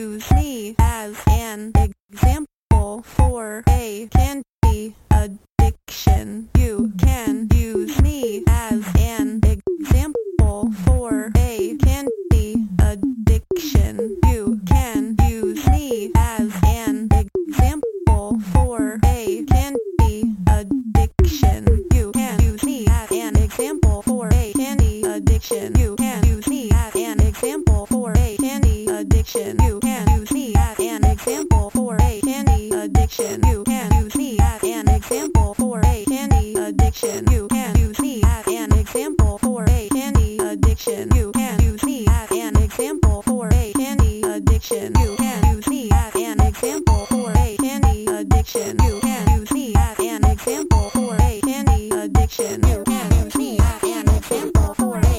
[0.00, 6.48] Use me as an example for a candy addiction.
[6.56, 14.16] You can use me as an example for a candy addiction.
[14.24, 21.86] You can use me as an example for a candy addiction.
[21.92, 23.89] You can use me as an example
[25.20, 25.78] addiction.
[25.78, 29.58] You can use me as an example for a candy addiction.
[29.62, 33.42] You can use me as an example for a candy addiction.
[33.46, 37.30] You can use me as an example for a candy addiction.
[37.30, 41.10] You can use me as an example for a candy addiction.
[41.14, 44.94] You can use me as an example for a candy addiction.
[45.00, 48.78] You can use me as an example for a candy addiction.
[48.84, 52.62] You can use me as an example for a candy addiction.
[52.68, 55.09] You can use me as an example for a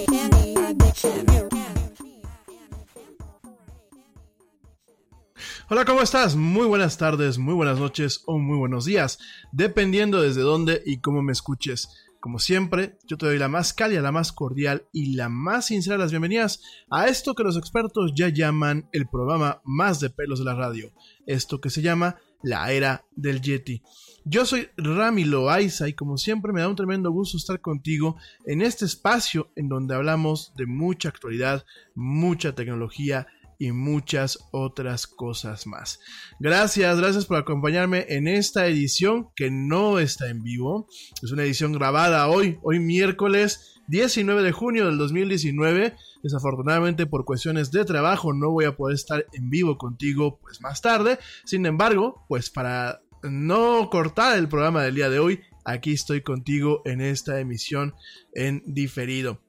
[5.69, 6.35] Hola, ¿cómo estás?
[6.35, 9.19] Muy buenas tardes, muy buenas noches o muy buenos días,
[9.53, 11.89] dependiendo desde dónde y cómo me escuches.
[12.19, 15.95] Como siempre, yo te doy la más cálida, la más cordial y la más sincera
[15.95, 20.39] de las bienvenidas a esto que los expertos ya llaman el programa más de pelos
[20.39, 20.91] de la radio,
[21.25, 23.81] esto que se llama la era del Yeti.
[24.23, 28.61] Yo soy Rami Loaiza y como siempre me da un tremendo gusto estar contigo en
[28.61, 31.65] este espacio en donde hablamos de mucha actualidad,
[31.95, 33.25] mucha tecnología
[33.57, 35.99] y muchas otras cosas más.
[36.39, 40.87] Gracias, gracias por acompañarme en esta edición que no está en vivo.
[41.23, 45.95] Es una edición grabada hoy, hoy miércoles 19 de junio del 2019.
[46.21, 50.79] Desafortunadamente por cuestiones de trabajo no voy a poder estar en vivo contigo pues más
[50.81, 51.17] tarde.
[51.43, 56.81] Sin embargo, pues para no cortar el programa del día de hoy, aquí estoy contigo
[56.85, 57.95] en esta emisión
[58.33, 59.41] en diferido.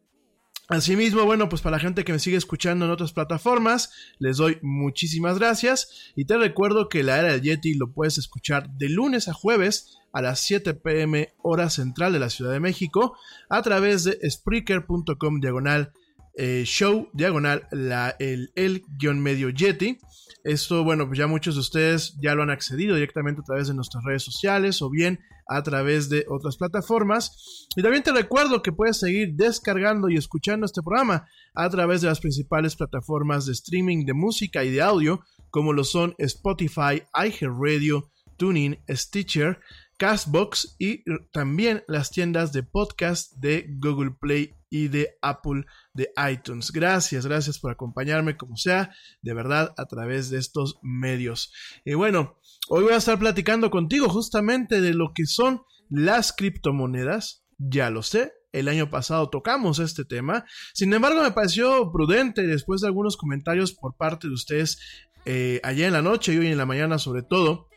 [0.68, 4.58] Asimismo, bueno, pues para la gente que me sigue escuchando en otras plataformas, les doy
[4.62, 9.28] muchísimas gracias y te recuerdo que la era del Yeti lo puedes escuchar de lunes
[9.28, 13.16] a jueves a las 7 pm hora central de la Ciudad de México
[13.50, 15.92] a través de spreaker.com diagonal
[16.36, 19.98] eh, show diagonal la, el, el guion medio Yeti.
[20.44, 23.74] Esto, bueno, pues ya muchos de ustedes ya lo han accedido directamente a través de
[23.74, 27.68] nuestras redes sociales o bien a través de otras plataformas.
[27.76, 32.08] Y también te recuerdo que puedes seguir descargando y escuchando este programa a través de
[32.08, 38.10] las principales plataformas de streaming de música y de audio, como lo son Spotify, iHeartRadio,
[38.36, 39.60] Tuning, Stitcher,
[39.98, 46.72] Castbox y también las tiendas de podcast de Google Play y de Apple de iTunes.
[46.72, 48.90] Gracias, gracias por acompañarme como sea,
[49.20, 51.52] de verdad, a través de estos medios.
[51.84, 52.38] Y bueno,
[52.70, 55.60] hoy voy a estar platicando contigo justamente de lo que son
[55.90, 57.44] las criptomonedas.
[57.58, 60.46] Ya lo sé, el año pasado tocamos este tema.
[60.72, 64.78] Sin embargo, me pareció prudente después de algunos comentarios por parte de ustedes
[65.26, 67.68] eh, allá en la noche y hoy en la mañana sobre todo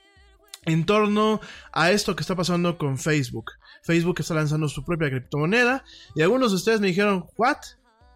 [0.66, 1.40] en torno
[1.72, 3.52] a esto que está pasando con Facebook.
[3.84, 5.84] Facebook está lanzando su propia criptomoneda
[6.16, 7.58] y algunos de ustedes me dijeron, ¿what?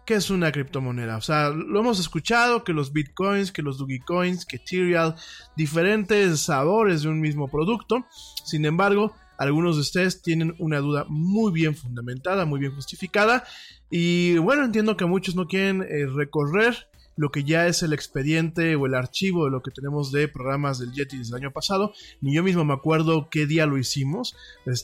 [0.04, 1.16] ¿Qué es una criptomoneda?
[1.16, 5.14] O sea, lo hemos escuchado, que los bitcoins, que los dogecoins, que Ethereum,
[5.56, 8.04] diferentes sabores de un mismo producto.
[8.44, 13.44] Sin embargo, algunos de ustedes tienen una duda muy bien fundamentada, muy bien justificada.
[13.88, 16.89] Y bueno, entiendo que muchos no quieren eh, recorrer
[17.20, 20.78] lo que ya es el expediente o el archivo de lo que tenemos de programas
[20.78, 21.92] del Yeti desde el año pasado.
[22.22, 24.34] Ni yo mismo me acuerdo qué día lo hicimos.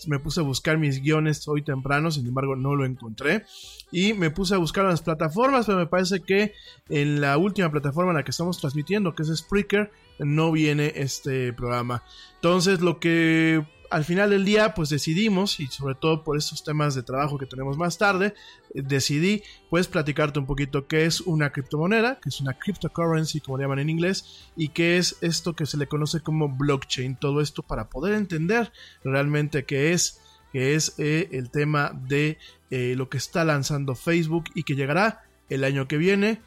[0.06, 3.47] me puse a buscar mis guiones hoy temprano, sin embargo no lo encontré.
[3.91, 6.53] Y me puse a buscar las plataformas, pero me parece que
[6.91, 11.55] en la última plataforma en la que estamos transmitiendo, que es Spreaker, no viene este
[11.55, 12.03] programa.
[12.35, 16.94] Entonces lo que al final del día, pues decidimos, y sobre todo por estos temas
[16.94, 18.35] de trabajo que tenemos más tarde,
[18.75, 23.59] eh, decidí pues platicarte un poquito qué es una criptomoneda, que es una cryptocurrency, como
[23.59, 27.17] le llaman en inglés, y qué es esto que se le conoce como blockchain.
[27.17, 28.73] Todo esto para poder entender
[29.05, 30.21] realmente qué es,
[30.53, 32.39] qué es eh, el tema de
[32.71, 36.41] eh, lo que está lanzando Facebook y que llegará el año que viene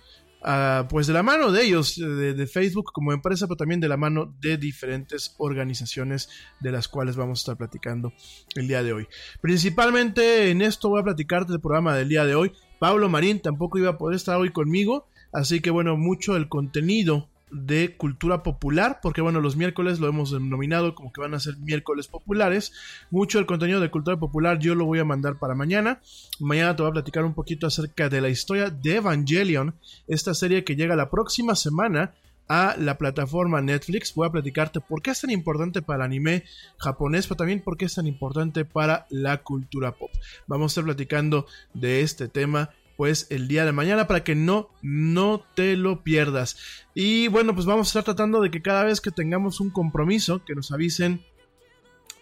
[0.89, 4.33] pues de la mano de ellos, de, Facebook como empresa, pero también de la mano
[4.39, 8.13] de diferentes organizaciones de las cuales vamos a estar platicando
[8.56, 9.07] el día de hoy.
[9.41, 12.51] Principalmente en esto voy a platicarte del programa del día de hoy.
[12.80, 17.30] Pablo Marín tampoco iba a poder estar hoy conmigo, así que bueno, mucho el contenido
[17.51, 21.57] de cultura popular, porque bueno, los miércoles lo hemos denominado como que van a ser
[21.57, 22.73] miércoles populares.
[23.11, 26.01] Mucho del contenido de cultura popular yo lo voy a mandar para mañana.
[26.39, 29.75] Mañana te voy a platicar un poquito acerca de la historia de Evangelion,
[30.07, 32.13] esta serie que llega la próxima semana
[32.49, 34.13] a la plataforma Netflix.
[34.15, 36.43] Voy a platicarte por qué es tan importante para el anime
[36.77, 40.09] japonés, pero también por qué es tan importante para la cultura pop.
[40.47, 44.71] Vamos a estar platicando de este tema pues el día de mañana para que no,
[44.81, 46.57] no te lo pierdas.
[46.93, 50.43] Y bueno, pues vamos a estar tratando de que cada vez que tengamos un compromiso,
[50.43, 51.23] que nos avisen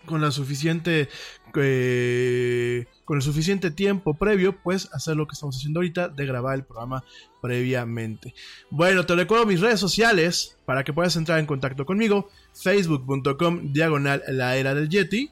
[0.05, 1.09] con la suficiente
[1.55, 6.53] eh, con el suficiente tiempo previo pues hacer lo que estamos haciendo ahorita de grabar
[6.53, 7.03] el programa
[7.41, 8.35] previamente
[8.69, 14.23] bueno te recuerdo mis redes sociales para que puedas entrar en contacto conmigo facebook.com diagonal
[14.29, 15.31] la era del yeti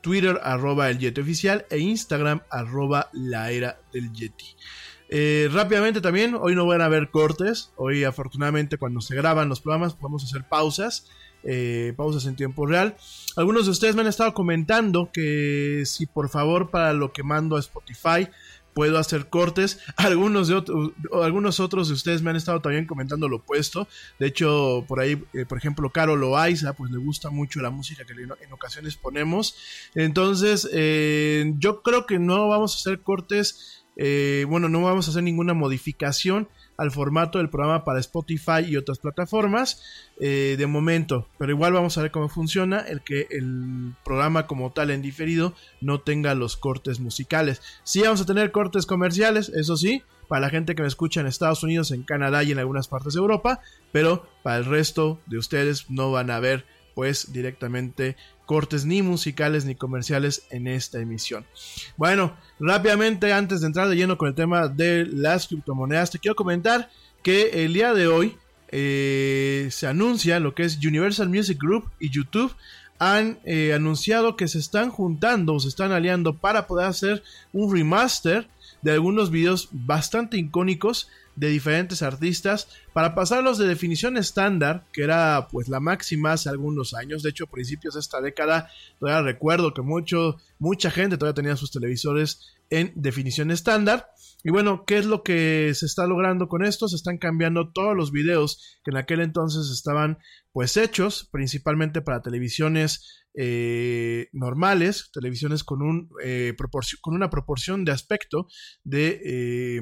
[0.00, 4.56] Twitter arroba el Yeti oficial e Instagram arroba la era del Yeti.
[5.10, 9.60] Eh, rápidamente también, hoy no van a haber cortes, hoy afortunadamente cuando se graban los
[9.60, 11.06] programas podemos hacer pausas,
[11.44, 12.96] eh, pausas en tiempo real.
[13.36, 17.56] Algunos de ustedes me han estado comentando que si por favor para lo que mando
[17.56, 18.28] a Spotify
[18.78, 19.80] puedo hacer cortes.
[19.96, 23.88] Algunos, de otros, algunos otros de ustedes me han estado también comentando lo opuesto.
[24.20, 28.04] De hecho, por ahí, eh, por ejemplo, Caro Loaiza, pues le gusta mucho la música
[28.04, 29.56] que en ocasiones ponemos.
[29.96, 33.84] Entonces, eh, yo creo que no vamos a hacer cortes.
[33.96, 36.46] Eh, bueno, no vamos a hacer ninguna modificación
[36.78, 39.82] al formato del programa para Spotify y otras plataformas
[40.20, 41.26] eh, de momento.
[41.36, 45.54] Pero igual vamos a ver cómo funciona el que el programa como tal en diferido
[45.80, 47.60] no tenga los cortes musicales.
[47.82, 51.26] Sí vamos a tener cortes comerciales, eso sí, para la gente que me escucha en
[51.26, 55.38] Estados Unidos, en Canadá y en algunas partes de Europa, pero para el resto de
[55.38, 56.64] ustedes no van a ver
[56.98, 61.46] pues directamente cortes ni musicales ni comerciales en esta emisión.
[61.96, 66.34] Bueno, rápidamente antes de entrar de lleno con el tema de las criptomonedas, te quiero
[66.34, 66.90] comentar
[67.22, 68.36] que el día de hoy
[68.72, 72.52] eh, se anuncia lo que es Universal Music Group y YouTube
[72.98, 77.72] han eh, anunciado que se están juntando o se están aliando para poder hacer un
[77.72, 78.48] remaster
[78.82, 85.46] de algunos videos bastante icónicos de diferentes artistas para pasarlos de definición estándar, que era
[85.50, 89.72] pues la máxima hace algunos años, de hecho a principios de esta década todavía recuerdo
[89.72, 94.10] que mucho, mucha gente todavía tenía sus televisores en definición estándar.
[94.44, 96.86] Y bueno, ¿qué es lo que se está logrando con esto?
[96.86, 100.18] Se están cambiando todos los videos que en aquel entonces estaban
[100.52, 106.54] pues hechos principalmente para televisiones eh, normales, televisiones con, un, eh,
[107.00, 108.48] con una proporción de aspecto
[108.84, 109.80] de eh,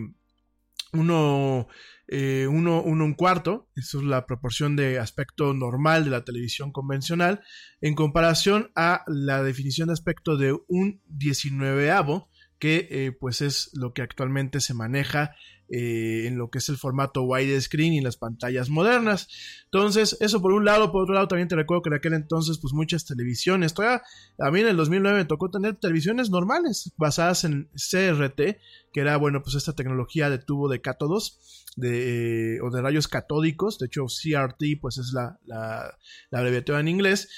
[0.93, 1.69] uno,
[2.09, 7.43] uno, uno, un cuarto, eso es la proporción de aspecto normal de la televisión convencional,
[7.81, 12.29] en comparación a la definición de aspecto de un 19avo
[12.59, 15.35] que eh, pues es lo que actualmente se maneja
[15.69, 19.29] eh, en lo que es el formato widescreen y las pantallas modernas.
[19.65, 22.59] Entonces, eso por un lado, por otro lado también te recuerdo que en aquel entonces
[22.59, 24.03] pues muchas televisiones, todavía
[24.39, 28.59] a mí en el 2009 me tocó tener televisiones normales basadas en CRT,
[28.93, 31.63] que era bueno pues esta tecnología de tubo de cátodos.
[31.79, 35.99] De, eh, o de rayos catódicos, de hecho CRT pues es la, la,
[36.31, 37.29] la abreviatura en inglés,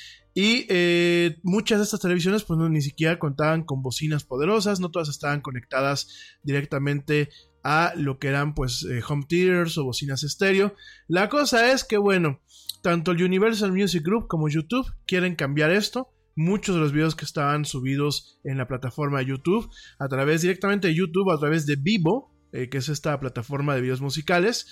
[0.40, 5.08] y eh, muchas de estas televisiones pues ni siquiera contaban con bocinas poderosas, no todas
[5.08, 7.30] estaban conectadas directamente
[7.70, 10.74] a lo que eran pues eh, home theaters o bocinas estéreo.
[11.06, 12.40] La cosa es que bueno,
[12.82, 16.08] tanto el Universal Music Group como YouTube quieren cambiar esto.
[16.34, 20.88] Muchos de los videos que estaban subidos en la plataforma de YouTube, a través directamente
[20.88, 24.66] de YouTube, a través de Vivo, eh, que es esta plataforma de videos musicales,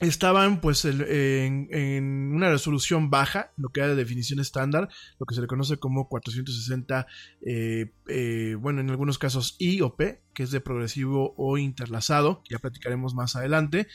[0.00, 5.40] estaban pues en, una resolución baja, lo que era de definición estándar, lo que se
[5.40, 7.06] le conoce como 460,
[7.46, 12.42] eh, eh, bueno, en algunos casos I o P, que es de progresivo o interlazado,
[12.50, 13.86] ya platicaremos más adelante,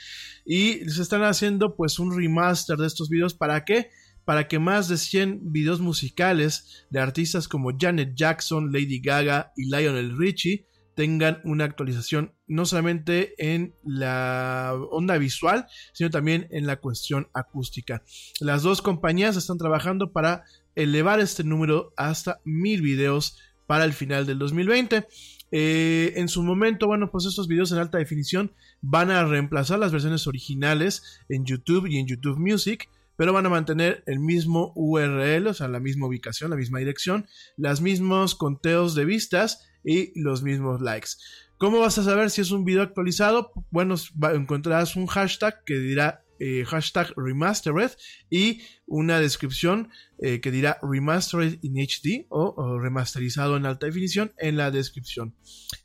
[0.45, 3.89] y se están haciendo pues un remaster de estos videos, ¿para qué?
[4.23, 9.65] Para que más de 100 videos musicales de artistas como Janet Jackson, Lady Gaga y
[9.65, 10.67] Lionel Richie
[10.97, 18.01] tengan una actualización no solamente en la onda visual, sino también en la cuestión acústica.
[18.39, 23.37] Las dos compañías están trabajando para elevar este número hasta mil videos
[23.67, 25.07] para el final del 2020.
[25.51, 28.51] Eh, en su momento, bueno, pues estos videos en alta definición
[28.81, 33.49] van a reemplazar las versiones originales en YouTube y en YouTube Music pero van a
[33.49, 38.95] mantener el mismo URL, o sea, la misma ubicación, la misma dirección, los mismos conteos
[38.95, 41.09] de vistas y los mismos likes.
[41.57, 43.51] ¿Cómo vas a saber si es un video actualizado?
[43.71, 43.95] Bueno,
[44.33, 47.89] encontrarás un hashtag que dirá eh, hashtag remastered
[48.29, 54.55] y una descripción eh, que dirá remastered in HD o, remasterizado en alta definición en
[54.55, 55.33] la descripción.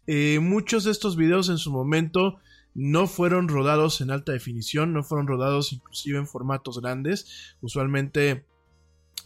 [0.07, 2.39] Eh, muchos de estos videos en su momento
[2.75, 7.57] no fueron rodados en alta definición, no fueron rodados inclusive en formatos grandes.
[7.61, 8.47] Usualmente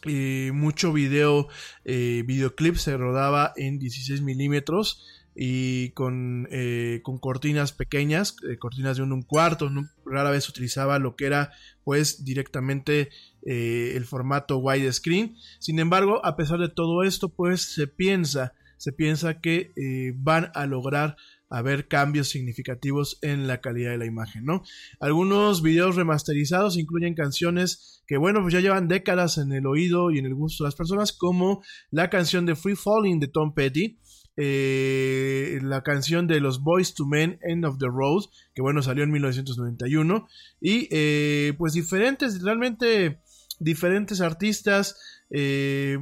[0.05, 1.49] eh, mucho video,
[1.85, 9.03] eh, videoclip se rodaba en 16 milímetros y con, eh, con, cortinas pequeñas, cortinas de
[9.03, 9.71] un, cuarto,
[10.05, 11.53] rara vez utilizaba lo que era
[11.85, 13.11] pues directamente
[13.43, 15.37] el formato widescreen.
[15.59, 19.73] Sin embargo, a pesar de todo esto, pues se piensa, se piensa que
[20.17, 21.17] van a lograr
[21.49, 24.62] haber cambios significativos en la calidad de la imagen, ¿no?
[25.00, 30.19] Algunos videos remasterizados incluyen canciones que, bueno, pues ya llevan décadas en el oído y
[30.19, 33.99] en el gusto de las personas, como la canción de Free Falling de Tom Petty,
[34.37, 38.25] eh, la canción de los Boys to Men, End of the Road,
[38.55, 40.29] que bueno, salió en 1991,
[40.61, 43.21] y eh, pues diferentes, realmente
[43.61, 45.99] diferentes artistas, eh,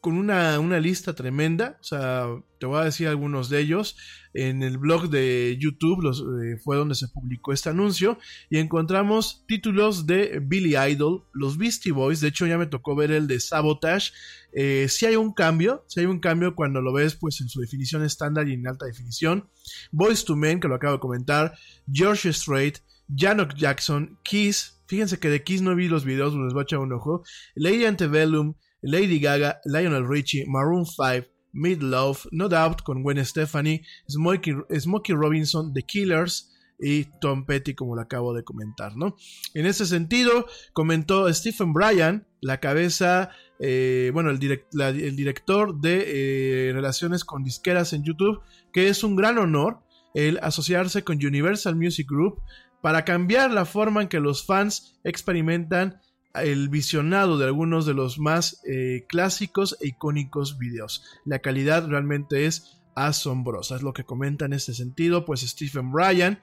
[0.00, 2.26] con una, una, lista tremenda, o sea,
[2.58, 3.96] te voy a decir algunos de ellos.
[4.34, 10.06] En el blog de YouTube eh, fue donde se publicó este anuncio y encontramos títulos
[10.06, 14.12] de Billy Idol, los Beastie Boys, de hecho ya me tocó ver el de Sabotage.
[14.52, 17.60] Eh, si hay un cambio, si hay un cambio cuando lo ves pues en su
[17.60, 19.48] definición estándar y en alta definición.
[19.90, 21.54] Boys to Men, que lo acabo de comentar,
[21.90, 22.78] George Strait,
[23.14, 26.78] Janok Jackson, Kiss, fíjense que de Kiss no vi los videos, les voy a echar
[26.78, 27.22] un ojo,
[27.54, 33.82] Lady Antebellum, Lady Gaga, Lionel Richie, Maroon 5, Mid Love, No Doubt con Gwen Stefani,
[34.08, 39.16] Smokey, Robinson, The Killers y Tom Petty, como lo acabo de comentar, ¿no?
[39.54, 43.30] En ese sentido, comentó Stephen Bryan, la cabeza,
[43.60, 48.40] eh, bueno, el, director de eh, relaciones con disqueras en YouTube,
[48.72, 49.80] que es un gran honor
[50.14, 52.42] el asociarse con Universal Music Group
[52.80, 56.00] para cambiar la forma en que los fans experimentan
[56.34, 61.04] el visionado de algunos de los más eh, clásicos e icónicos videos.
[61.24, 66.40] La calidad realmente es asombrosa, es lo que comenta en este sentido, pues Stephen Bryan,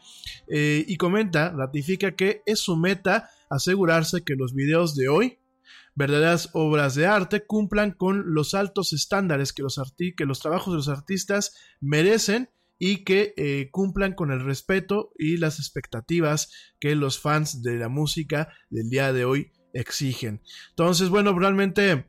[0.48, 5.40] eh, y comenta, ratifica que es su meta asegurarse que los videos de hoy,
[5.96, 9.80] verdaderas obras de arte, cumplan con los altos estándares que los,
[10.16, 15.38] que los trabajos de los artistas merecen y que eh, cumplan con el respeto y
[15.38, 20.42] las expectativas que los fans de la música del día de hoy exigen.
[20.70, 22.06] Entonces, bueno, realmente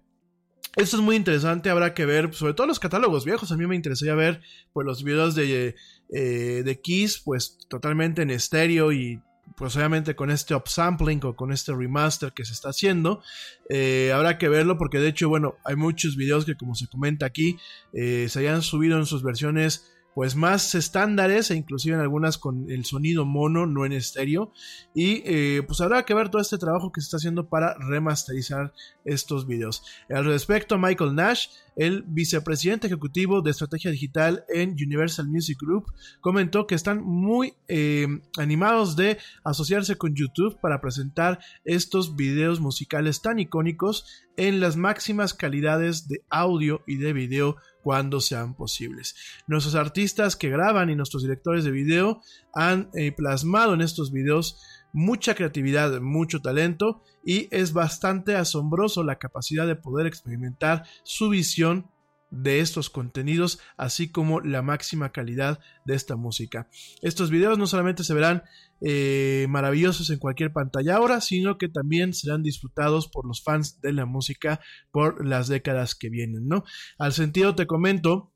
[0.76, 3.50] esto es muy interesante, habrá que ver, sobre todo los catálogos viejos.
[3.50, 4.40] A mí me interesaría ver
[4.72, 5.74] pues, los videos de,
[6.12, 9.20] eh, de Kiss, pues totalmente en estéreo y
[9.56, 13.22] pues obviamente con este upsampling o con este remaster que se está haciendo,
[13.68, 17.26] eh, habrá que verlo porque de hecho, bueno, hay muchos videos que como se comenta
[17.26, 17.58] aquí,
[17.92, 22.70] eh, se hayan subido en sus versiones pues más estándares e inclusive en algunas con
[22.70, 24.52] el sonido mono, no en estéreo.
[24.94, 28.72] Y eh, pues habrá que ver todo este trabajo que se está haciendo para remasterizar
[29.04, 29.82] estos videos.
[30.08, 31.48] Al respecto, Michael Nash,
[31.80, 35.86] el vicepresidente ejecutivo de estrategia digital en Universal Music Group,
[36.20, 38.06] comentó que están muy eh,
[38.36, 44.04] animados de asociarse con YouTube para presentar estos videos musicales tan icónicos
[44.36, 49.14] en las máximas calidades de audio y de video cuando sean posibles.
[49.46, 52.20] Nuestros artistas que graban y nuestros directores de video
[52.52, 54.58] han eh, plasmado en estos videos
[54.92, 61.90] mucha creatividad, mucho talento y es bastante asombroso la capacidad de poder experimentar su visión
[62.30, 66.68] de estos contenidos, así como la máxima calidad de esta música.
[67.02, 68.44] Estos videos no solamente se verán
[68.80, 73.92] eh, maravillosos en cualquier pantalla ahora, sino que también serán disfrutados por los fans de
[73.92, 74.60] la música
[74.92, 76.64] por las décadas que vienen, ¿no?
[76.98, 78.32] Al sentido te comento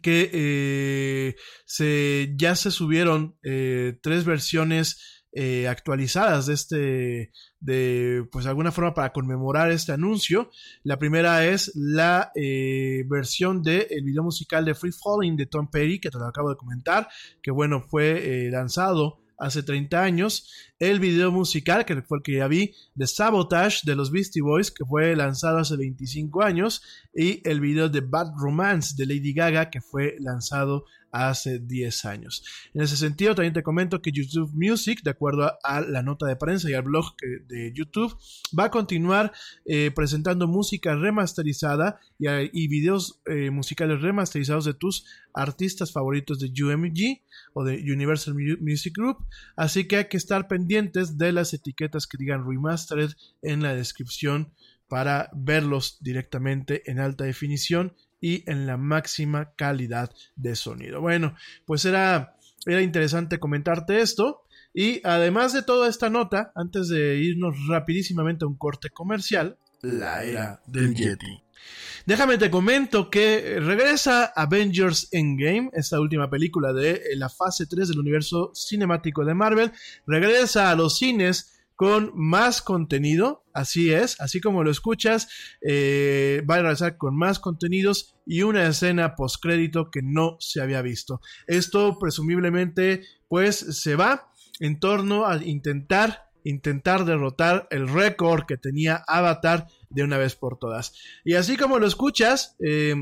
[0.00, 1.36] que eh,
[1.66, 8.70] se, ya se subieron eh, tres versiones eh, actualizadas de este, de pues de alguna
[8.70, 10.50] forma para conmemorar este anuncio.
[10.82, 15.70] La primera es la eh, versión del el video musical de Free Falling de Tom
[15.70, 17.08] Petty, que te lo acabo de comentar,
[17.42, 20.48] que bueno, fue eh, lanzado hace 30 años,
[20.78, 24.70] el video musical, que fue el que ya vi, de Sabotage de los Beastie Boys,
[24.70, 29.68] que fue lanzado hace 25 años, y el video de Bad Romance de Lady Gaga,
[29.68, 32.42] que fue lanzado hace 10 años.
[32.74, 36.36] En ese sentido, también te comento que YouTube Music, de acuerdo a, la nota de
[36.36, 37.14] prensa y al blog
[37.46, 38.16] de YouTube,
[38.58, 39.32] va a continuar
[39.66, 45.04] eh, presentando música remasterizada y, y videos eh, musicales remasterizados de tus
[45.34, 47.20] artistas favoritos de UMG
[47.52, 49.18] o de Universal Music Group.
[49.54, 53.10] Así que hay que estar pendientes de las etiquetas que digan remastered
[53.42, 54.52] en la descripción
[54.88, 61.02] para verlos directamente en alta definición y en la máxima calidad de sonido.
[61.02, 61.34] Bueno,
[61.66, 64.44] pues era, era interesante comentarte esto.
[64.72, 70.24] Y además de toda esta nota, antes de irnos rapidísimamente a un corte comercial, la
[70.24, 71.42] era del Yeti.
[72.06, 77.98] Déjame te comento que regresa Avengers Endgame, esta última película de la fase 3 del
[77.98, 79.72] universo cinemático de Marvel,
[80.06, 85.28] regresa a los cines con más contenido, así es, así como lo escuchas,
[85.64, 91.20] va a regresar con más contenidos y una escena postcrédito que no se había visto.
[91.46, 94.30] Esto presumiblemente pues se va
[94.60, 100.58] en torno a intentar intentar derrotar el récord que tenía Avatar de una vez por
[100.58, 100.94] todas.
[101.24, 102.96] Y así como lo escuchas, eh,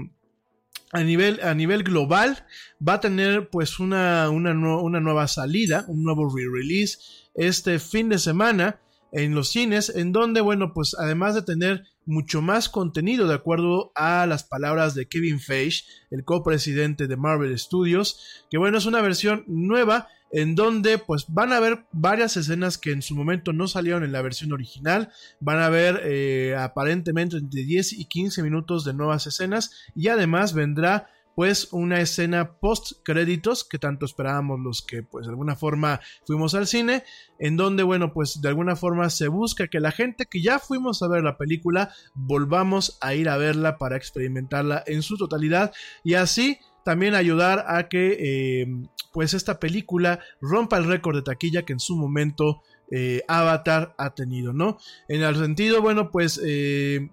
[0.92, 2.46] a nivel, a nivel global
[2.86, 6.98] va a tener pues una, una, una nueva salida, un nuevo re-release
[7.40, 8.80] este fin de semana
[9.12, 13.92] en los cines, en donde, bueno, pues además de tener mucho más contenido de acuerdo
[13.94, 19.00] a las palabras de Kevin Feige, el copresidente de Marvel Studios, que bueno, es una
[19.00, 23.66] versión nueva en donde pues van a haber varias escenas que en su momento no
[23.66, 28.84] salieron en la versión original, van a haber eh, aparentemente entre 10 y 15 minutos
[28.84, 31.08] de nuevas escenas y además vendrá
[31.40, 36.54] pues una escena post créditos que tanto esperábamos los que pues de alguna forma fuimos
[36.54, 37.02] al cine
[37.38, 41.02] en donde bueno pues de alguna forma se busca que la gente que ya fuimos
[41.02, 45.72] a ver la película volvamos a ir a verla para experimentarla en su totalidad
[46.04, 48.66] y así también ayudar a que eh,
[49.14, 54.14] pues esta película rompa el récord de taquilla que en su momento eh, Avatar ha
[54.14, 54.76] tenido, ¿no?
[55.08, 57.08] En el sentido, bueno, pues eh,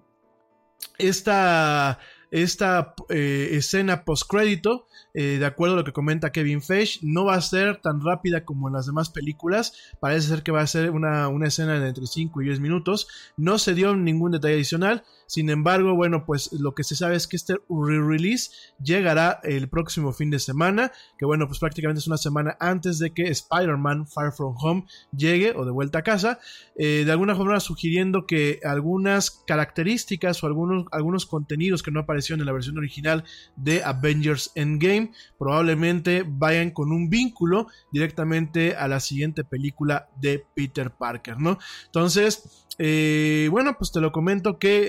[0.98, 1.98] esta
[2.30, 4.86] esta eh, escena post-crédito,
[5.20, 8.44] eh, de acuerdo a lo que comenta Kevin Feige, no va a ser tan rápida
[8.44, 9.72] como en las demás películas.
[9.98, 13.08] Parece ser que va a ser una, una escena de entre 5 y 10 minutos.
[13.36, 15.02] No se dio ningún detalle adicional.
[15.26, 18.50] Sin embargo, bueno, pues lo que se sabe es que este re-release
[18.80, 23.12] llegará el próximo fin de semana, que bueno, pues prácticamente es una semana antes de
[23.12, 26.38] que Spider-Man Far From Home llegue o de vuelta a casa,
[26.76, 32.40] eh, de alguna forma sugiriendo que algunas características o algunos, algunos contenidos que no aparecieron
[32.40, 33.24] en la versión original
[33.56, 35.07] de Avengers Endgame
[35.38, 41.58] probablemente vayan con un vínculo directamente a la siguiente película de Peter Parker, ¿no?
[41.86, 44.86] Entonces, eh, bueno, pues te lo comento que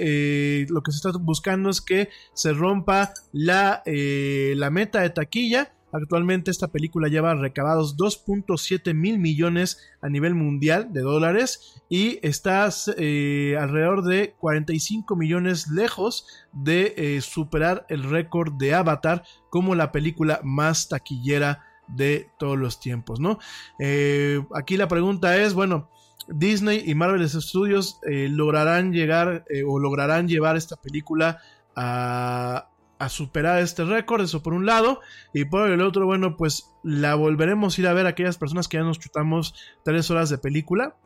[0.61, 5.09] eh, lo que se está buscando es que se rompa la, eh, la meta de
[5.09, 12.19] taquilla Actualmente esta película lleva recabados 2.7 mil millones a nivel mundial de dólares y
[12.21, 19.73] está eh, alrededor de 45 millones lejos de eh, superar el récord de Avatar como
[19.73, 23.39] la película más taquillera de todos los tiempos, ¿no?
[23.79, 25.89] Eh, aquí la pregunta es, bueno,
[26.27, 31.39] Disney y Marvel Studios lograrán llegar o lograrán llevar esta película
[31.75, 32.68] a,
[32.99, 34.99] a superar este récord, eso por un lado,
[35.33, 38.67] y por el otro, bueno, pues la volveremos a ir a ver a aquellas personas
[38.67, 40.97] que ya nos chutamos tres horas de película.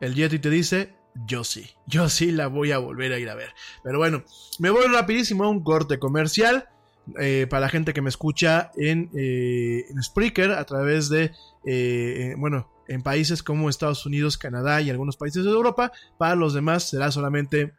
[0.00, 0.94] El Yeti te dice,
[1.26, 3.54] yo sí, yo sí la voy a volver a ir a ver.
[3.82, 4.24] Pero bueno,
[4.58, 6.68] me voy rapidísimo a un corte comercial.
[7.18, 11.32] Eh, para la gente que me escucha en, eh, en Spreaker a través de,
[11.64, 15.90] eh, bueno, en países como Estados Unidos, Canadá y algunos países de Europa.
[16.18, 17.72] Para los demás será solamente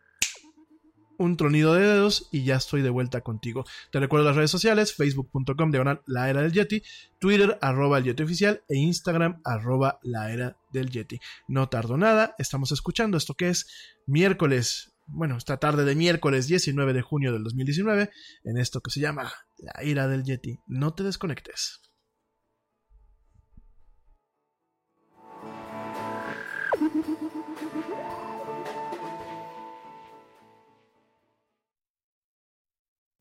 [1.19, 3.65] un tronido de dedos y ya estoy de vuelta contigo.
[3.91, 6.82] Te recuerdo las redes sociales, facebook.com diagonal la era del Yeti,
[7.19, 11.19] Twitter arroba el Yeti oficial e Instagram arroba la era del Yeti.
[11.47, 13.67] No tardo nada, estamos escuchando esto que es
[14.08, 18.10] miércoles, bueno, esta tarde de miércoles 19 de junio del 2019,
[18.45, 20.60] en esto que se llama la era del Yeti.
[20.67, 21.88] No te desconectes.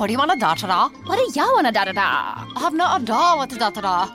[0.00, 2.46] I have no idea what do y'all want to da da da.
[2.54, 4.08] I have not a da with da da da.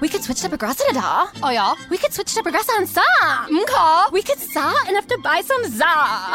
[0.00, 1.26] We could switch to Progressa da.
[1.42, 1.74] Oh yeah.
[1.90, 3.02] We could switch to Progressa and sa.
[3.50, 4.12] Okay.
[4.12, 5.84] We could sa and have to buy some za.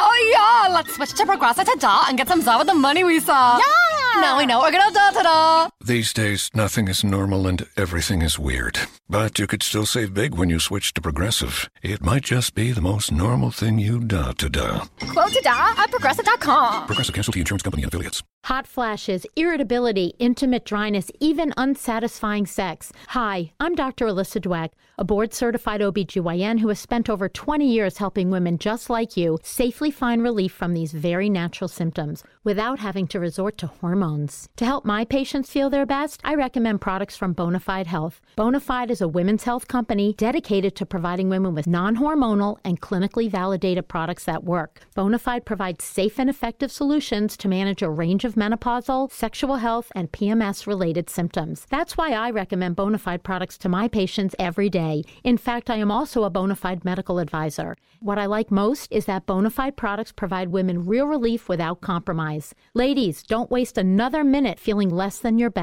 [0.06, 0.74] Oh yeah.
[0.74, 3.58] Let's switch to Progressa to da and get some za with the money we saw.
[3.58, 4.22] Yeah.
[4.22, 5.70] Now we know we're gonna da da da.
[5.86, 8.80] These days, nothing is normal and everything is weird.
[9.10, 11.70] But you could still save big when you switch to Progressive.
[11.82, 14.86] It might just be the most normal thing you da to da.
[15.10, 16.86] Quote to da at progressive.com.
[16.86, 18.24] Progressive Casualty Insurance Company and affiliates.
[18.46, 22.92] Hot flashes, irritability, intimate dryness, even unsatisfying sex.
[23.10, 24.06] Hi, I'm Dr.
[24.08, 28.90] Alyssa Dweck, a board certified OBGYN who has spent over 20 years helping women just
[28.90, 33.68] like you safely find relief from these very natural symptoms without having to resort to
[33.68, 34.50] hormones.
[34.58, 38.22] To help my patients feel their best, I recommend products from Bonafide Health.
[38.38, 43.28] Bonafide is a women's health company dedicated to providing women with non hormonal and clinically
[43.28, 44.82] validated products that work.
[44.96, 50.12] Bonafide provides safe and effective solutions to manage a range of menopausal, sexual health, and
[50.12, 51.66] PMS related symptoms.
[51.72, 55.04] That's why I recommend Bonafide products to my patients every day.
[55.24, 57.76] In fact, I am also a Bonafide medical advisor.
[58.00, 62.54] What I like most is that Bonafide products provide women real relief without compromise.
[62.76, 65.63] Ladies, don't waste another minute feeling less than your best.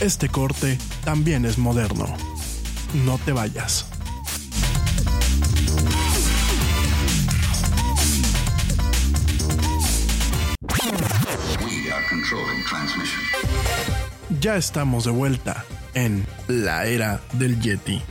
[0.00, 2.06] Este corte también es moderno.
[3.04, 3.86] No te vayas.
[14.40, 18.02] Ya estamos de vuelta en la era del Yeti.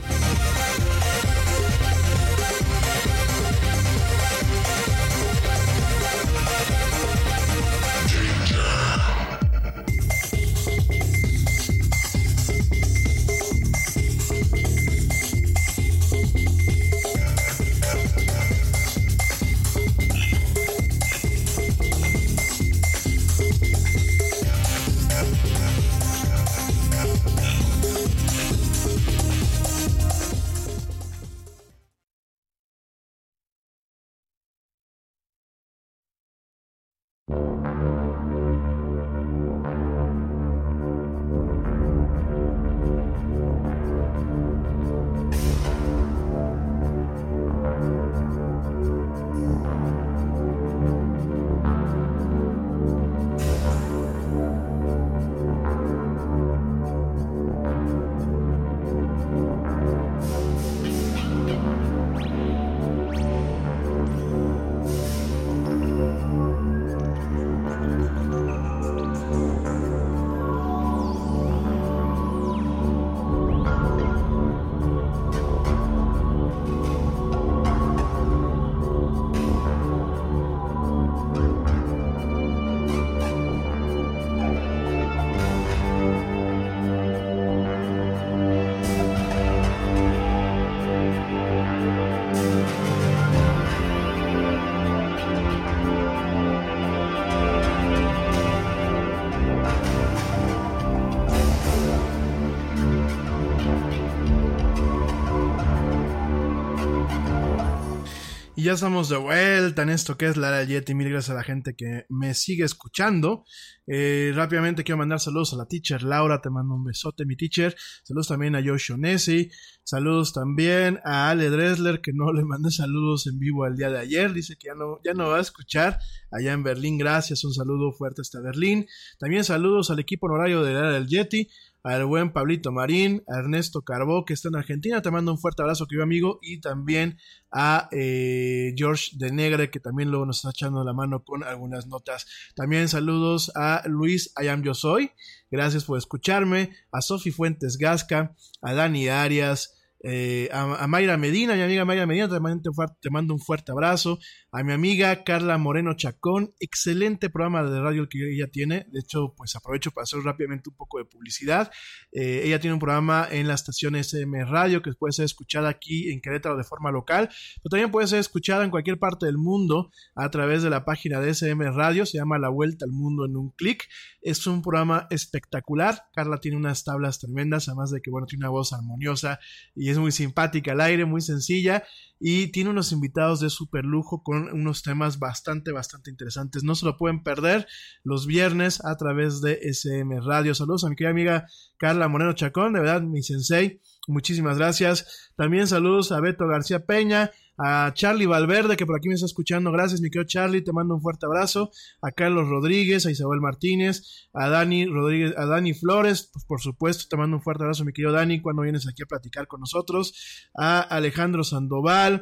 [108.64, 110.94] Ya estamos de vuelta en esto que es la Yeti.
[110.94, 113.44] Mil gracias a la gente que me sigue escuchando.
[113.86, 116.40] Eh, rápidamente quiero mandar saludos a la teacher Laura.
[116.40, 117.76] Te mando un besote, mi teacher.
[118.04, 119.50] Saludos también a Josh Onesi.
[119.82, 123.98] Saludos también a Ale Dressler, que no le mandé saludos en vivo el día de
[123.98, 124.32] ayer.
[124.32, 125.98] Dice que ya no, ya no va a escuchar
[126.30, 126.96] allá en Berlín.
[126.96, 127.44] Gracias.
[127.44, 128.86] Un saludo fuerte hasta Berlín.
[129.18, 131.50] También saludos al equipo honorario de la del Yeti
[131.84, 135.62] al buen Pablito Marín, a Ernesto Carbó, que está en Argentina, te mando un fuerte
[135.62, 137.18] abrazo, querido amigo, y también
[137.52, 141.86] a eh, George de Negre, que también luego nos está echando la mano con algunas
[141.86, 142.26] notas.
[142.56, 145.12] También saludos a Luis Ayam Yo Soy,
[145.50, 149.73] gracias por escucharme, a Sofi Fuentes Gasca, a Dani Arias,
[150.06, 154.18] eh, a, Mayra Medina, mi amiga Mayra Medina, te mando, un fuerte abrazo.
[154.52, 158.86] A mi amiga Carla Moreno Chacón, excelente programa de radio que ella tiene.
[158.92, 161.72] De hecho, pues aprovecho para hacer rápidamente un poco de publicidad.
[162.12, 166.12] Eh, ella tiene un programa en la estación SM Radio que puede ser escuchada aquí
[166.12, 167.30] en Querétaro de forma local,
[167.62, 171.18] pero también puede ser escuchada en cualquier parte del mundo a través de la página
[171.20, 172.04] de SM Radio.
[172.04, 173.88] Se llama La Vuelta al Mundo en un clic.
[174.24, 176.06] Es un programa espectacular.
[176.14, 179.38] Carla tiene unas tablas tremendas, además de que, bueno, tiene una voz armoniosa
[179.74, 181.84] y es muy simpática al aire, muy sencilla
[182.26, 186.64] y tiene unos invitados de super lujo con unos temas bastante, bastante interesantes.
[186.64, 187.66] No se lo pueden perder
[188.02, 190.54] los viernes a través de SM Radio.
[190.54, 193.82] Saludos a mi querida amiga Carla Moreno Chacón, de verdad, mi sensei.
[194.06, 195.32] Muchísimas gracias.
[195.36, 199.72] También saludos a Beto García Peña, a Charlie Valverde, que por aquí me está escuchando.
[199.72, 201.70] Gracias, mi querido Charlie, te mando un fuerte abrazo.
[202.02, 207.04] A Carlos Rodríguez, a Isabel Martínez, a Dani Rodríguez, a Dani Flores, pues por supuesto,
[207.08, 210.48] te mando un fuerte abrazo, mi querido Dani, cuando vienes aquí a platicar con nosotros.
[210.54, 212.13] A Alejandro Sandoval,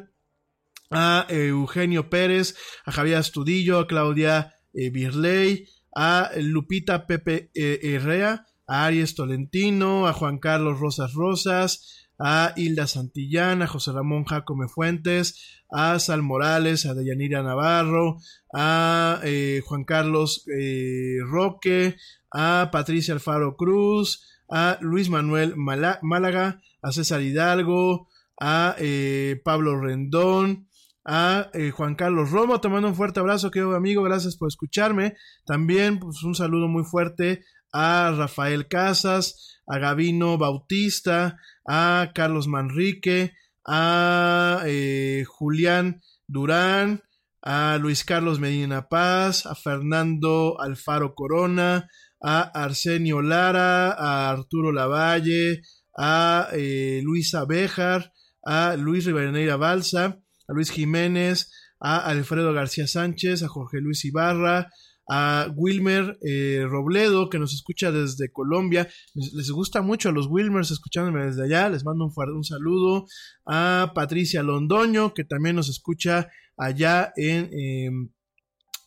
[0.93, 8.45] a Eugenio Pérez, a Javier Astudillo, a Claudia eh, Birley, a Lupita Pepe eh, Herrera,
[8.67, 14.67] a Aries Tolentino, a Juan Carlos Rosas Rosas, a Hilda Santillán, a José Ramón Jacome
[14.67, 18.17] Fuentes, a Sal Morales, a Deyanira Navarro,
[18.53, 21.97] a eh, Juan Carlos eh, Roque,
[22.31, 28.07] a Patricia Alfaro Cruz, a Luis Manuel Málaga, a César Hidalgo,
[28.39, 30.67] a eh, Pablo Rendón,
[31.05, 35.15] a Juan Carlos Romo, te mando un fuerte abrazo, querido amigo, gracias por escucharme.
[35.45, 41.37] También pues, un saludo muy fuerte a Rafael Casas, a Gavino Bautista,
[41.67, 43.33] a Carlos Manrique,
[43.65, 47.01] a eh, Julián Durán,
[47.41, 51.89] a Luis Carlos Medina Paz, a Fernando Alfaro Corona,
[52.21, 55.61] a Arsenio Lara, a Arturo Lavalle,
[55.97, 58.13] a eh, Luisa Béjar,
[58.45, 64.69] a Luis Rivadeneira Balsa, a Luis Jiménez, a Alfredo García Sánchez, a Jorge Luis Ibarra,
[65.09, 68.87] a Wilmer eh, Robledo, que nos escucha desde Colombia.
[69.13, 71.69] Les, gusta mucho a los Wilmers escuchándome desde allá.
[71.69, 73.05] Les mando un, un saludo.
[73.45, 78.09] A Patricia Londoño, que también nos escucha allá en, em,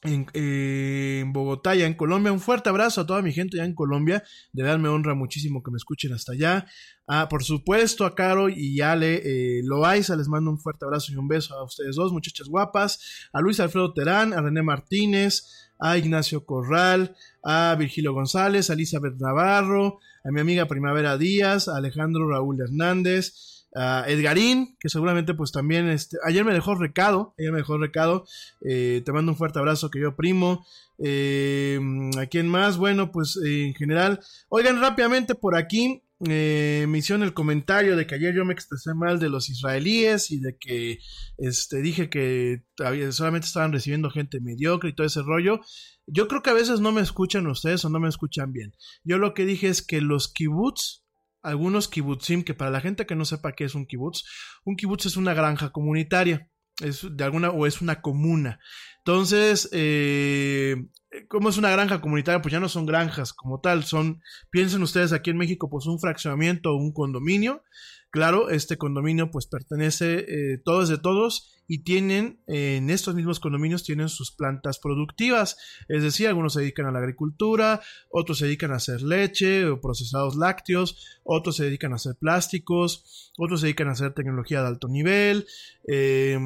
[0.06, 2.32] en, Bogotá, ya en Colombia.
[2.32, 4.22] Un fuerte abrazo a toda mi gente ya en Colombia.
[4.52, 6.66] De verdad me honra muchísimo que me escuchen hasta allá.
[7.06, 11.16] Ah, por supuesto, a Caro y Ale eh, Loaiza, les mando un fuerte abrazo y
[11.16, 13.28] un beso a ustedes dos, muchachas guapas.
[13.32, 17.14] A Luis Alfredo Terán, a René Martínez, a Ignacio Corral,
[17.44, 23.55] a Virgilio González, a Elizabeth Navarro, a mi amiga Primavera Díaz, a Alejandro Raúl Hernández,
[23.76, 28.26] a Edgarín, que seguramente pues también, este, ayer me dejó recado, ayer me dejó recado,
[28.66, 30.66] eh, te mando un fuerte abrazo que yo primo,
[30.98, 31.78] eh,
[32.18, 37.34] a quién más, bueno pues en general, oigan rápidamente por aquí, eh, me hicieron el
[37.34, 40.98] comentario de que ayer yo me expresé mal de los israelíes y de que
[41.36, 42.62] este, dije que
[43.10, 45.60] solamente estaban recibiendo gente mediocre y todo ese rollo.
[46.06, 48.72] Yo creo que a veces no me escuchan ustedes o no me escuchan bien.
[49.04, 51.04] Yo lo que dije es que los kibbutz,
[51.46, 54.24] algunos kibbutzim, que para la gente que no sepa qué es un kibbutz,
[54.64, 58.60] un kibbutz es una granja comunitaria es de alguna o es una comuna.
[59.06, 60.88] Entonces, eh,
[61.28, 65.12] como es una granja comunitaria, pues ya no son granjas como tal, son, piensen ustedes
[65.12, 67.62] aquí en México, pues un fraccionamiento o un condominio.
[68.10, 73.84] Claro, este condominio pues pertenece, eh, todos de todos, y tienen, en estos mismos condominios
[73.84, 75.56] tienen sus plantas productivas,
[75.88, 79.80] es decir, algunos se dedican a la agricultura, otros se dedican a hacer leche o
[79.80, 84.66] procesados lácteos, otros se dedican a hacer plásticos, otros se dedican a hacer tecnología de
[84.66, 85.46] alto nivel,
[85.86, 86.40] eh,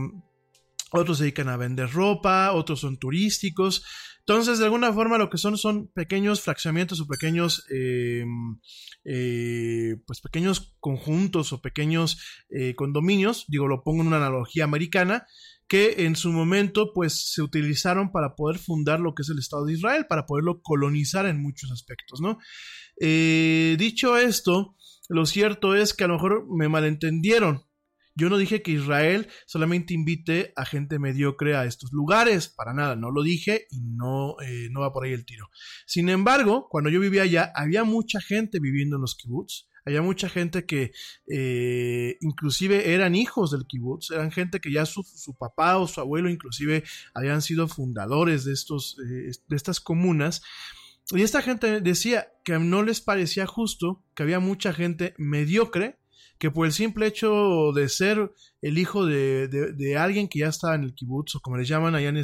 [0.92, 3.84] otros se dedican a vender ropa, otros son turísticos.
[4.20, 8.24] Entonces, de alguna forma, lo que son son pequeños fraccionamientos o pequeños, eh,
[9.04, 12.18] eh, pues pequeños conjuntos o pequeños
[12.50, 13.46] eh, condominios.
[13.48, 15.26] Digo, lo pongo en una analogía americana
[15.66, 19.64] que en su momento, pues, se utilizaron para poder fundar lo que es el Estado
[19.64, 22.38] de Israel, para poderlo colonizar en muchos aspectos, ¿no?
[22.98, 24.76] dicho esto,
[25.08, 27.64] lo cierto es que a lo mejor me malentendieron
[28.14, 32.96] Yo no dije que Israel solamente invite a gente mediocre a estos lugares, para nada,
[32.96, 35.48] no lo dije y no, eh, no va por ahí el tiro.
[35.86, 40.28] Sin embargo, cuando yo vivía allá, había mucha gente viviendo en los kibbutz, había mucha
[40.28, 40.92] gente que
[41.26, 45.04] eh, inclusive eran hijos del kibutz, eran gente que ya su,
[45.38, 50.42] papá o su abuelo inclusive habían sido fundadores de, estos, eh, de estas comunas.
[51.12, 55.99] Y esta gente decía que no les parecía justo que había mucha gente mediocre
[56.40, 60.84] que por el simple hecho de ser el hijo de, alguien que ya estaba en
[60.84, 62.16] el kibutz, o como le llaman allá en,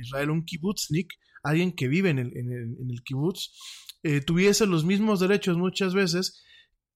[0.00, 3.52] Israel, un kibutznik, alguien que vive en el, kibutz,
[4.02, 6.42] eh, tuviese los mismos derechos muchas veces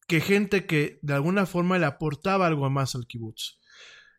[0.09, 3.59] que gente que de alguna forma le aportaba algo más al kibutz.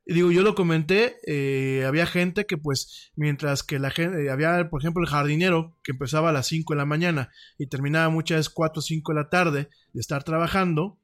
[0.05, 4.69] Y digo, yo lo comenté, eh, había gente que pues, mientras que la gente, había
[4.69, 8.37] por ejemplo el jardinero que empezaba a las 5 de la mañana y terminaba muchas
[8.39, 10.99] veces 4 o 5 de la tarde de estar trabajando,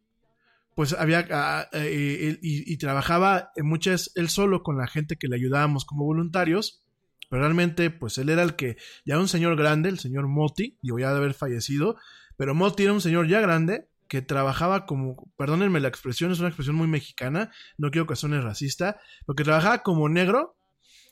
[0.80, 5.84] pues había, ah, eh, y, trabajaba muchas él solo con la gente que le ayudábamos
[5.84, 6.86] como voluntarios,
[7.30, 10.98] pero realmente pues él era el que, ya un señor grande, el señor Moti, digo
[10.98, 11.98] ya de haber fallecido,
[12.38, 16.48] pero Moti era un señor ya grande que trabajaba como, perdónenme la expresión, es una
[16.48, 20.56] expresión muy mexicana, no quiero que suene racista, pero que trabajaba como negro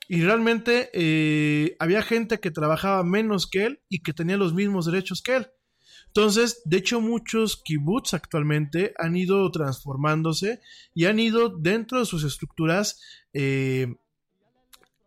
[0.07, 4.85] y realmente eh, había gente que trabajaba menos que él y que tenía los mismos
[4.85, 5.47] derechos que él.
[6.07, 10.61] Entonces, de hecho, muchos kibbutz actualmente han ido transformándose
[10.93, 12.99] y han ido dentro de sus estructuras
[13.33, 13.95] eh,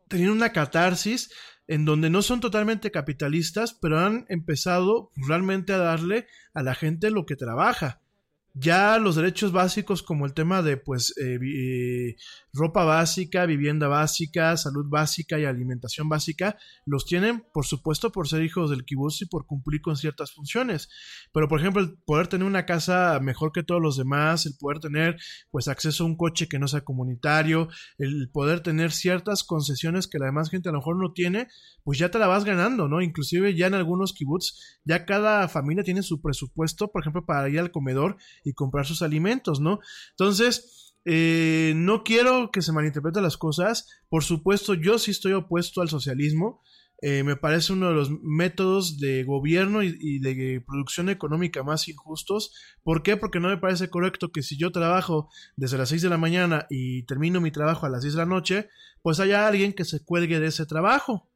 [0.09, 1.31] teniendo una catarsis
[1.67, 7.11] en donde no son totalmente capitalistas, pero han empezado realmente a darle a la gente
[7.11, 8.01] lo que trabaja
[8.55, 12.17] ya los derechos básicos como el tema de pues eh, eh,
[12.53, 18.43] ropa básica, vivienda básica, salud básica y alimentación básica los tienen por supuesto por ser
[18.43, 20.89] hijos del kibutz y por cumplir con ciertas funciones.
[21.33, 24.81] Pero por ejemplo el poder tener una casa mejor que todos los demás, el poder
[24.81, 25.17] tener
[25.51, 30.19] pues acceso a un coche que no sea comunitario, el poder tener ciertas concesiones que
[30.19, 31.49] la demás gente a lo mejor no tiene,
[31.85, 33.01] pues ya te la vas ganando, ¿no?
[33.01, 37.61] Inclusive ya en algunos kibbutz ya cada familia tiene su presupuesto, por ejemplo, para ir
[37.61, 39.81] al comedor y comprar sus alimentos, ¿no?
[40.11, 43.89] Entonces, eh, no quiero que se malinterpreten las cosas.
[44.09, 46.63] Por supuesto, yo sí estoy opuesto al socialismo.
[47.03, 52.53] Eh, me parece uno de los métodos de gobierno y, de producción económica más injustos.
[52.83, 53.17] ¿Por qué?
[53.17, 56.67] Porque no me parece correcto que si yo trabajo desde las 6 de la mañana
[56.69, 58.69] y termino mi trabajo a las 10 de la noche,
[59.03, 61.30] pues haya alguien que se cuelgue de ese trabajo.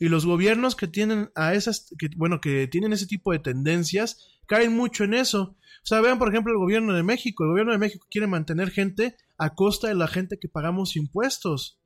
[0.00, 4.26] Y los gobiernos que tienen a esas, que, bueno, que tienen ese tipo de tendencias,
[4.46, 5.56] caen mucho en eso.
[5.82, 7.44] O sea, vean por ejemplo el gobierno de México.
[7.44, 11.78] El gobierno de México quiere mantener gente a costa de la gente que pagamos impuestos.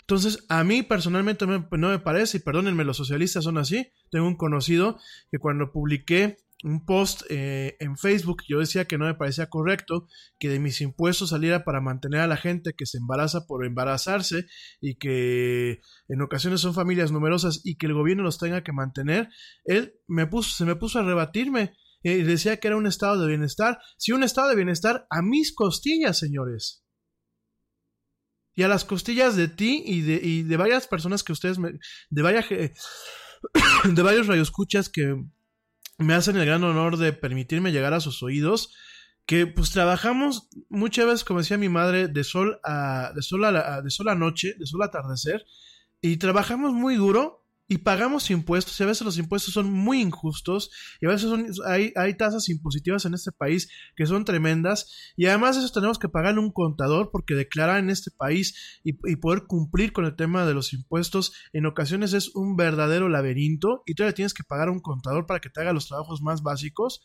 [0.00, 3.92] Entonces, a mí personalmente no me, parece, y perdónenme, los socialistas son así.
[4.10, 4.98] Tengo un conocido
[5.30, 10.08] que cuando publiqué un post eh, en Facebook, yo decía que no me parecía correcto
[10.38, 14.46] que de mis impuestos saliera para mantener a la gente que se embaraza por embarazarse
[14.80, 19.28] y que en ocasiones son familias numerosas y que el gobierno los tenga que mantener.
[19.64, 23.28] Él me puso, se me puso a rebatirme y decía que era un estado de
[23.28, 23.78] bienestar.
[23.96, 26.84] Sí, un estado de bienestar a mis costillas, señores.
[28.54, 31.78] Y a las costillas de ti y de, y de varias personas que ustedes me,
[32.10, 35.14] de varias, de varios radioescuchas que
[35.98, 38.74] me hacen el gran honor de permitirme llegar a sus oídos.
[39.26, 43.82] Que pues trabajamos muchas veces, como decía mi madre, de sol a, de sol a,
[43.82, 45.44] de sol a noche, de sol a atardecer.
[46.00, 50.70] Y trabajamos muy duro y pagamos impuestos y a veces los impuestos son muy injustos
[51.02, 51.30] y a veces
[51.66, 56.08] hay, hay tasas impositivas en este país que son tremendas y además eso tenemos que
[56.08, 60.46] pagarle un contador porque declarar en este país y, y, poder cumplir con el tema
[60.46, 64.72] de los impuestos en ocasiones es un verdadero laberinto y todavía tienes que pagar a
[64.72, 67.02] un contador para que te haga los trabajos más básicos.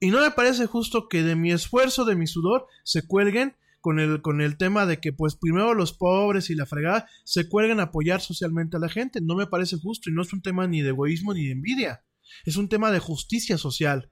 [0.00, 4.00] Y no me parece justo que de mi esfuerzo, de mi sudor, se cuelguen con
[4.00, 7.80] el, con el tema de que pues primero los pobres y la fregada se cuelgan
[7.80, 9.20] a apoyar socialmente a la gente.
[9.20, 12.02] No me parece justo y no es un tema ni de egoísmo ni de envidia.
[12.46, 14.10] Es un tema de justicia social.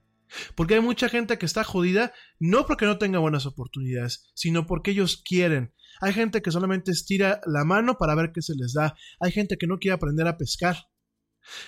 [0.53, 4.91] Porque hay mucha gente que está jodida no porque no tenga buenas oportunidades, sino porque
[4.91, 5.73] ellos quieren.
[6.01, 8.95] Hay gente que solamente estira la mano para ver qué se les da.
[9.19, 10.85] Hay gente que no quiere aprender a pescar.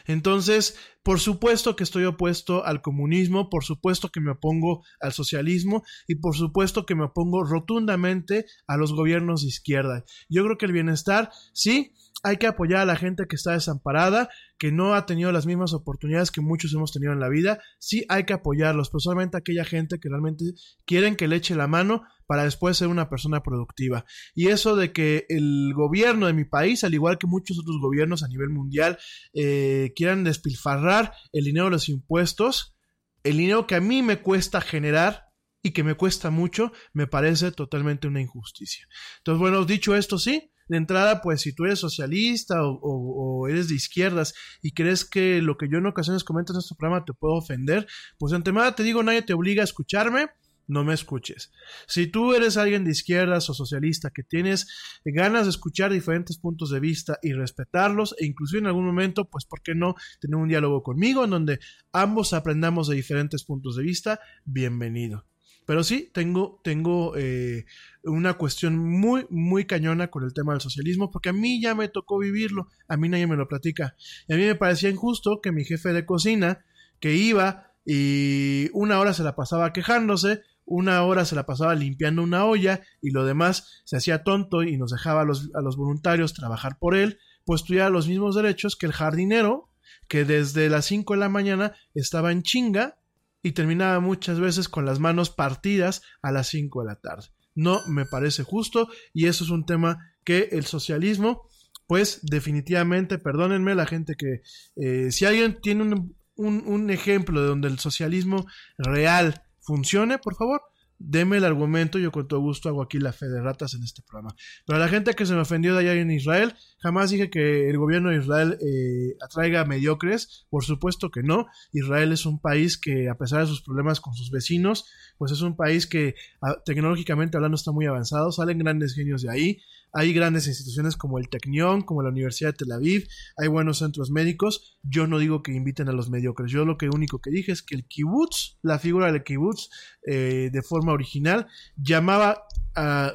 [0.05, 5.83] Entonces, por supuesto que estoy opuesto al comunismo, por supuesto que me opongo al socialismo
[6.07, 10.03] y por supuesto que me opongo rotundamente a los gobiernos de izquierda.
[10.29, 14.29] Yo creo que el bienestar, sí, hay que apoyar a la gente que está desamparada,
[14.57, 17.59] que no ha tenido las mismas oportunidades que muchos hemos tenido en la vida.
[17.77, 20.45] Sí hay que apoyarlos, pero solamente aquella gente que realmente
[20.85, 24.05] quieren que le eche la mano para después ser una persona productiva.
[24.33, 28.23] Y eso de que el gobierno de mi país, al igual que muchos otros gobiernos
[28.23, 28.97] a nivel mundial,
[29.33, 32.75] eh, quieran despilfarrar el dinero de los impuestos,
[33.23, 35.25] el dinero que a mí me cuesta generar
[35.61, 38.87] y que me cuesta mucho, me parece totalmente una injusticia.
[39.17, 43.75] Entonces, bueno, dicho esto, sí, de entrada, pues si tú eres socialista o, eres de
[43.75, 47.37] izquierdas y crees que lo que yo en ocasiones comento en este programa te puede
[47.37, 50.29] ofender, pues en temada te digo, nadie te obliga a escucharme,
[50.67, 51.51] no me escuches.
[51.87, 54.67] Si tú eres alguien de izquierdas o socialista que tienes
[55.05, 59.45] ganas de escuchar diferentes puntos de vista y respetarlos e inclusive en algún momento, pues
[59.45, 61.59] ¿por qué no tener un diálogo conmigo en donde
[61.91, 64.19] ambos aprendamos de diferentes puntos de vista?
[64.45, 65.25] Bienvenido.
[65.65, 67.65] Pero sí, tengo, tengo eh,
[68.03, 71.87] una cuestión muy, muy cañona con el tema del socialismo, porque a mí ya me
[71.87, 73.95] tocó vivirlo, a mí nadie me lo platica.
[74.27, 76.63] Y a mí me parecía injusto que mi jefe de cocina,
[76.99, 82.23] que iba y una hora se la pasaba quejándose, una hora se la pasaba limpiando
[82.23, 86.77] una olla y lo demás se hacía tonto y nos dejaba a los, voluntarios trabajar
[86.79, 89.69] por él, pues tuviera los mismos derechos que el jardinero,
[90.07, 92.97] que desde las 5 de la mañana estaba en chinga
[93.43, 97.27] y terminaba muchas veces con las manos partidas a las 5 de la tarde.
[97.53, 101.47] No me parece justo y eso es un tema que el socialismo,
[101.87, 104.41] pues definitivamente, perdónenme la gente que
[104.75, 108.45] eh, si alguien tiene un ejemplo de donde el socialismo
[108.77, 110.61] real funcione, por favor,
[110.97, 114.01] deme el argumento, yo con todo gusto hago aquí la fe de ratas en este
[114.01, 114.35] programa.
[114.65, 117.77] Pero la gente que se me ofendió de allá en Israel, jamás dije que el
[117.77, 121.47] gobierno de Israel eh, atraiga mediocres, por supuesto que no.
[121.73, 124.85] Israel es un país que a pesar de sus problemas con sus vecinos,
[125.17, 129.31] pues es un país que ah, tecnológicamente hablando está muy avanzado, salen grandes genios de
[129.31, 129.57] ahí,
[129.97, 134.11] hay grandes instituciones como el Technion, como la Universidad de Tel Aviv, hay buenos centros
[134.11, 134.77] médicos.
[134.83, 137.63] Yo no digo que inviten a los mediocres, yo lo que único que dije es
[137.63, 139.69] que el kibutz, la figura del kibutz,
[140.05, 142.43] eh, de forma original, llamaba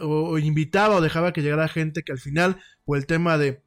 [0.00, 3.62] o, invitaba o dejaba que llegara gente que al final, por el tema de,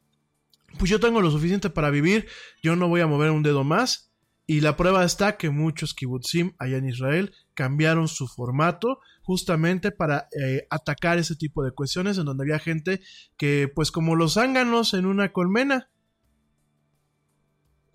[0.80, 2.26] pues yo tengo lo suficiente para vivir,
[2.64, 4.10] yo no voy a mover un dedo más.
[4.48, 10.28] Y la prueba está que muchos kibutzim allá en Israel cambiaron su formato justamente para
[10.40, 13.02] eh, atacar ese tipo de cuestiones en donde había gente
[13.38, 15.90] que pues como los zánganos en una colmena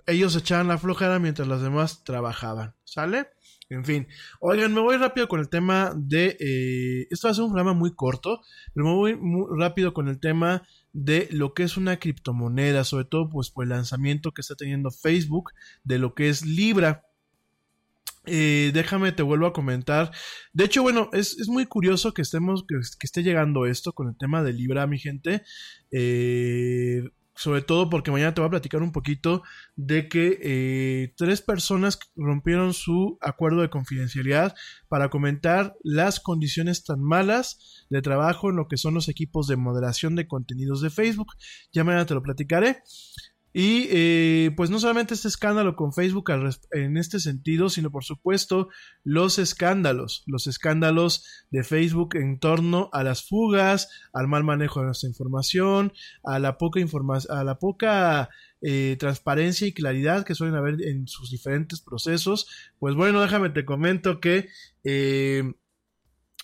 [0.09, 3.29] ellos echaban la flojera mientras los demás trabajaban, ¿sale?
[3.69, 4.09] En fin,
[4.41, 6.37] oigan, me voy rápido con el tema de...
[6.41, 8.41] Eh, esto va a ser un programa muy corto,
[8.73, 13.05] pero me voy muy rápido con el tema de lo que es una criptomoneda, sobre
[13.05, 15.51] todo pues por el lanzamiento que está teniendo Facebook
[15.85, 17.05] de lo que es Libra.
[18.31, 20.11] Eh, déjame, te vuelvo a comentar.
[20.53, 24.43] De hecho, bueno, es, muy curioso que estemos, que, esté llegando esto con el tema
[24.43, 25.43] de Libra, mi gente.
[25.91, 27.03] Eh,
[27.39, 29.45] sobre todo porque mañana te voy a platicar un poquito
[29.77, 34.57] de que eh, tres personas rompieron su acuerdo de confidencialidad
[34.89, 39.57] para comentar las condiciones tan malas de trabajo en lo que son los equipos de
[39.57, 41.29] moderación de contenidos de Facebook.
[41.73, 42.83] Ya mañana te lo platicaré.
[43.53, 46.31] Y eh, pues no solamente este escándalo con Facebook
[46.73, 48.69] en este sentido, sino por supuesto
[49.05, 54.87] los escándalos, los escándalos de Facebook en torno a las fugas, al mal manejo de
[54.87, 55.93] nuestra información,
[56.25, 58.29] a la poca información, a la poca
[58.61, 62.49] eh, transparencia y claridad que suelen haber en sus diferentes procesos.
[62.79, 64.49] Pues bueno, déjame te comento que
[64.85, 65.55] eh,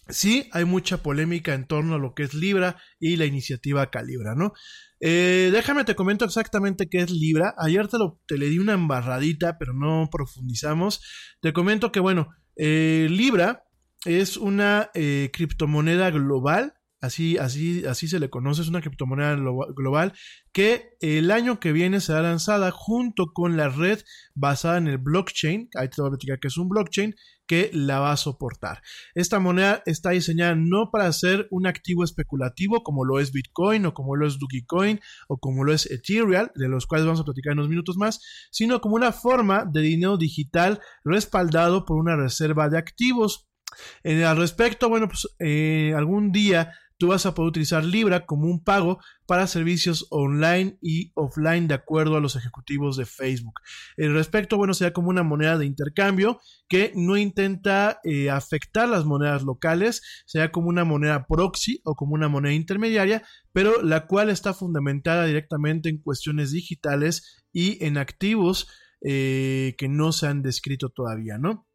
[0.08, 4.34] sí hay mucha polémica en torno a lo que es Libra y la iniciativa Calibra,
[4.34, 4.52] ¿no?
[5.00, 7.54] Eh, déjame te comento exactamente qué es Libra.
[7.58, 11.02] Ayer te, lo, le di una embarradita, pero no profundizamos.
[11.40, 13.64] Te comento que, bueno, eh, Libra
[14.04, 16.74] es una eh, criptomoneda global
[17.04, 20.12] así, así, así se le conoce, es una criptomoneda global
[20.54, 24.00] que el año que viene será lanzada junto con la red
[24.34, 27.14] basada en el blockchain, ahí te voy a platicar que es un blockchain,
[27.46, 28.80] que la va a soportar.
[29.14, 33.94] Esta moneda está diseñada no para ser un activo especulativo como lo es Bitcoin o
[33.94, 37.52] como lo es Dogecoin o como lo es Ethereum, de los cuales vamos a platicar
[37.52, 42.68] en unos minutos más, sino como una forma de dinero digital respaldado por una reserva
[42.68, 43.48] de activos.
[44.04, 48.46] En, al respecto, bueno, pues eh, algún día tú vas a poder utilizar Libra como
[48.46, 53.60] un pago para servicios online y offline de acuerdo a los ejecutivos de Facebook.
[53.96, 59.04] El respecto, bueno, sea como una moneda de intercambio que no intenta eh, afectar las
[59.04, 63.22] monedas locales, sea como una moneda proxy o como una moneda intermediaria,
[63.52, 68.68] pero la cual está fundamentada directamente en cuestiones digitales y en activos
[69.00, 71.66] eh, que no se han descrito todavía, ¿no?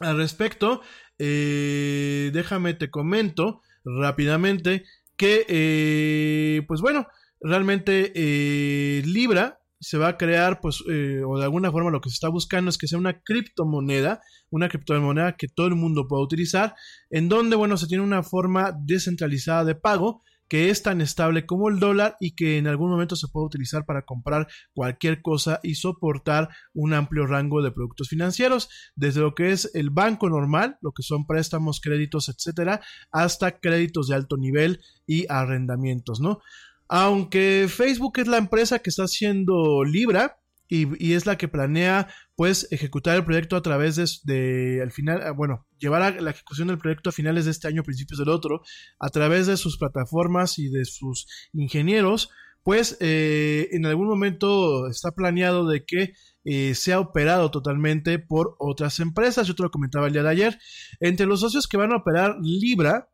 [0.00, 0.80] Al respecto,
[1.18, 4.84] eh, déjame te comento rápidamente
[5.16, 7.06] que, eh, pues bueno,
[7.40, 12.08] realmente eh, Libra se va a crear, pues, eh, o de alguna forma lo que
[12.08, 16.22] se está buscando es que sea una criptomoneda, una criptomoneda que todo el mundo pueda
[16.22, 16.74] utilizar,
[17.10, 21.68] en donde, bueno, se tiene una forma descentralizada de pago que es tan estable como
[21.68, 25.76] el dólar y que en algún momento se puede utilizar para comprar cualquier cosa y
[25.76, 30.92] soportar un amplio rango de productos financieros, desde lo que es el banco normal, lo
[30.92, 32.80] que son préstamos, créditos, etcétera,
[33.10, 36.40] hasta créditos de alto nivel y arrendamientos, ¿no?
[36.88, 40.38] Aunque Facebook es la empresa que está haciendo Libra,
[40.68, 45.30] y, es la que planea pues ejecutar el proyecto a través de, al final, ah,
[45.30, 48.62] bueno, llevar a la ejecución del proyecto a finales de este año, principios del otro,
[48.98, 52.30] a través de sus plataformas y de sus ingenieros,
[52.64, 56.14] pues eh, en algún momento está planeado de que
[56.44, 59.46] eh, sea operado totalmente por otras empresas.
[59.46, 60.58] Yo te lo comentaba el día de ayer.
[60.98, 63.10] Entre los socios que van a operar Libra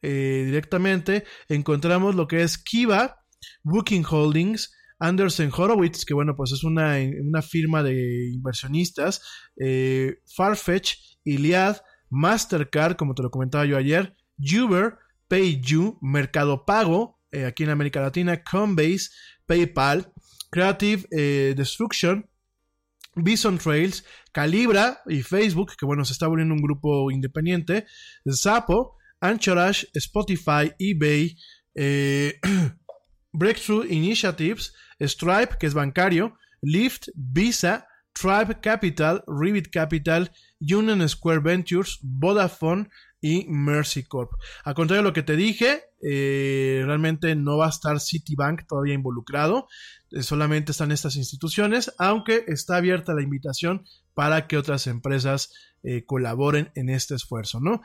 [0.00, 3.24] eh, directamente, encontramos lo que es Kiva,
[3.62, 9.22] Booking Holdings, Anderson Horowitz, que bueno, pues es una, una firma de inversionistas,
[9.56, 11.78] eh, Farfetch, Iliad,
[12.10, 14.94] Mastercard, como te lo comentaba yo ayer, Uber,
[15.28, 19.10] PayU, Mercado Pago, eh, aquí en América Latina, Coinbase,
[19.46, 20.12] PayPal,
[20.50, 22.28] Creative eh, Destruction,
[23.16, 27.86] Bison Trails, Calibra y Facebook, que bueno, se está volviendo un grupo independiente,
[28.32, 31.36] Zapo, Anchorage, Spotify, eBay,
[33.34, 40.30] Breakthrough Initiatives, Stripe, que es bancario, Lyft, Visa, Tribe Capital, Rivet Capital,
[40.60, 42.88] Union Square Ventures, Vodafone
[43.20, 44.30] y Mercy Corp.
[44.64, 48.94] A contrario de lo que te dije, eh, realmente no va a estar Citibank todavía
[48.94, 49.66] involucrado,
[50.10, 56.04] eh, solamente están estas instituciones, aunque está abierta la invitación para que otras empresas eh,
[56.04, 57.82] colaboren en este esfuerzo, ¿no?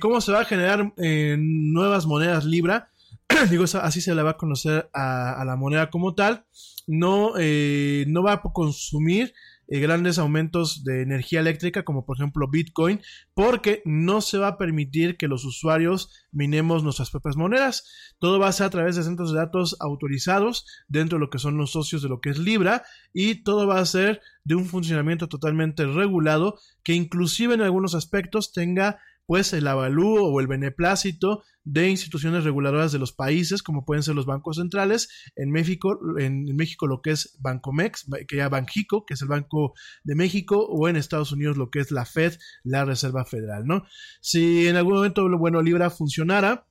[0.00, 2.90] ¿Cómo se va a generar nuevas monedas Libra?
[3.50, 6.44] digo, así se le va a conocer a, la moneda como tal,
[6.86, 9.32] no, eh, no va a consumir
[9.66, 13.00] eh, grandes aumentos de energía eléctrica como por ejemplo Bitcoin
[13.32, 18.14] porque no se va a permitir que los usuarios minemos nuestras propias monedas.
[18.18, 21.38] Todo va a ser a través de centros de datos autorizados dentro de lo que
[21.38, 22.82] son los socios de lo que es Libra
[23.14, 28.52] y todo va a ser de un funcionamiento totalmente regulado que inclusive en algunos aspectos
[28.52, 34.02] tenga pues el avalúo o el beneplácito de instituciones reguladoras de los países, como pueden
[34.02, 39.06] ser los bancos centrales, en México, en México lo que es Bancomex, que ya Banjico,
[39.06, 42.34] que es el Banco de México, o en Estados Unidos lo que es la Fed,
[42.62, 43.84] la Reserva Federal, ¿no?
[44.20, 46.66] Si en algún momento, bueno, Libra funcionara,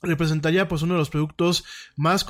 [0.00, 1.64] representaría pues uno de los productos
[1.96, 2.24] más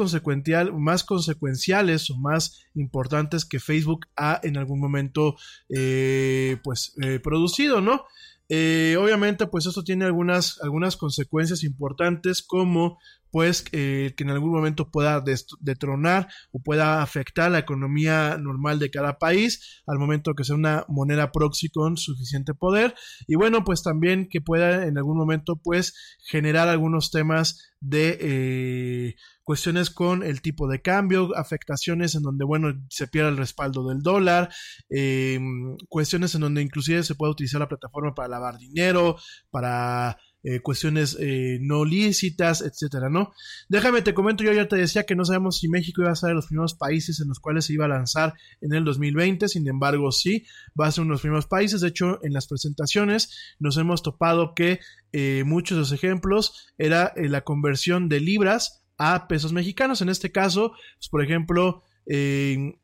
[0.75, 5.37] más consecuenciales o más importantes que Facebook ha en algún momento
[5.69, 8.07] eh, pues eh, producido, ¿no?
[8.49, 12.99] Eh, obviamente, pues esto tiene algunas, algunas consecuencias importantes como
[13.31, 15.23] pues eh, que en algún momento pueda
[15.61, 20.85] detronar o pueda afectar la economía normal de cada país al momento que sea una
[20.89, 22.95] moneda proxy con suficiente poder.
[23.27, 29.15] Y bueno pues también que pueda en algún momento pues generar algunos temas de eh,
[29.49, 34.03] cuestiones con el tipo de cambio, afectaciones en donde, bueno, se pierde el respaldo del
[34.03, 34.51] dólar,
[34.91, 39.17] em, cuestiones en donde inclusive se puede utilizar la plataforma para lavar dinero,
[39.51, 43.33] para eh, cuestiones eh, no lícitas, etcétera, ¿no?
[43.69, 46.29] Déjame te comento, yo ya te decía que no sabemos si México iba a ser
[46.29, 49.67] de los primeros países en los cuales se iba a lanzar en el 2020, sin
[49.67, 50.47] embargo, sí,
[50.81, 51.81] va a ser uno de los primeros países.
[51.81, 54.79] De hecho, en las presentaciones nos hemos topado que
[55.13, 60.03] eh, muchos de los ejemplos era la conversión de libras a pesos mexicanos.
[60.03, 61.83] En este caso, pues, por ejemplo,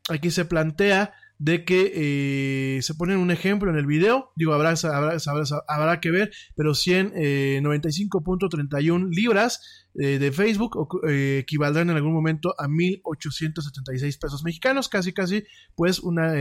[0.09, 4.73] aquí se plantea de que eh, se pone un ejemplo en el video, digo, habrá,
[5.67, 12.67] habrá, que ver, pero 195.31 eh, libras eh, de Facebook equivaldrán en algún momento a
[12.67, 15.43] 1.876 pesos mexicanos, casi casi,
[15.75, 16.33] pues una,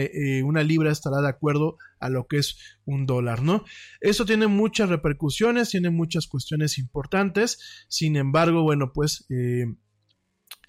[0.45, 3.65] una libra estará de acuerdo a lo que es un dólar, ¿no?
[4.01, 9.65] Esto tiene muchas repercusiones, tiene muchas cuestiones importantes, sin embargo, bueno, pues eh,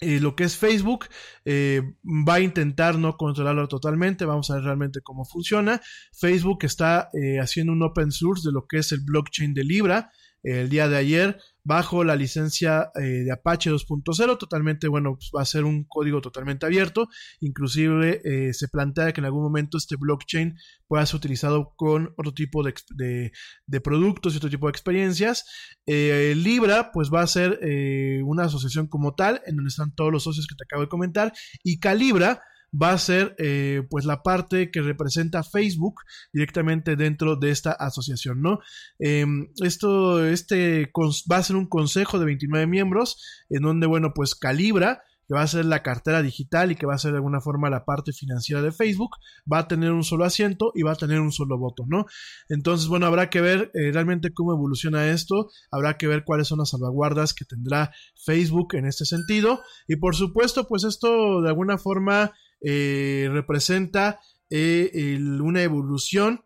[0.00, 1.06] lo que es Facebook
[1.44, 5.80] eh, va a intentar no controlarlo totalmente, vamos a ver realmente cómo funciona.
[6.12, 10.10] Facebook está eh, haciendo un open source de lo que es el blockchain de Libra
[10.42, 15.42] el día de ayer bajo la licencia eh, de Apache 2.0, totalmente, bueno, pues va
[15.42, 17.08] a ser un código totalmente abierto,
[17.40, 20.56] inclusive eh, se plantea que en algún momento este blockchain
[20.86, 23.32] pueda ser utilizado con otro tipo de,
[23.82, 25.44] productos y otro tipo de experiencias.
[25.86, 27.58] Eh, Libra, pues va a ser
[28.22, 31.32] una asociación como tal, en donde están todos los socios que te acabo de comentar,
[31.64, 32.42] y Calibra,
[32.72, 36.00] va a ser eh, pues la parte que representa Facebook
[36.32, 38.58] directamente dentro de esta asociación, ¿no?
[38.98, 40.90] Em, esto, este
[41.30, 45.42] va a ser un consejo de 29 miembros en donde, bueno, pues Calibra que va
[45.42, 48.12] a ser la cartera digital y que va a ser de alguna forma la parte
[48.12, 49.16] financiera de Facebook,
[49.50, 52.06] va a tener un solo asiento y va a tener un solo voto, ¿no?
[52.48, 56.58] Entonces, bueno, habrá que ver eh, realmente cómo evoluciona esto, habrá que ver cuáles son
[56.58, 57.92] las salvaguardas que tendrá
[58.24, 65.18] Facebook en este sentido y por supuesto, pues esto de alguna forma eh, representa eh,
[65.40, 66.44] una evolución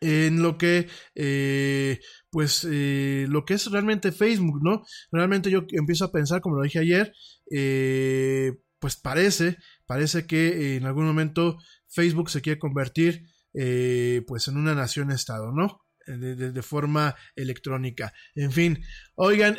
[0.00, 1.98] en lo que eh,
[2.30, 4.84] pues eh, lo que es realmente Facebook, ¿no?
[5.10, 7.12] Realmente yo empiezo a pensar, como lo dije ayer,
[8.78, 11.58] pues parece, parece que en algún momento
[11.88, 15.80] Facebook se quiere convertir pues en una nación-estado, ¿no?
[16.06, 18.12] De, forma electrónica.
[18.34, 18.82] En fin,
[19.14, 19.56] oigan,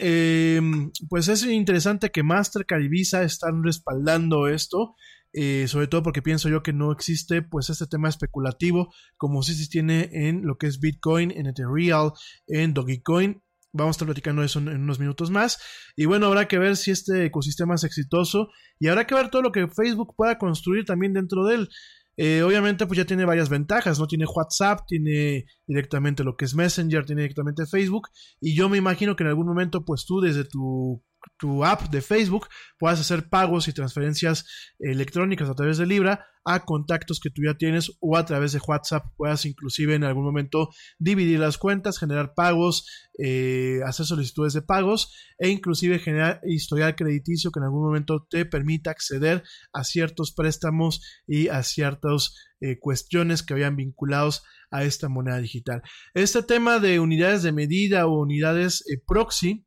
[1.10, 4.96] pues es interesante que Mastercard y Visa están respaldando esto.
[5.32, 9.54] Eh, sobre todo porque pienso yo que no existe pues este tema especulativo como si
[9.54, 12.12] se tiene en lo que es Bitcoin, en Ethereum,
[12.48, 13.42] en Dogecoin.
[13.72, 15.60] Vamos a estar platicando eso en, unos minutos más.
[15.96, 18.50] Y bueno, habrá que ver si este ecosistema es exitoso
[18.80, 21.70] y habrá que ver todo lo que Facebook pueda construir también dentro de él.
[22.18, 24.08] Eh, obviamente, pues ya tiene varias ventajas, ¿no?
[24.08, 28.10] Tiene WhatsApp, tiene directamente lo que es Messenger, tiene directamente Facebook.
[28.42, 31.02] Y yo me imagino que en algún momento, pues tú desde tu
[31.38, 32.48] tu app de Facebook
[32.78, 34.46] puedas hacer pagos y transferencias
[34.80, 38.62] electrónicas a través de Libra a contactos que tú ya tienes o a través de
[38.66, 42.88] WhatsApp puedas inclusive en algún momento dividir las cuentas, generar pagos,
[43.20, 48.46] eh, hacer solicitudes de pagos e inclusive generar historial crediticio que en algún momento te
[48.46, 49.44] permita acceder
[49.74, 55.82] a ciertos préstamos y a ciertas eh, cuestiones que habían vinculados a esta moneda digital.
[56.14, 59.66] Este tema de unidades de medida o unidades eh, proxy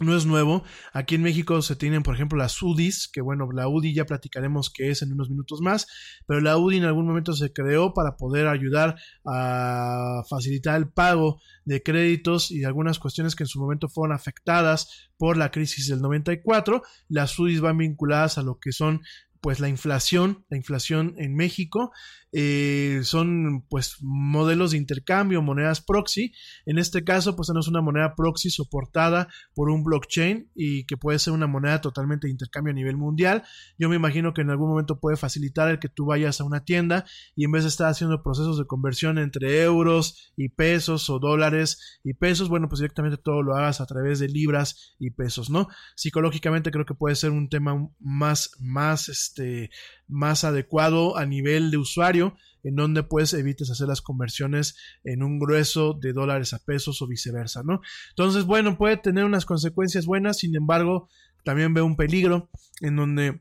[0.00, 0.62] no es nuevo.
[0.92, 4.70] Aquí en México se tienen, por ejemplo, las UDIs, que bueno, la UDI ya platicaremos
[4.70, 5.86] qué es en unos minutos más,
[6.26, 8.96] pero la UDI en algún momento se creó para poder ayudar
[9.26, 15.10] a facilitar el pago de créditos y algunas cuestiones que en su momento fueron afectadas
[15.16, 16.82] por la crisis del 94.
[17.08, 19.00] Las UDIs van vinculadas a lo que son
[19.40, 21.92] pues la inflación, la inflación en México,
[22.32, 26.32] eh, son pues modelos de intercambio, monedas proxy.
[26.66, 31.18] En este caso, pues tenemos una moneda proxy soportada por un blockchain y que puede
[31.18, 33.44] ser una moneda totalmente de intercambio a nivel mundial.
[33.78, 36.64] Yo me imagino que en algún momento puede facilitar el que tú vayas a una
[36.64, 37.04] tienda
[37.34, 41.98] y en vez de estar haciendo procesos de conversión entre euros y pesos o dólares
[42.04, 45.68] y pesos, bueno, pues directamente todo lo hagas a través de libras y pesos, ¿no?
[45.96, 49.70] Psicológicamente creo que puede ser un tema más, más, este,
[50.06, 52.17] más adecuado a nivel de usuario,
[52.62, 57.06] en donde pues evites hacer las conversiones en un grueso de dólares a pesos o
[57.06, 57.80] viceversa, ¿no?
[58.10, 61.08] Entonces, bueno, puede tener unas consecuencias buenas, sin embargo,
[61.44, 62.50] también veo un peligro
[62.80, 63.40] en donde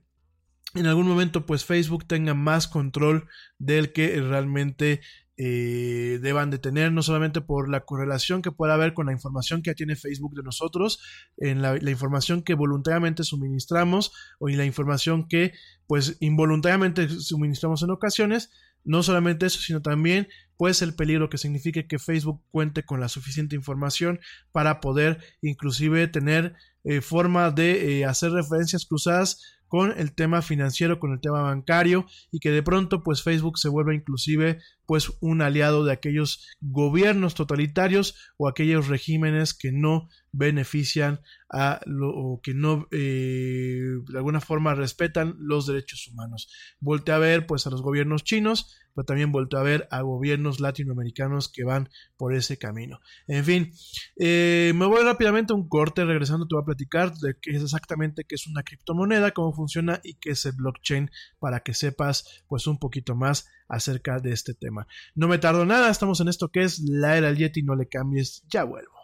[0.75, 5.01] en algún momento pues Facebook tenga más control del que realmente
[5.39, 9.61] eh, deban de tener, no solamente por la correlación que pueda haber con la información
[9.61, 10.99] que tiene Facebook de nosotros,
[11.37, 15.53] en la, información que voluntariamente suministramos o en la información que
[15.85, 18.49] pues involuntariamente suministramos en ocasiones,
[18.83, 23.09] no solamente eso, sino también pues el peligro que signifique que Facebook cuente con la
[23.09, 24.19] suficiente información
[24.51, 30.99] para poder inclusive tener eh, forma de eh, hacer referencias cruzadas con el tema financiero,
[30.99, 35.41] con el tema bancario y que de pronto pues Facebook se vuelva inclusive pues un
[35.41, 42.53] aliado de aquellos gobiernos totalitarios o aquellos regímenes que no benefician a lo o que
[42.53, 46.49] no eh, de alguna forma respetan los derechos humanos.
[46.79, 50.61] Volte a ver pues a los gobiernos chinos, pero también vuelto a ver a gobiernos
[50.61, 52.99] latinoamericanos que van por ese camino.
[53.27, 53.73] En fin,
[54.17, 57.61] eh, me voy rápidamente a un corte, regresando te voy a platicar de qué es
[57.61, 62.43] exactamente qué es una criptomoneda, cómo funciona y qué es el blockchain para que sepas
[62.47, 64.87] pues un poquito más acerca de este tema.
[65.15, 67.87] No me tardo nada, estamos en esto que es la era del Yeti, no le
[67.87, 68.97] cambies, ya vuelvo.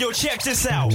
[0.00, 0.94] Yo, check this out.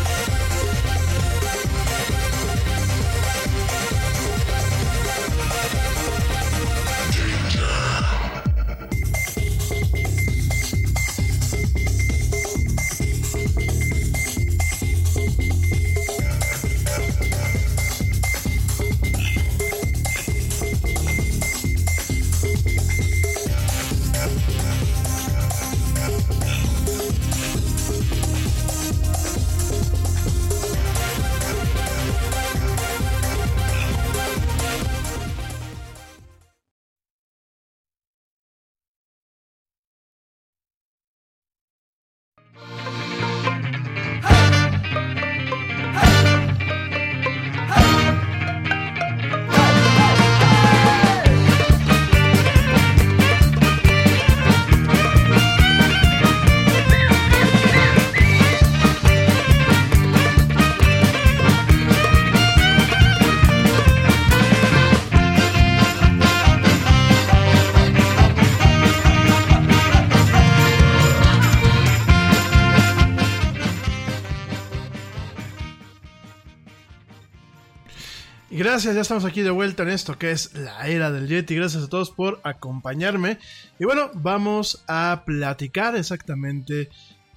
[78.71, 81.55] Gracias, ya estamos aquí de vuelta en esto que es la era del Yeti.
[81.55, 83.37] Gracias a todos por acompañarme.
[83.79, 86.89] Y bueno, vamos a platicar exactamente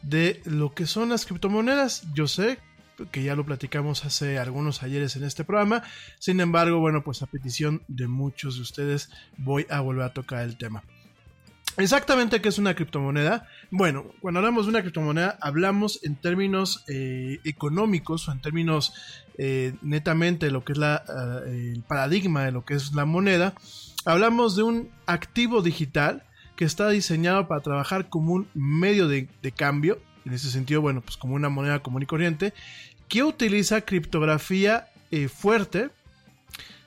[0.03, 2.05] de lo que son las criptomonedas.
[2.15, 2.61] Yo sé
[3.11, 5.83] que ya lo platicamos hace algunos ayeres en este programa.
[6.21, 10.45] Sin embargo, bueno, pues a petición de muchos de ustedes voy a volver a tocar
[10.45, 10.85] el tema.
[11.77, 13.49] Exactamente qué es una criptomoneda.
[13.71, 18.95] Bueno, cuando hablamos de una criptomoneda, hablamos en términos eh, económicos o en términos
[19.39, 23.55] eh, netamente de lo que es uh, el paradigma de lo que es la moneda.
[24.05, 26.23] Hablamos de un activo digital
[26.55, 29.99] que está diseñado para trabajar como un medio de, cambio.
[30.25, 32.55] En ese sentido, bueno, pues como una moneda común y corriente,
[33.09, 35.91] que utiliza criptografía eh, fuerte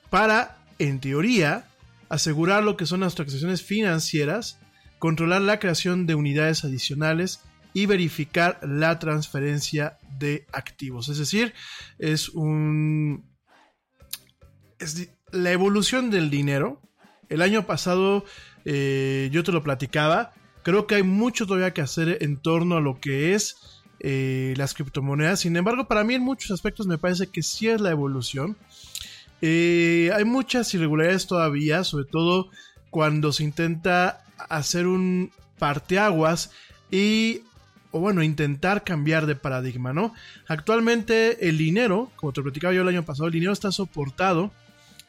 [0.09, 1.65] para, en teoría,
[2.07, 4.56] asegurar lo que son las transacciones financieras
[4.99, 7.41] controlar la creación de unidades adicionales
[7.73, 11.09] y verificar la transferencia de activos.
[11.09, 11.53] Es decir,
[11.99, 13.25] es un...
[14.79, 16.81] Es la evolución del dinero.
[17.29, 18.25] El año pasado
[18.65, 20.33] eh, yo te lo platicaba.
[20.63, 24.73] Creo que hay mucho todavía que hacer en torno a lo que es eh, las
[24.73, 25.39] criptomonedas.
[25.39, 28.57] Sin embargo, para mí en muchos aspectos me parece que sí es la evolución.
[29.41, 32.49] Eh, hay muchas irregularidades todavía, sobre todo
[32.89, 36.51] cuando se intenta hacer un parteaguas
[36.91, 37.41] y
[37.91, 40.13] o bueno, intentar cambiar de paradigma, ¿no?
[40.47, 44.51] Actualmente el dinero, como te platicaba yo el año pasado, el dinero está soportado,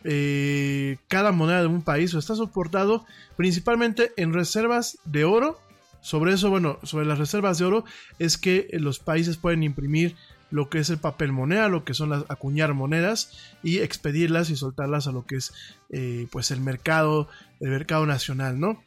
[0.04, 3.04] eh, cada moneda de un país está soportado
[3.36, 5.58] principalmente en reservas de oro.
[6.00, 7.84] Sobre eso, bueno, sobre las reservas de oro
[8.20, 10.14] es que los países pueden imprimir
[10.50, 14.56] lo que es el papel moneda, lo que son las acuñar monedas y expedirlas y
[14.56, 15.52] soltarlas a lo que es
[15.90, 17.28] eh, pues el mercado,
[17.60, 18.82] el mercado nacional, ¿no?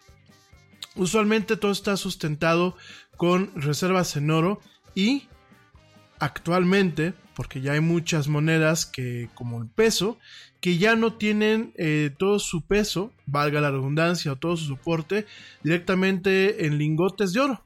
[0.96, 2.76] Usualmente todo está sustentado
[3.18, 4.60] con reservas en oro
[4.94, 5.28] y
[6.20, 10.20] actualmente, porque ya hay muchas monedas que, como el peso,
[10.60, 15.26] que ya no tienen eh, todo su peso, valga la redundancia, o todo su soporte
[15.64, 17.64] directamente en lingotes de oro,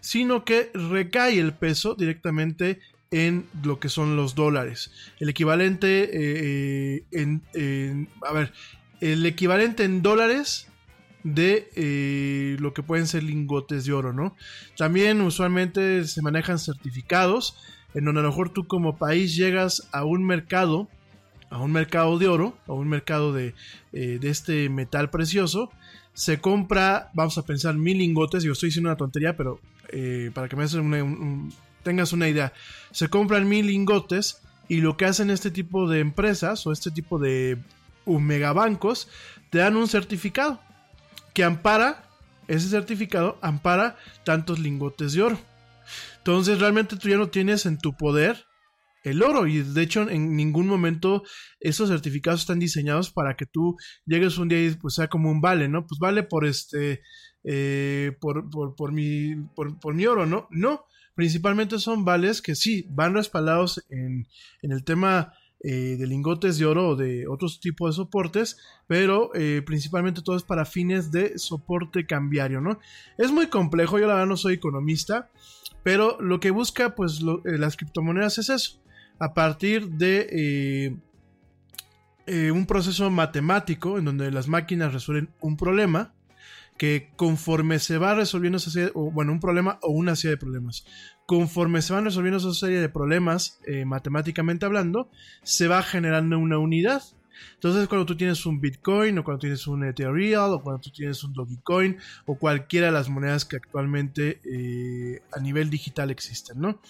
[0.00, 2.80] sino que recae el peso directamente
[3.10, 4.90] en lo que son los dólares.
[5.18, 8.52] El equivalente eh, en, en, a ver,
[9.00, 10.68] el equivalente en dólares
[11.24, 14.36] de eh, lo que pueden ser lingotes de oro, ¿no?
[14.76, 17.56] También usualmente se manejan certificados
[17.94, 20.88] en donde a lo mejor tú como país llegas a un mercado
[21.50, 23.54] a un mercado de oro, a un mercado de,
[23.92, 25.70] eh, de este metal precioso,
[26.12, 30.48] se compra, vamos a pensar, mil lingotes, yo estoy diciendo una tontería, pero eh, para
[30.48, 30.66] que me
[31.82, 32.52] tengas una idea,
[32.90, 37.18] se compran mil lingotes y lo que hacen este tipo de empresas o este tipo
[37.18, 37.58] de
[38.06, 39.08] megabancos,
[39.50, 40.60] te dan un certificado
[41.38, 42.02] que ampara,
[42.48, 45.38] ese certificado ampara tantos lingotes de oro.
[46.16, 48.44] Entonces realmente tú ya no tienes en tu poder
[49.04, 51.22] el oro y de hecho en ningún momento
[51.60, 55.40] esos certificados están diseñados para que tú llegues un día y pues sea como un
[55.40, 55.86] vale, ¿no?
[55.86, 57.02] Pues vale por este,
[57.44, 60.48] eh, por, por, mi, por, mi oro, ¿no?
[60.50, 64.26] No, principalmente son vales que sí, van respaldados en,
[64.62, 69.34] en el tema eh, de lingotes de oro o de otros tipos de soportes, pero
[69.34, 72.78] eh, principalmente todo es para fines de soporte cambiario, ¿no?
[73.16, 75.30] Es muy complejo, yo la verdad no soy economista,
[75.82, 78.80] pero lo que busca pues las criptomonedas es eso,
[79.18, 80.96] a partir de eh,
[82.26, 86.14] eh, un proceso matemático en donde las máquinas resuelven un problema
[86.76, 90.84] que conforme se va resolviendo esa serie, bueno, un problema o una serie de problemas,
[91.28, 95.10] conforme se van resolviendo esa serie de problemas, eh, matemáticamente hablando,
[95.42, 97.02] se va generando una unidad.
[97.54, 101.22] Entonces, cuando tú tienes un Bitcoin, o cuando tienes un Ethereum, o cuando tú tienes
[101.22, 104.40] un Dogecoin, o cualquiera de las monedas que actualmente
[105.30, 106.80] a nivel digital existen, ¿no?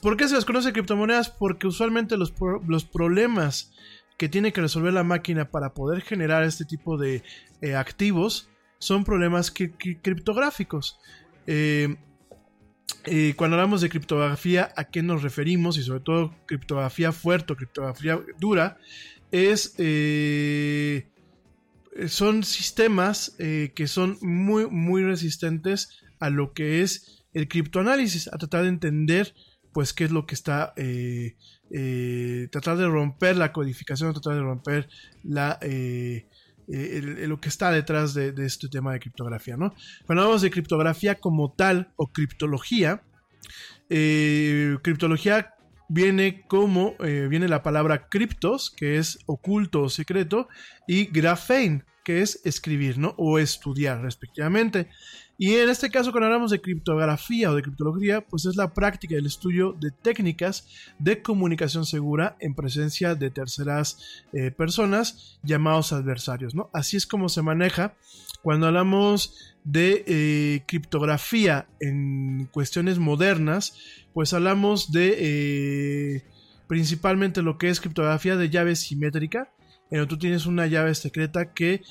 [0.00, 1.28] ¿Por qué se les conoce criptomonedas?
[1.28, 2.32] Porque usualmente los,
[2.66, 3.72] los problemas
[4.16, 7.22] que tiene que resolver la máquina para poder generar este tipo de
[7.60, 8.48] eh, activos
[8.78, 10.98] son problemas criptográficos.
[11.46, 11.96] Eh,
[13.04, 15.78] eh, cuando hablamos de criptografía, ¿a qué nos referimos?
[15.78, 18.78] Y sobre todo criptografía fuerte o criptografía dura,
[19.32, 19.74] es,
[22.08, 28.62] son sistemas que son muy, muy resistentes a lo que es el criptoanálisis, a tratar
[28.62, 29.34] de entender
[29.76, 31.36] pues qué es lo que está, eh,
[31.70, 34.88] eh, tratar de romper la codificación, tratar de romper
[35.22, 36.28] la, eh,
[36.66, 39.74] lo que está detrás de, este tema de criptografía, ¿no?
[40.06, 43.02] Cuando hablamos de criptografía como tal o criptología,
[43.88, 45.54] criptología
[45.88, 50.48] viene como, viene la palabra criptos, que es oculto o secreto,
[50.88, 53.14] y graphein, que es escribir, ¿no?
[53.18, 54.88] O estudiar, respectivamente.
[55.38, 59.16] Y en este caso, cuando hablamos de criptografía o de criptología, pues es la práctica
[59.16, 60.66] del estudio de técnicas
[60.98, 66.70] de comunicación segura en presencia de terceras eh, personas llamados adversarios, ¿no?
[66.72, 67.94] Así es como se maneja
[68.42, 73.74] cuando hablamos de eh, criptografía en cuestiones modernas,
[74.14, 76.24] pues hablamos de eh,
[76.66, 79.52] principalmente lo que es criptografía de llave simétrica,
[79.90, 81.82] en donde tú tienes una llave secreta que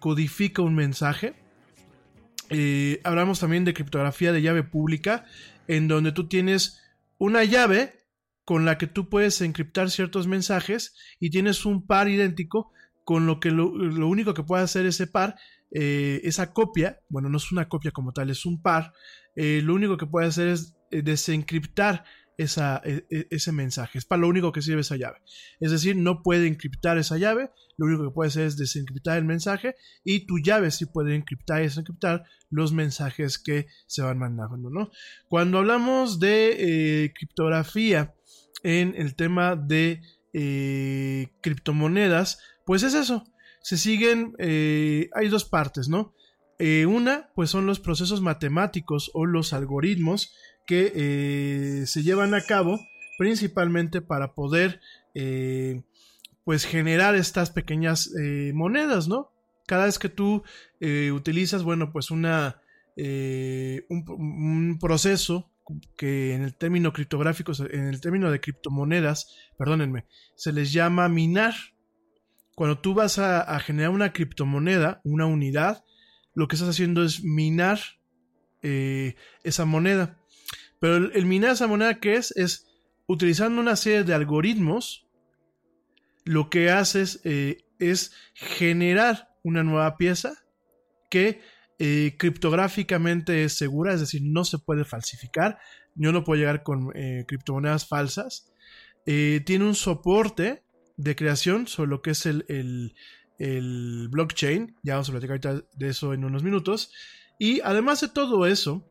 [0.00, 1.34] codifica un mensaje
[2.50, 5.26] eh, hablamos también de criptografía de llave pública,
[5.66, 6.82] en donde tú tienes
[7.18, 7.94] una llave
[8.44, 12.72] con la que tú puedes encriptar ciertos mensajes y tienes un par idéntico
[13.04, 13.68] con lo que lo,
[14.08, 15.36] único que puede hacer ese par,
[15.70, 18.92] eh, esa copia, bueno, no es una copia como tal, es un par,
[19.36, 22.04] eh, lo único que puede hacer es desencriptar
[22.38, 23.98] esa, e, e, ese mensaje.
[23.98, 25.18] Es para lo único que sirve esa llave.
[25.60, 29.24] Es decir, no puede encriptar esa llave, lo único que puede hacer es desencriptar el
[29.24, 29.74] mensaje
[30.04, 34.90] y tu llave sí puede encriptar y desencriptar los mensajes que se van mandando, ¿no?
[35.28, 38.14] Cuando hablamos de eh, criptografía
[38.62, 40.00] en el tema de
[40.32, 43.24] eh, criptomonedas, pues es eso.
[43.62, 46.14] Se siguen, eh, hay dos partes, ¿no?
[46.88, 50.34] una, pues son los procesos matemáticos o los algoritmos
[50.68, 52.78] que eh, se llevan a cabo
[53.16, 54.80] principalmente para poder
[55.14, 55.82] eh,
[56.44, 59.32] pues generar estas pequeñas eh, monedas, ¿no?
[59.66, 60.44] Cada vez que tú
[61.12, 62.62] utilizas, bueno, pues una,
[62.96, 65.50] un, proceso
[65.98, 70.06] que en el término criptográfico, en el término de criptomonedas, perdónenme,
[70.36, 71.54] se les llama minar.
[72.54, 75.84] Cuando tú vas a generar una criptomoneda, una unidad,
[76.32, 77.78] lo que estás haciendo es minar
[78.62, 80.17] esa moneda.
[80.80, 82.66] Pero el, minar esa moneda que es, es
[83.06, 85.06] utilizando una serie de algoritmos,
[86.24, 90.34] lo que haces eh, es generar una nueva pieza
[91.10, 91.40] que
[91.78, 95.58] eh, criptográficamente es segura, es decir, no se puede falsificar.
[95.94, 98.52] Yo no puedo llegar con eh, criptomonedas falsas.
[99.04, 100.62] tiene un soporte
[100.96, 102.94] de creación sobre lo que es el, el,
[103.38, 104.76] el blockchain.
[104.82, 106.92] Ya vamos a platicar ahorita de eso en unos minutos.
[107.38, 108.84] Y además de todo eso,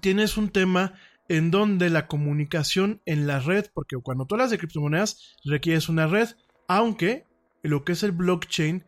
[0.00, 0.94] tienes un tema
[1.28, 6.06] en donde la comunicación en la red, porque cuando tú hablas de criptomonedas requieres una
[6.06, 6.28] red,
[6.68, 7.26] aunque
[7.62, 8.84] lo que es el blockchain,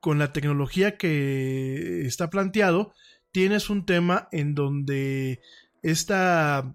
[0.00, 2.92] con la tecnología que está planteado,
[3.32, 5.40] tienes un tema en donde
[5.82, 6.74] esta,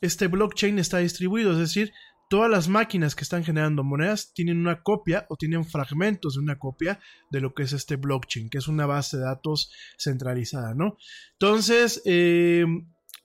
[0.00, 1.92] este blockchain está distribuido, es decir,
[2.30, 6.58] todas las máquinas que están generando monedas tienen una copia o tienen fragmentos de una
[6.58, 7.00] copia
[7.30, 10.98] de lo que es este blockchain, que es una base de datos centralizada, ¿no?
[11.32, 12.64] Entonces, eh,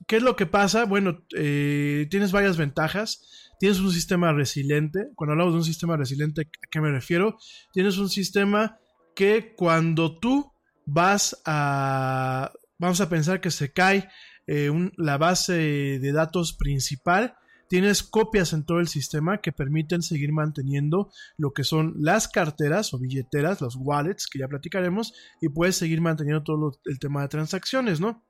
[0.06, 0.84] ¿qué es lo que pasa?
[0.84, 3.50] Bueno, eh, tienes varias ventajas.
[3.58, 5.10] Tienes un sistema resiliente.
[5.14, 7.38] Cuando hablamos de un sistema resiliente, ¿a qué me refiero?
[7.72, 8.78] Tienes un sistema
[9.14, 10.52] que cuando tú
[10.86, 14.08] vas a, vamos a pensar que se cae
[14.46, 15.54] eh, la base
[15.98, 17.36] de datos principal,
[17.68, 22.92] tienes copias en todo el sistema que permiten seguir manteniendo lo que son las carteras
[22.92, 27.28] o billeteras, los wallets que ya platicaremos, y puedes seguir manteniendo todo el tema de
[27.28, 28.22] transacciones, ¿no?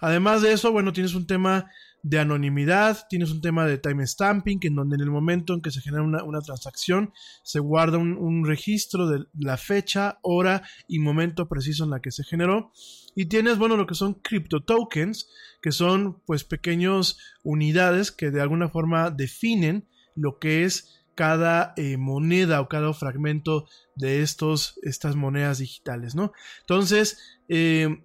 [0.00, 1.70] Además de eso, bueno, tienes un tema
[2.02, 5.70] de anonimidad, tienes un tema de time stamping, en donde en el momento en que
[5.70, 7.12] se genera una, transacción
[7.44, 12.24] se guarda un, registro de la fecha, hora y momento preciso en la que se
[12.24, 12.72] generó.
[13.14, 15.28] Y tienes, bueno, lo que son crypto tokens,
[15.60, 19.86] que son pues pequeños unidades que de alguna forma definen
[20.16, 26.32] lo que es cada eh, moneda o cada fragmento de estos, estas monedas digitales, ¿no?
[26.62, 28.02] Entonces, eh,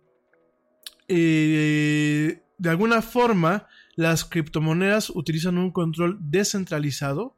[1.08, 7.36] eh, de alguna forma, las criptomonedas utilizan un control descentralizado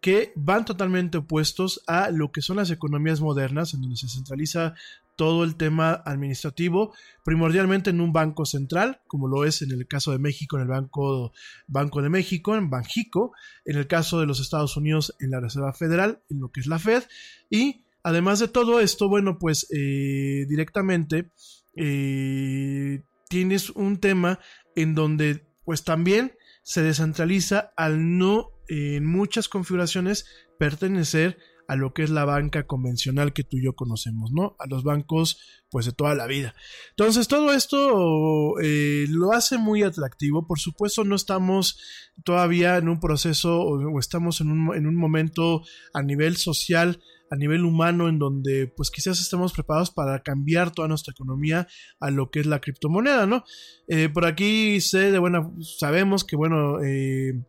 [0.00, 4.74] que van totalmente opuestos a lo que son las economías modernas, en donde se centraliza
[5.14, 6.94] todo el tema administrativo,
[7.24, 10.68] primordialmente en un banco central, como lo es en el caso de México, en el
[10.68, 11.32] Banco,
[11.66, 13.32] banco de México, en Banjico,
[13.66, 16.66] en el caso de los Estados Unidos, en la Reserva Federal, en lo que es
[16.66, 17.02] la Fed,
[17.50, 21.30] y además de todo esto, bueno, pues eh, directamente
[21.76, 24.40] eh, tienes un tema
[24.74, 26.32] en donde pues también
[26.64, 30.26] se descentraliza al no en muchas configuraciones
[30.58, 34.56] pertenecer a lo que es la banca convencional que tú y yo conocemos, ¿no?
[34.58, 35.38] A los bancos,
[35.70, 36.56] pues de toda la vida.
[36.90, 40.48] Entonces, todo esto eh, lo hace muy atractivo.
[40.48, 41.78] Por supuesto, no estamos
[42.24, 45.62] todavía en un proceso o, estamos en un, en un momento
[45.94, 47.00] a nivel social
[47.30, 51.68] a nivel humano en donde pues quizás estemos preparados para cambiar toda nuestra economía
[52.00, 53.44] a lo que es la criptomoneda, ¿no?
[53.88, 57.40] Eh, por aquí sé de buena, sabemos que bueno, eh,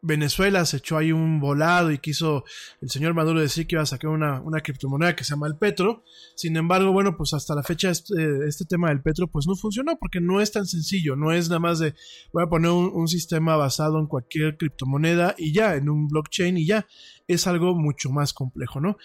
[0.00, 2.44] Venezuela se echó ahí un volado y quiso
[2.80, 6.04] el señor Maduro decir que iba a sacar una, criptomoneda que se llama el Petro.
[6.36, 8.14] Sin embargo, bueno, pues hasta la fecha este,
[8.46, 11.60] este, tema del Petro pues no funcionó porque no es tan sencillo, no es nada
[11.60, 11.94] más de
[12.32, 16.66] voy a poner un, sistema basado en cualquier criptomoneda y ya, en un blockchain y
[16.66, 16.86] ya.
[17.26, 18.98] Es algo mucho más complejo, ¿no?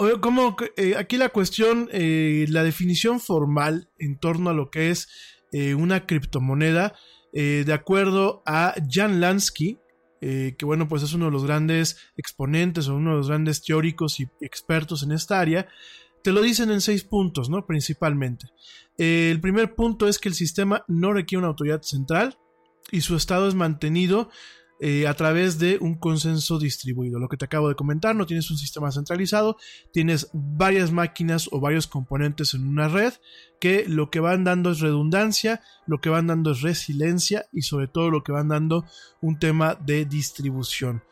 [0.00, 4.90] Eh, como eh, aquí la cuestión, eh, la definición formal en torno a lo que
[4.90, 5.08] es
[5.76, 6.94] una criptomoneda,
[7.32, 9.78] eh, de acuerdo a Jan Lansky,
[10.20, 13.62] eh, que bueno, pues es uno de los grandes exponentes o uno de los grandes
[13.62, 15.68] teóricos y expertos en esta área,
[16.22, 17.66] te lo dicen en seis puntos, ¿no?
[17.66, 18.46] Principalmente.
[18.98, 22.38] Eh, el primer punto es que el sistema no requiere una autoridad central
[22.90, 24.30] y su estado es mantenido
[24.82, 27.18] eh, a través de un consenso distribuido.
[27.18, 29.58] Lo que te acabo de comentar, no tienes un sistema centralizado,
[29.92, 33.12] tienes varias máquinas o varios componentes en una red
[33.60, 37.88] que lo que van dando es redundancia, lo que van dando es resiliencia y sobre
[37.88, 38.86] todo lo que van dando
[39.20, 41.02] un tema de distribución.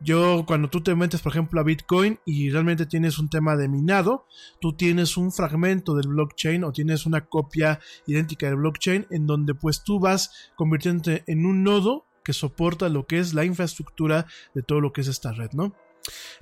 [0.00, 3.68] Yo, cuando tú te metes, por ejemplo, a Bitcoin y realmente tienes un tema de
[3.68, 4.26] minado,
[4.60, 9.54] tú tienes un fragmento del blockchain o tienes una copia idéntica del blockchain en donde
[9.54, 14.62] pues tú vas convirtiéndote en un nodo que soporta lo que es la infraestructura de
[14.62, 15.74] todo lo que es esta red, ¿no?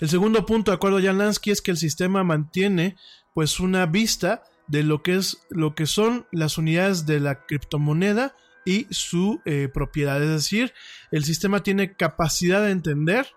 [0.00, 2.96] El segundo punto, de acuerdo a Jan Lansky, es que el sistema mantiene
[3.34, 8.34] pues una vista de lo que es lo que son las unidades de la criptomoneda
[8.64, 10.20] y su eh, propiedad.
[10.20, 10.74] Es decir,
[11.12, 13.28] el sistema tiene capacidad de entender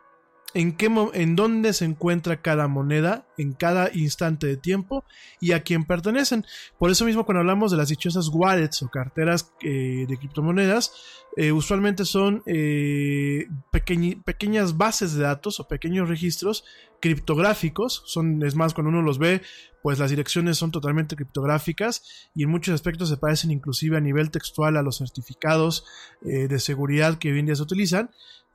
[0.54, 5.06] en, qué, en dónde se encuentra cada moneda en cada instante de tiempo
[5.40, 6.46] y a quién pertenecen.
[6.78, 10.92] Por eso mismo cuando hablamos de las dichosas wallets o carteras eh, de criptomonedas,
[11.38, 16.66] eh, usualmente son eh, pequeñas bases de datos o pequeños registros
[17.00, 18.04] criptográficos.
[18.06, 19.42] Son, es más, cuando uno los ve,
[19.82, 24.32] pues las direcciones son totalmente criptográficas y en muchos aspectos se parecen inclusive a nivel
[24.32, 25.86] textual a los certificados
[26.22, 28.10] de seguridad que hoy en día se utilizan.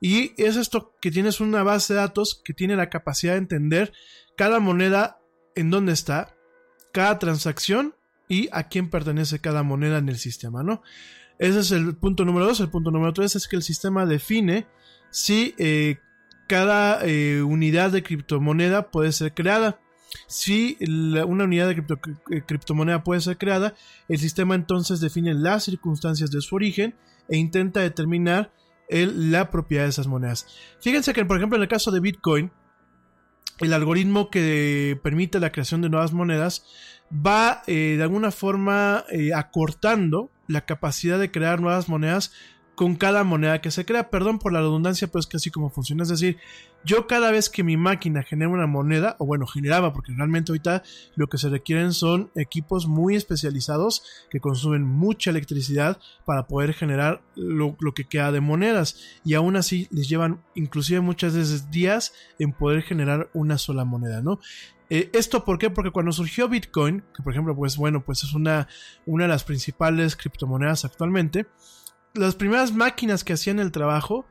[0.05, 3.91] Y es esto que tienes una base de datos que tiene la capacidad de entender
[4.37, 5.17] cada moneda
[5.55, 6.35] en dónde está,
[6.93, 7.95] cada transacción
[8.27, 10.83] y a quién pertenece cada moneda en el sistema, ¿no?
[11.39, 12.59] Ese es el punto número dos.
[12.59, 14.67] El punto número tres es que el sistema define
[15.09, 15.97] si eh,
[16.47, 19.79] cada eh, unidad de criptomoneda puede ser creada.
[20.27, 20.77] Si
[21.25, 21.83] una unidad de
[22.29, 23.73] eh, criptomoneda puede ser creada,
[24.07, 26.93] el sistema entonces define las circunstancias de su origen
[27.27, 28.51] e intenta determinar
[28.89, 30.47] la propiedad de esas monedas.
[30.79, 32.51] Fíjense que, por ejemplo, en el caso de Bitcoin,
[33.59, 36.65] el algoritmo que permite la creación de nuevas monedas
[37.11, 42.33] va eh, de alguna forma eh, acortando la capacidad de crear nuevas monedas
[42.75, 44.09] con cada moneda que se crea.
[44.09, 46.03] Perdón por la redundancia, pero es que así como funciona.
[46.03, 46.37] Es decir,
[46.83, 50.83] yo cada vez que mi máquina genera una moneda, o bueno, generaba, porque realmente ahorita
[51.15, 57.23] lo que se requieren son equipos muy especializados que consumen mucha electricidad para poder generar
[57.35, 59.19] lo, que queda de monedas.
[59.23, 64.21] Y aún así les llevan inclusive muchas veces días en poder generar una sola moneda,
[64.21, 64.39] ¿no?
[64.91, 65.71] Eh, ¿Esto por qué?
[65.71, 68.67] Porque cuando surgió Bitcoin, que por ejemplo, pues bueno, pues es una,
[69.07, 71.47] una de las principales criptomonedas actualmente,
[72.15, 74.25] las primeras máquinas que hacían el trabajo,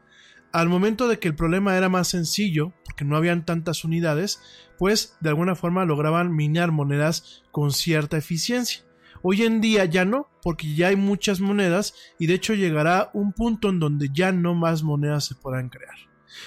[0.53, 4.41] al momento de que el problema era más sencillo, porque no habían tantas unidades,
[4.79, 8.85] pues de alguna forma lograban minar monedas con cierta eficiencia.
[9.23, 13.33] Hoy en día ya no, porque ya hay muchas monedas y de hecho llegará un
[13.33, 15.97] punto en donde ya no más monedas se podrán crear.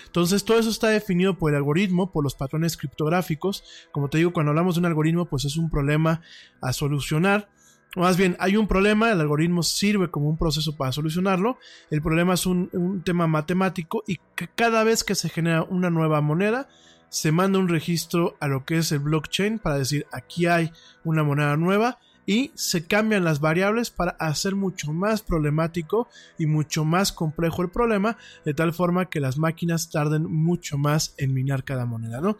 [0.05, 3.63] Entonces todo eso está definido por el algoritmo, por los patrones criptográficos.
[3.91, 6.21] Como te digo, cuando hablamos de un algoritmo, pues es un problema
[6.61, 7.49] a solucionar
[7.95, 11.57] más bien, hay un problema, el algoritmo sirve como un proceso para solucionarlo.
[11.89, 16.21] El problema es un, tema matemático y que cada vez que se genera una nueva
[16.21, 16.67] moneda,
[17.09, 20.71] se manda un registro a lo que es el blockchain para decir aquí hay
[21.05, 26.83] una moneda nueva y se cambian las variables para hacer mucho más problemático y mucho
[26.83, 31.63] más complejo el problema, de tal forma que las máquinas tarden mucho más en minar
[31.63, 32.37] cada moneda, ¿no?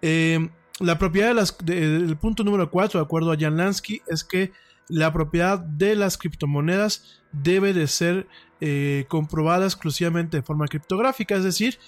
[0.00, 4.22] Eh, la propiedad de las, del punto número 4, de acuerdo a Jan Lansky, es
[4.22, 4.52] que
[4.88, 8.26] la propiedad de las criptomonedas debe de ser
[8.60, 11.36] eh, comprobada exclusivamente de forma criptográfica.
[11.36, 11.78] Es decir,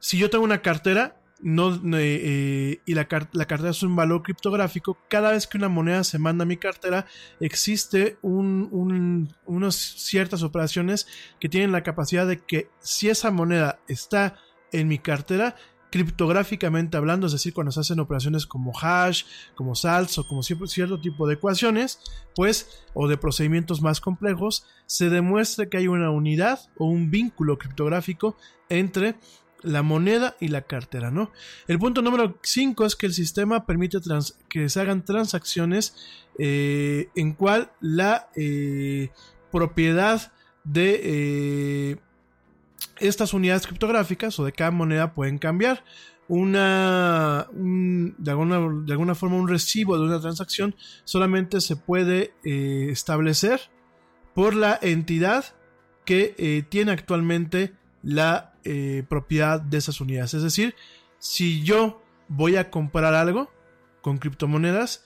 [0.00, 4.22] si yo tengo una cartera no, eh, eh, y la, la, cartera es un valor
[4.22, 7.06] criptográfico, cada vez que una moneda se manda a mi cartera,
[7.40, 11.06] existe un, unas ciertas operaciones
[11.38, 14.36] que tienen la capacidad de que si esa moneda está
[14.72, 15.54] en mi cartera,
[15.90, 19.24] criptográficamente hablando, es decir, cuando se hacen operaciones como hash,
[19.54, 22.00] como salts o como cierto tipo de ecuaciones,
[22.34, 27.58] pues, o de procedimientos más complejos, se demuestra que hay una unidad o un vínculo
[27.58, 28.36] criptográfico
[28.68, 29.16] entre
[29.62, 31.32] la moneda y la cartera, ¿no?
[31.66, 33.98] El punto número 5 es que el sistema permite
[34.48, 35.96] que se hagan transacciones
[36.38, 39.10] eh, en cual la eh,
[39.50, 40.32] propiedad
[40.62, 41.96] de eh,
[43.00, 45.84] estas unidades criptográficas o de cada moneda pueden cambiar.
[46.28, 50.74] Una, de, alguna, de, alguna, forma un recibo de una transacción
[51.04, 53.60] solamente se puede eh, establecer
[54.34, 55.46] por la entidad
[56.04, 57.72] que eh, tiene actualmente
[58.02, 60.34] la eh, propiedad de esas unidades.
[60.34, 60.74] Es decir,
[61.18, 63.50] si yo voy a comprar algo
[64.02, 65.04] con criptomonedas,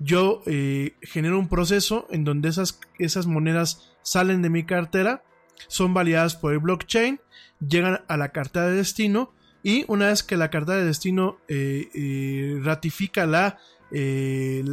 [0.00, 5.24] yo genero un proceso en donde esas, esas monedas salen de mi cartera
[5.66, 7.20] son validadas por el blockchain,
[7.66, 9.32] llegan a la carta de destino
[9.62, 13.58] y una vez que la carta de destino eh, eh, ratifica la,
[13.90, 14.64] eh,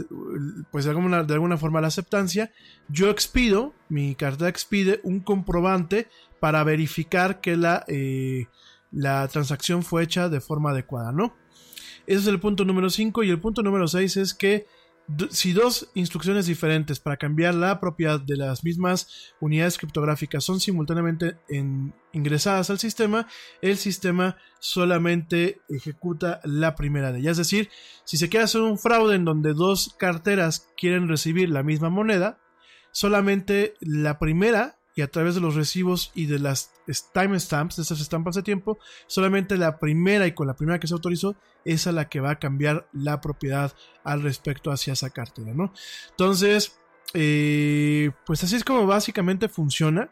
[0.72, 2.52] pues de alguna, forma la aceptancia,
[2.88, 6.08] yo expido, mi carta expide un comprobante
[6.40, 7.84] para verificar que la,
[8.92, 11.36] la transacción fue hecha de forma adecuada, ¿no?
[12.08, 14.68] Ese es el punto número 5 y el punto número 6 es que
[15.30, 21.38] si dos instrucciones diferentes para cambiar la propiedad de las mismas unidades criptográficas son simultáneamente
[22.12, 23.28] ingresadas al sistema,
[23.62, 27.34] el sistema solamente ejecuta la primera de ellas.
[27.34, 27.70] Es decir,
[28.04, 32.40] si se quiere hacer un fraude en donde dos carteras quieren recibir la misma moneda,
[32.92, 36.72] solamente la primera y a través de los recibos y de las
[37.14, 40.94] timestamps, de esas estampas de tiempo, solamente la primera y con la primera que se
[40.94, 41.36] autorizó,
[41.66, 43.74] es a la que va a cambiar la propiedad
[44.06, 45.74] al respecto hacia esa cartera, ¿no?
[46.12, 46.80] Entonces,
[47.14, 50.10] eh, pues así es como básicamente funciona.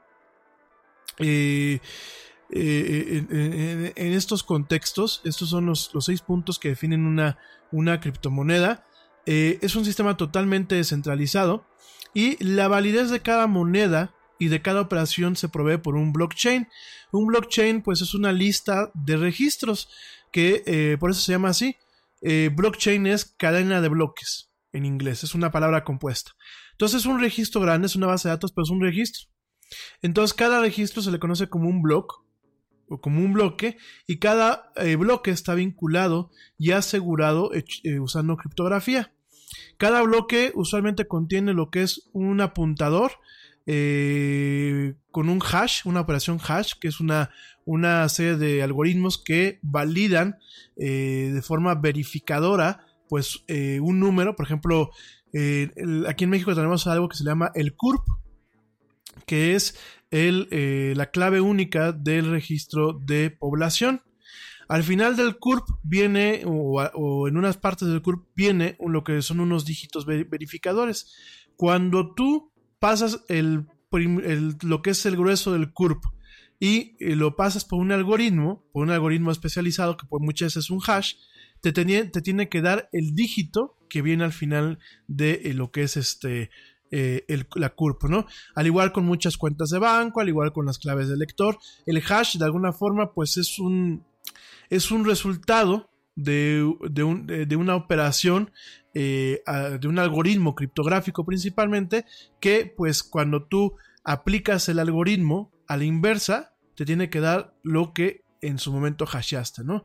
[1.19, 1.79] Eh,
[2.49, 7.37] eh, en, estos contextos, estos son los, seis puntos que definen una,
[7.71, 8.85] una criptomoneda.
[9.25, 11.65] es un sistema totalmente descentralizado
[12.13, 14.13] y la validez de cada moneda
[14.43, 16.67] y de cada operación se provee por un blockchain.
[17.13, 19.87] Un blockchain pues es una lista de registros
[20.33, 21.77] que eh, por eso se llama así.
[22.21, 26.31] Eh, blockchain es cadena de bloques en inglés, es una palabra compuesta.
[26.73, 29.29] Entonces es un registro grande, es una base de datos, pero es un registro.
[30.01, 32.25] Entonces cada registro se le conoce como un block
[32.89, 37.49] o como un bloque y cada eh, bloque está vinculado y asegurado
[38.01, 39.13] usando criptografía.
[39.77, 43.13] Cada bloque usualmente contiene lo que es un apuntador
[43.65, 47.29] eh, con un hash, una operación hash, que es una,
[47.65, 50.37] una serie de algoritmos que validan
[50.75, 54.89] eh, de forma verificadora pues eh, un número, por ejemplo,
[56.07, 58.01] aquí en México tenemos algo que se llama el CURP,
[59.27, 59.77] que es
[60.09, 60.47] el,
[60.95, 64.01] la clave única del registro de población.
[64.67, 69.21] Al final del CURP viene, o, o, en unas partes del CURP viene lo que
[69.21, 71.13] son unos dígitos verificadores.
[71.55, 72.52] Cuando tú
[72.83, 73.65] pasas el
[74.63, 76.03] lo que es el grueso del CURP
[76.59, 80.65] y eh, lo pasas por un algoritmo, por un algoritmo especializado que por muchas veces
[80.65, 81.13] es un hash,
[81.61, 85.83] te, te tiene que dar el dígito que viene al final de eh, lo que
[85.83, 86.49] es este
[86.91, 88.25] eh, la CURP, ¿no?
[88.53, 92.03] Al igual con muchas cuentas de banco, al igual con las claves de lector, el
[92.05, 94.03] hash de alguna forma pues es un,
[94.69, 96.63] es un resultado de,
[97.55, 98.51] una operación,
[98.93, 99.41] eh,
[99.79, 102.05] de un algoritmo criptográfico principalmente,
[102.39, 107.93] que pues cuando tú aplicas el algoritmo a la inversa, te tiene que dar lo
[107.93, 109.83] que en su momento hasheaste, ¿no?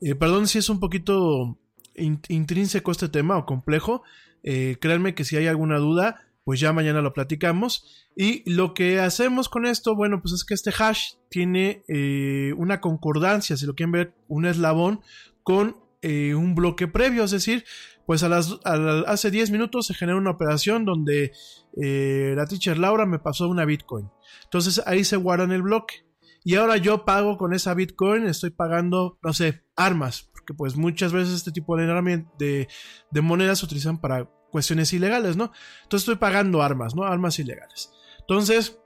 [0.00, 1.58] Eh, perdón si es un poquito
[1.94, 4.02] intrínseco este tema o complejo,
[4.42, 8.08] créanme que si hay alguna duda, pues ya mañana lo platicamos.
[8.16, 12.80] Y lo que hacemos con esto, bueno, pues es que este hash tiene eh, una
[12.80, 15.00] concordancia, si lo quieren ver, un eslabón
[15.42, 17.64] con eh, un bloque previo, es decir,
[18.06, 18.58] pues a las,
[19.06, 21.32] hace 10 minutos se genera una operación donde
[21.80, 24.10] eh, la teacher Laura me pasó una Bitcoin.
[24.44, 26.06] Entonces ahí se guarda en el bloque.
[26.42, 31.12] Y ahora yo pago con esa Bitcoin, estoy pagando, no sé, armas, porque pues muchas
[31.12, 32.68] veces este tipo de, de,
[33.10, 35.52] de monedas se utilizan para cuestiones ilegales, ¿no?
[35.82, 37.04] Entonces estoy pagando armas, ¿no?
[37.04, 37.92] Armas ilegales.
[38.20, 38.80] Entonces,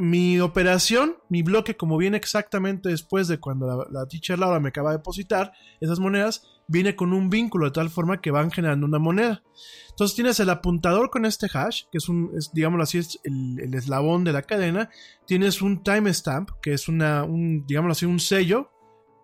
[0.00, 4.90] mi operación, mi bloque, como viene exactamente después de cuando la, teacher Laura me acaba
[4.90, 8.98] de depositar esas monedas, viene con un vínculo de tal forma que van generando una
[8.98, 9.42] moneda.
[9.90, 14.24] Entonces tienes el apuntador con este hash, que es un, digámoslo así, es el, eslabón
[14.24, 14.88] de la cadena.
[15.26, 18.70] Tienes un timestamp, que es una, un, digámoslo así, un sello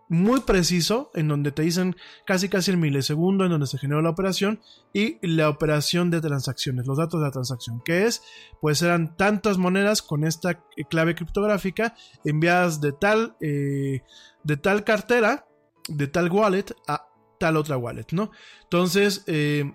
[0.08, 4.10] muy preciso en donde te dicen casi casi el milisegundo en donde se generó la
[4.10, 4.60] operación
[4.92, 8.22] y la operación de transacciones, los datos de la transacción, que es,
[8.60, 14.02] pues eran tantas monedas con esta clave criptográfica enviadas de tal, eh,
[14.44, 15.46] de tal cartera,
[15.88, 17.08] de tal wallet a
[17.38, 18.30] tal otra wallet, ¿no?
[18.62, 19.72] Entonces, eh,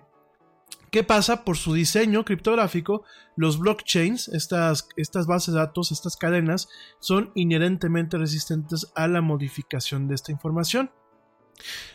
[0.92, 1.42] ¿Qué pasa?
[1.42, 3.02] Por su diseño criptográfico,
[3.34, 4.86] los blockchains, estas,
[5.26, 10.90] bases de datos, estas cadenas, son inherentemente resistentes a la modificación de esta información.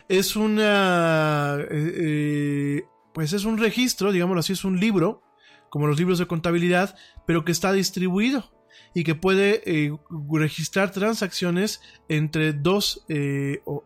[0.09, 1.57] Es una.
[1.59, 5.21] Eh, eh, pues es un registro, digámoslo así, es un libro,
[5.69, 6.97] como los libros de contabilidad,
[7.27, 8.51] pero que está distribuido
[8.95, 9.95] y que puede eh,
[10.31, 13.05] registrar transacciones entre dos,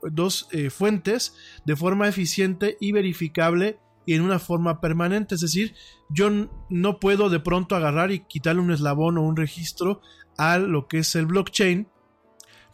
[0.09, 1.35] dos fuentes
[1.65, 5.35] de forma eficiente y verificable y en una forma permanente.
[5.35, 5.75] Es decir,
[6.09, 6.29] yo
[6.69, 10.01] no puedo de pronto agarrar y quitarle un eslabón o un registro
[10.37, 11.87] a lo que es el blockchain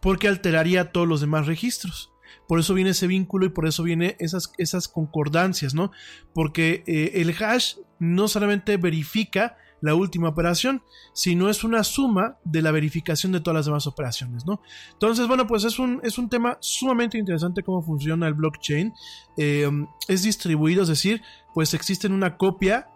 [0.02, 2.12] porque alteraría todos los demás registros.
[2.48, 5.92] Por eso viene ese vínculo y por eso viene esas, esas concordancias, ¿no?
[6.34, 10.82] Porque eh, el hash no solamente verifica la última operación,
[11.14, 14.62] sino es una suma de la verificación de todas las demás operaciones, ¿no?
[14.94, 18.94] Entonces, bueno, pues es un, es un tema sumamente interesante cómo funciona el blockchain.
[19.38, 19.70] Eh,
[20.08, 21.22] es distribuido, es decir,
[21.54, 22.88] pues existen una copia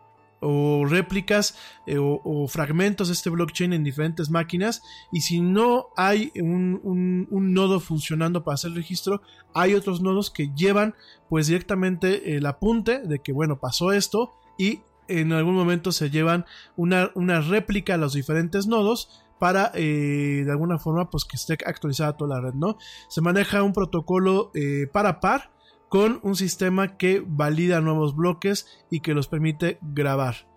[0.42, 1.56] o réplicas
[1.86, 4.82] eh, o, fragmentos de este blockchain en diferentes máquinas
[5.12, 9.22] y si no hay un, nodo funcionando para hacer el registro
[9.54, 10.96] hay otros nodos que llevan
[11.30, 14.82] pues directamente el apunte de que bueno pasó esto y
[15.20, 17.10] en algún momento se llevan una,
[17.42, 22.36] réplica a los diferentes nodos para eh, de alguna forma pues que esté actualizada toda
[22.36, 22.78] la red, ¿no?
[23.10, 25.52] Se maneja un protocolo eh, para par
[25.90, 30.48] con un sistema que valida nuevos bloques y que los permite grabar.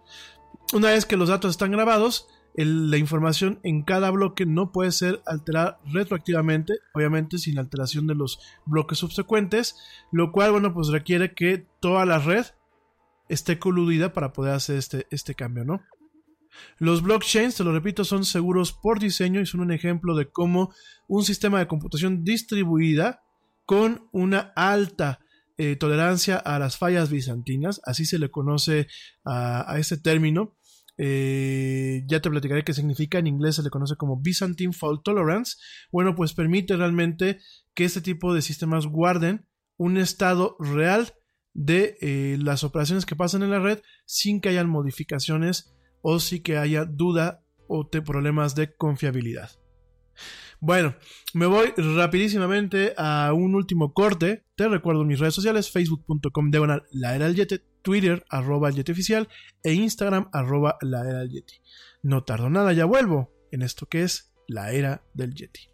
[0.73, 5.23] Una vez que los datos están grabados, la información en cada bloque no puede ser
[5.27, 9.77] alterada retroactivamente, obviamente sin alteración de los bloques subsecuentes,
[10.13, 12.47] lo cual, bueno, pues requiere que toda la red
[13.29, 15.83] esté coludida para poder hacer este, este cambio, ¿no?
[16.79, 20.73] Los blockchains, te lo repito, son seguros por diseño y son un ejemplo de cómo
[21.09, 23.23] un sistema de computación distribuida
[23.67, 25.21] con una alta
[25.57, 28.89] eh, tolerancia a las fallas bizantinas, así se le conoce
[29.25, 30.57] a, este término.
[30.97, 35.57] Eh, ya te platicaré qué significa, en inglés se le conoce como Byzantine Fault Tolerance.
[35.91, 37.39] Bueno, pues permite realmente
[37.75, 39.47] que este tipo de sistemas guarden
[39.77, 41.15] un estado real
[41.55, 46.43] de eh, las operaciones que pasan en la red sin que hayan modificaciones o sin
[46.43, 49.51] que haya duda o problemas de confiabilidad.
[50.61, 50.95] Bueno,
[51.33, 54.45] me voy rapidísimamente a un último corte.
[54.57, 58.93] Te recuerdo mis redes sociales, facebook.com diagonal la era del yete, twitter arroba el yeti
[58.93, 59.29] oficial
[59.63, 61.61] e instagram arroba la era del yeti.
[62.03, 65.74] No tardo nada, ya vuelvo en esto que es la era del yeti.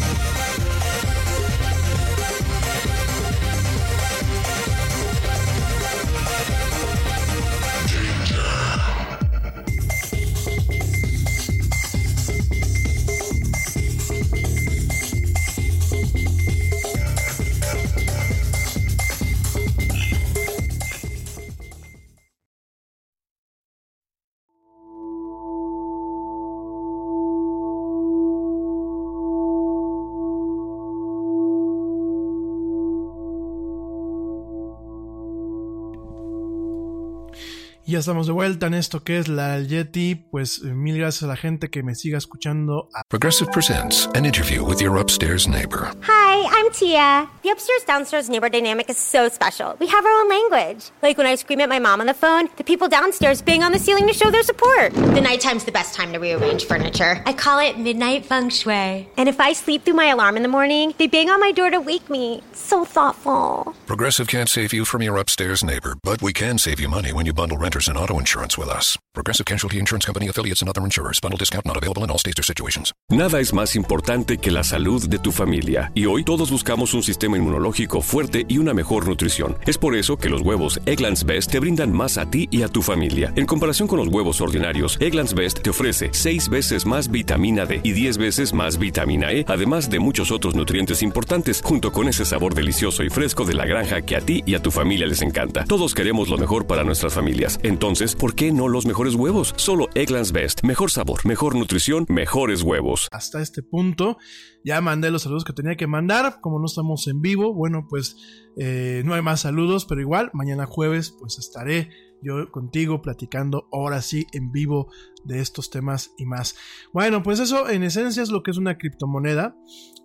[37.91, 40.15] Ya estamos de vuelta en esto que es la Yeti.
[40.15, 42.87] Pues eh, mil gracias a la gente que me siga escuchando.
[43.09, 45.91] Progressive presents an interview with your upstairs neighbor.
[46.03, 47.27] Hi, I'm Tia.
[47.43, 49.75] The upstairs downstairs neighbor dynamic is so special.
[49.81, 50.89] We have our own language.
[51.03, 53.73] Like when I scream at my mom on the phone, the people downstairs bang on
[53.73, 54.93] the ceiling to show their support.
[54.93, 57.21] The nighttime's the best time to rearrange furniture.
[57.25, 59.09] I call it midnight feng shui.
[59.17, 61.69] And if I sleep through my alarm in the morning, they bang on my door
[61.69, 62.41] to wake me.
[62.53, 63.75] So thoughtful.
[63.85, 67.25] Progressive can't save you from your upstairs neighbor, but we can save you money when
[67.25, 68.97] you bundle renters and auto insurance with us.
[69.13, 71.19] Progressive Casualty Insurance Company affiliates and other insurers.
[71.21, 72.93] Bundle discount not available in all states or situations.
[73.09, 77.03] Nada es más importante que la salud de tu familia, y hoy todos buscamos un
[77.03, 79.57] sistema inmunológico fuerte y una mejor nutrición.
[79.65, 82.69] Es por eso que los huevos Egglands Best te brindan más a ti y a
[82.69, 83.33] tu familia.
[83.35, 87.81] En comparación con los huevos ordinarios, Egglands Best te ofrece 6 veces más vitamina D
[87.83, 92.23] y 10 veces más vitamina E, además de muchos otros nutrientes importantes, junto con ese
[92.23, 95.21] sabor delicioso y fresco de la granja que a ti y a tu familia les
[95.21, 95.65] encanta.
[95.65, 97.59] Todos queremos lo mejor para nuestras familias.
[97.71, 99.53] Entonces, ¿por qué no los mejores huevos?
[99.55, 100.61] Solo Egglands Best.
[100.63, 103.07] Mejor sabor, mejor nutrición, mejores huevos.
[103.11, 104.17] Hasta este punto
[104.65, 106.41] ya mandé los saludos que tenía que mandar.
[106.41, 108.17] Como no estamos en vivo, bueno, pues
[108.57, 111.89] eh, no hay más saludos, pero igual mañana jueves pues estaré
[112.21, 114.91] yo contigo platicando ahora sí en vivo
[115.23, 116.57] de estos temas y más.
[116.91, 119.55] Bueno, pues eso en esencia es lo que es una criptomoneda.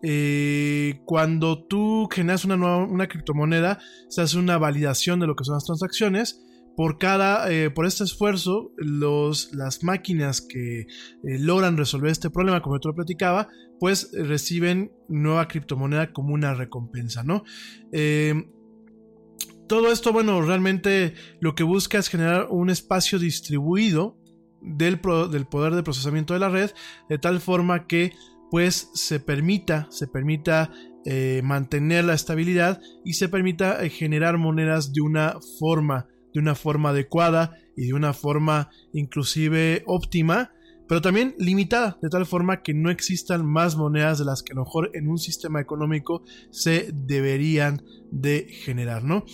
[0.05, 5.43] Eh, cuando tú generas una, nueva, una criptomoneda, se hace una validación de lo que
[5.43, 6.45] son las transacciones
[6.77, 10.87] por cada, eh, por este esfuerzo, los, las máquinas que eh,
[11.23, 13.49] logran resolver este problema, como yo te lo platicaba,
[13.81, 17.43] pues eh, reciben nueva criptomoneda como una recompensa, ¿no?
[19.69, 24.17] todo esto, bueno, realmente lo que busca es generar un espacio distribuido
[24.61, 25.01] del,
[25.33, 26.71] del poder de procesamiento de la red,
[27.09, 28.13] de tal forma que
[28.49, 30.71] pues se permita, se permita
[31.43, 37.57] mantener la estabilidad y se permita generar monedas de una forma de una forma adecuada
[37.75, 40.53] y de una forma inclusive óptima,
[40.87, 44.57] pero también limitada, de tal forma que no existan más monedas de las que a
[44.57, 49.25] lo mejor en un sistema económico se deberían de generar, ¿no?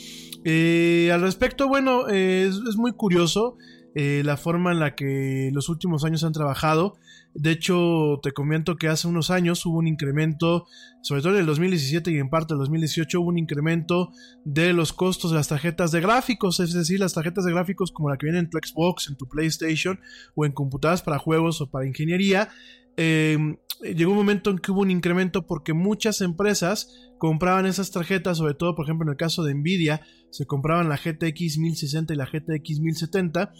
[0.44, 3.56] Eh, al respecto, bueno, es, muy curioso
[3.96, 6.94] eh, la forma en la que los últimos años han trabajado.
[7.34, 10.66] De hecho, te comento que hace unos años hubo un incremento,
[11.00, 14.10] sobre todo en el 2017 y en parte el 2018, hubo un incremento
[14.44, 18.10] de los costos de las tarjetas de gráficos, es decir, las tarjetas de gráficos como
[18.10, 19.98] la que viene en tu Xbox, en tu PlayStation
[20.34, 22.50] o en computadoras para juegos o para ingeniería.
[22.98, 28.38] Eh, llegó un momento en que hubo un incremento porque muchas empresas compraban esas tarjetas,
[28.38, 30.02] sobre todo por ejemplo en el caso de Nvidia,
[30.32, 33.52] se compraban la GTX 1060 y la GTX 1070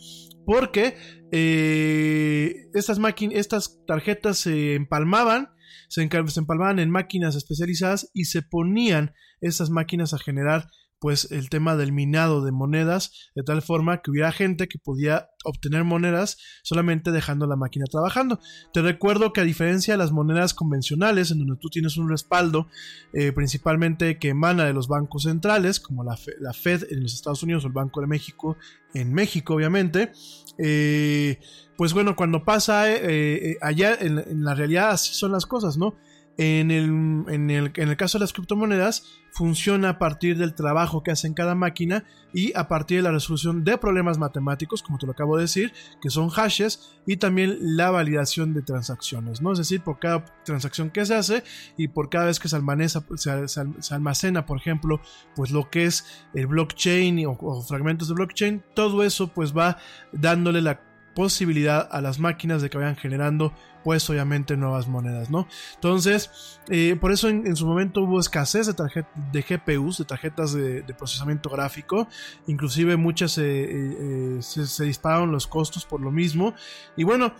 [0.44, 0.96] porque
[1.30, 2.98] eh, estas,
[3.32, 5.50] estas tarjetas se empalmaban,
[5.88, 10.66] se, se empalmaban en máquinas especializadas y se ponían esas máquinas a generar
[11.02, 15.30] pues el tema del minado de monedas de tal forma que hubiera gente que podía
[15.42, 18.38] obtener monedas solamente dejando la máquina trabajando.
[18.72, 22.68] Te recuerdo que a diferencia de las monedas convencionales en donde tú tienes un respaldo
[23.14, 26.16] eh, principalmente que emana de los bancos centrales como la,
[26.54, 28.56] Fed en los Estados Unidos o el Banco de México
[28.94, 30.12] en México obviamente,
[30.56, 31.40] eh,
[31.76, 35.96] pues bueno, cuando pasa eh, allá en la realidad así son las cosas, ¿no?
[36.38, 36.84] En el,
[37.28, 41.26] en, el, en el, caso de las criptomonedas, funciona a partir del trabajo que hace
[41.26, 42.04] en cada máquina
[42.34, 45.72] y a partir de la resolución de problemas matemáticos, como te lo acabo de decir,
[46.00, 49.52] que son hashes, y también la validación de transacciones, ¿no?
[49.52, 51.44] Es decir, por cada transacción que se hace
[51.76, 55.00] y por cada vez que se almacena, se, almacena por ejemplo,
[55.34, 59.78] pues lo que es el blockchain o, o fragmentos de blockchain, todo eso pues va
[60.12, 63.52] dándole la posibilidad a las máquinas de que vayan generando
[63.82, 65.46] pues obviamente nuevas monedas, ¿no?
[65.74, 70.84] Entonces, eh, por eso en, su momento hubo escasez de, de GPUs, de tarjetas de,
[70.96, 72.08] procesamiento gráfico,
[72.46, 76.54] inclusive muchas eh, eh, se, dispararon los costos por lo mismo,
[76.96, 77.34] y bueno,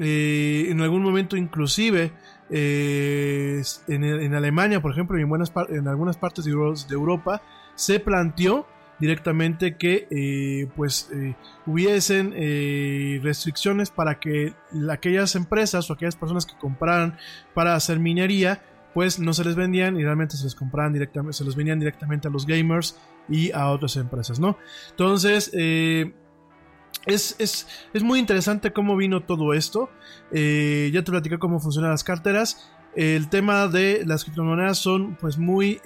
[0.00, 2.12] en algún momento inclusive
[2.50, 7.42] en, Alemania, por ejemplo, y en, buenas en algunas partes de, Europa,
[7.74, 8.66] se planteó
[8.98, 14.54] directamente que eh, pues eh, hubiesen eh, restricciones para que
[14.90, 17.16] aquellas empresas o aquellas personas que compraran
[17.54, 18.62] para hacer minería
[18.94, 22.26] pues no se les vendían y realmente se les compraban directamente, se los vendían directamente
[22.26, 22.98] a los gamers
[23.28, 24.58] y a otras empresas, ¿no?
[24.90, 29.90] Entonces, es, es, es, muy interesante cómo vino todo esto.
[30.32, 32.72] ya te platicé cómo funcionan las carteras.
[32.96, 35.80] El tema de las criptomonedas son pues muy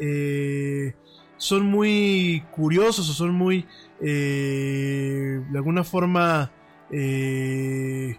[1.43, 3.67] son muy curiosos o son muy,
[4.01, 6.53] eh, de alguna forma,
[6.89, 8.17] eh,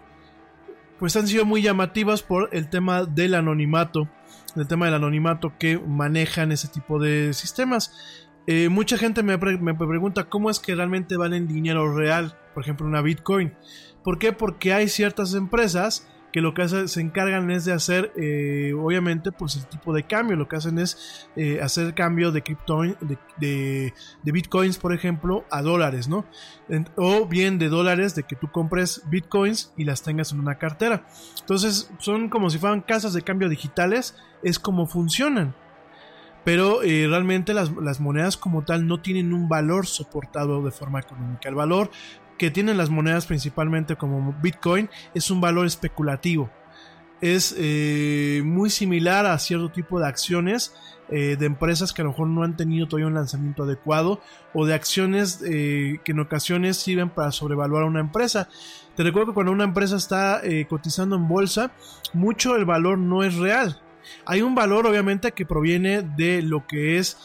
[0.98, 4.10] pues han sido muy llamativas por el tema del anonimato,
[4.56, 8.28] el tema del anonimato que manejan ese tipo de sistemas.
[8.46, 12.86] Eh, mucha gente me, me, pregunta cómo es que realmente valen dinero real, por ejemplo
[12.86, 13.54] una Bitcoin.
[14.02, 14.34] ¿Por qué?
[14.34, 19.54] Porque hay ciertas empresas que lo que se encargan es de hacer, eh, obviamente, pues
[19.54, 20.36] el tipo de cambio.
[20.36, 22.42] Lo que hacen es eh, hacer cambio de,
[23.38, 23.92] de,
[24.24, 26.24] bitcoins, por ejemplo, a dólares, ¿no?
[26.96, 31.06] o bien de dólares, de que tú compres bitcoins y las tengas en una cartera.
[31.38, 35.54] Entonces, son como si fueran casas de cambio digitales, es como funcionan
[36.44, 41.48] pero eh, realmente las, monedas como tal no tienen un valor soportado de forma económica.
[41.48, 41.90] El valor
[42.38, 46.50] que tienen las monedas principalmente como Bitcoin es un valor especulativo.
[47.20, 50.74] Es eh, muy similar a cierto tipo de acciones
[51.08, 54.20] eh, de empresas que a lo mejor no han tenido todavía un lanzamiento adecuado
[54.52, 58.48] o de acciones eh, que en ocasiones sirven para sobrevaluar a una empresa.
[58.96, 61.72] Te recuerdo que cuando una empresa está cotizando en bolsa,
[62.12, 63.80] mucho el valor no es real.
[64.26, 67.16] Hay un valor obviamente que proviene de lo que es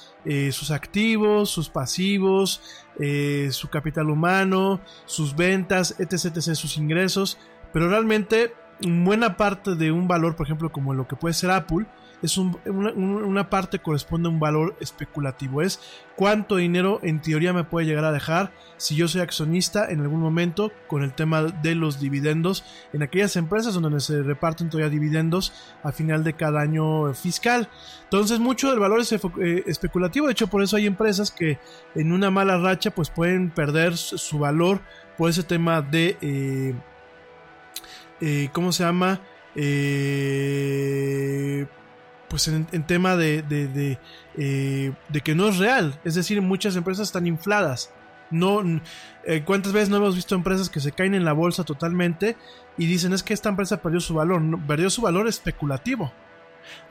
[0.51, 7.37] sus activos, sus pasivos, eh, su capital humano, sus ventas, etc, etc, sus ingresos,
[7.73, 11.85] pero realmente buena parte de un valor, por ejemplo, como lo que puede ser Apple,
[12.21, 15.61] es una, parte corresponde a un valor especulativo.
[15.61, 15.79] Es
[16.15, 20.19] cuánto dinero en teoría me puede llegar a dejar si yo soy accionista en algún
[20.19, 22.63] momento con el tema de los dividendos
[22.93, 27.69] en aquellas empresas donde se reparten todavía dividendos a final de cada año fiscal.
[28.03, 30.27] Entonces mucho del valor es eh, especulativo.
[30.27, 31.59] De hecho, por eso hay empresas que
[31.95, 34.81] en una mala racha pues pueden perder su valor
[35.17, 36.17] por ese tema de...
[36.21, 36.75] Eh,
[38.21, 39.21] eh, ¿Cómo se llama?
[39.55, 40.85] Eh,
[42.29, 43.43] pues en, tema de,
[44.37, 45.99] eh, de, que no es real.
[46.03, 47.91] Es decir, muchas empresas están infladas.
[48.31, 48.61] No,
[49.25, 52.37] eh, ¿Cuántas veces no hemos visto empresas que se caen en la bolsa totalmente
[52.77, 54.41] y dicen es que esta empresa perdió su valor?
[54.67, 56.11] perdió su valor especulativo.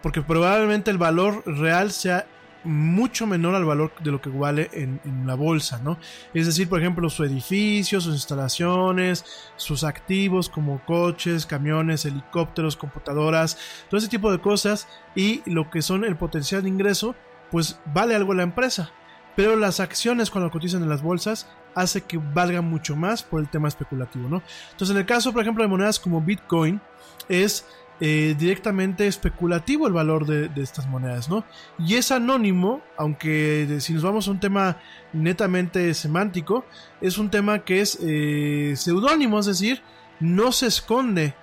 [0.02, 2.26] Porque probablemente el valor real sea
[2.68, 5.98] mucho menor al valor de lo que vale en, la bolsa, ¿no?
[6.34, 9.24] Es decir, por ejemplo, su edificio, sus instalaciones,
[9.56, 13.58] sus activos como coches, camiones, helicópteros, computadoras,
[13.88, 17.14] todo ese tipo de cosas y lo que son el potencial de ingreso,
[17.50, 18.92] pues vale algo la empresa.
[19.34, 23.48] Pero las acciones cuando cotizan en las bolsas hace que valgan mucho más por el
[23.48, 24.42] tema especulativo, ¿no?
[24.72, 26.80] Entonces, en el caso, por ejemplo, de monedas como Bitcoin,
[27.28, 27.66] es
[28.00, 31.44] eh, directamente especulativo el valor de, estas monedas, ¿no?
[31.78, 34.78] Y es anónimo, aunque si nos vamos a un tema
[35.12, 36.64] netamente semántico,
[37.00, 39.82] es un tema que es eh, seudónimo, es decir,
[40.20, 41.34] no se esconde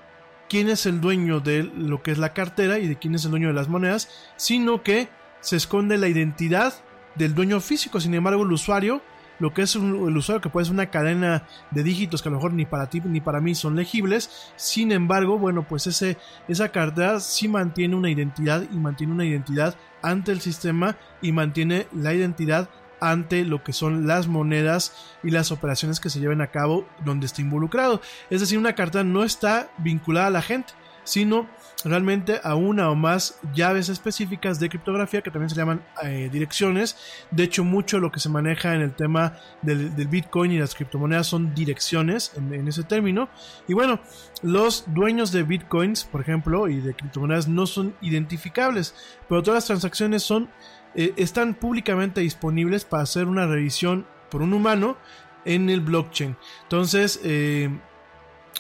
[0.48, 3.32] quién es el dueño de lo que es la cartera y de quién es el
[3.32, 5.10] dueño de las monedas, sino que
[5.42, 6.74] se esconde la identidad
[7.16, 8.00] del dueño físico.
[8.00, 9.02] Sin embargo, el usuario
[9.40, 12.32] lo que es un, el usuario que puede ser una cadena de dígitos que a
[12.32, 14.52] lo mejor ni para ti ni para mí son legibles.
[14.56, 16.18] Sin embargo, bueno, pues ese,
[16.48, 21.88] esa cartera sí mantiene una identidad y mantiene una identidad ante el sistema y mantiene
[21.94, 22.70] la identidad
[23.02, 24.94] ante lo que son las monedas
[25.24, 28.02] y las operaciones que se lleven a cabo donde está involucrado.
[28.30, 31.48] Es decir, una cartera no está vinculada a la gente, sino
[31.84, 36.98] realmente a una o más llaves específicas de criptografía que también se llaman eh, direcciones.
[37.32, 41.28] De hecho, mucho lo que se maneja en el tema del, Bitcoin y las criptomonedas
[41.28, 43.30] son direcciones en, ese término.
[43.68, 44.00] Y bueno,
[44.42, 48.96] los dueños de Bitcoins, por ejemplo, y de criptomonedas no son identificables,
[49.28, 50.50] pero todas las transacciones son,
[50.96, 54.98] eh, están públicamente disponibles para hacer una revisión por un humano
[55.44, 56.36] en el blockchain.
[56.64, 57.70] Entonces, eh,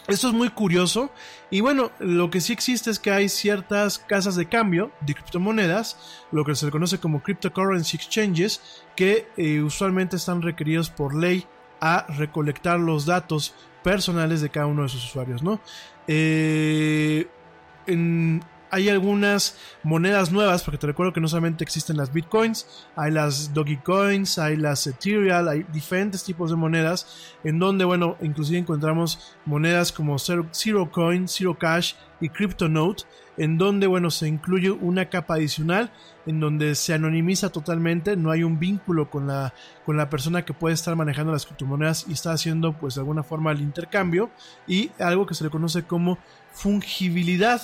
[0.07, 1.09] esto es muy curioso
[1.49, 5.97] y bueno, lo que sí existe es que hay ciertas casas de cambio de criptomonedas,
[6.31, 11.45] lo que se conoce como cryptocurrency exchanges, que eh, usualmente están requeridos por ley
[11.81, 15.59] a recolectar los datos personales de cada uno de sus usuarios, ¿no?
[16.07, 17.27] Eh,
[17.87, 18.41] en,
[18.75, 23.53] hay algunas monedas nuevas, porque te recuerdo que no solamente existen las bitcoins, hay las
[23.53, 29.93] Dogecoins, hay las Ethereal, hay diferentes tipos de monedas, en donde, bueno, inclusive encontramos monedas
[29.93, 33.03] como Zero, Coin, Zero Cash y CryptoNote,
[33.37, 35.89] en donde, bueno, se incluye una capa adicional
[36.25, 39.53] en donde se anonimiza totalmente, no hay un vínculo con la,
[39.85, 43.23] con la persona que puede estar manejando las criptomonedas y está haciendo, pues, de alguna
[43.23, 44.31] forma el intercambio
[44.67, 46.17] y algo que se le conoce como
[46.51, 47.61] fungibilidad.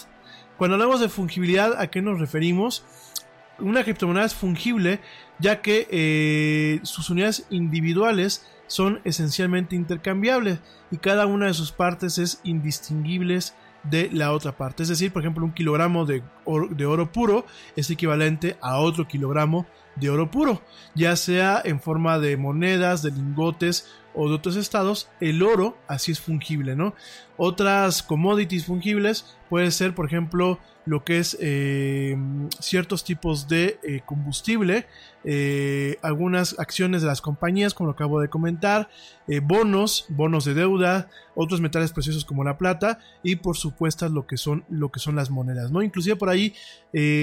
[0.62, 2.86] Cuando hablamos de fungibilidad, ¿a qué nos referimos?
[3.58, 5.00] Una criptomoneda es fungible
[5.40, 10.60] ya que eh, sus unidades individuales son esencialmente intercambiables
[10.92, 14.84] y cada una de sus partes es indistinguibles de la otra parte.
[14.84, 19.66] Es decir, por ejemplo, un kilogramo de oro, puro es equivalente a otro kilogramo
[19.96, 20.62] de oro puro,
[20.94, 26.12] ya sea en forma de monedas, de lingotes o de otros estados, el oro así
[26.12, 26.94] es fungible, ¿no?
[27.38, 32.18] Otras commodities fungibles puede ser, por ejemplo, lo que es eh,
[32.60, 34.88] ciertos tipos de eh, combustible,
[35.24, 38.90] eh, algunas acciones de las compañías, como lo acabo de comentar,
[39.44, 44.36] bonos, bonos de deuda, otros metales preciosos como la plata y por supuesto lo que
[44.36, 45.82] son, lo que son las monedas, ¿no?
[45.82, 46.54] Inclusive por ahí,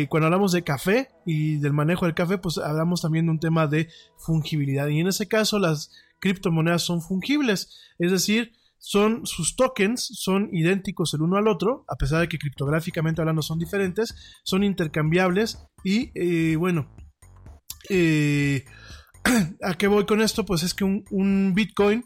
[0.09, 3.67] cuando hablamos de café y del manejo del café, pues hablamos también de un tema
[3.67, 5.91] de fungibilidad y en ese caso las
[6.21, 11.97] criptomonedas son fungibles, es decir, son sus tokens son idénticos el uno al otro, a
[11.97, 14.15] pesar de que criptográficamente hablando son diferentes,
[14.45, 16.95] son intercambiables y eh, bueno,
[17.91, 18.65] eh,
[19.63, 20.45] ¿a qué voy con esto?
[20.45, 22.05] Pues es que un, Bitcoin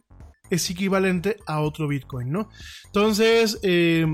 [0.50, 2.48] es equivalente a otro Bitcoin, ¿no?
[2.86, 4.06] Entonces, eh,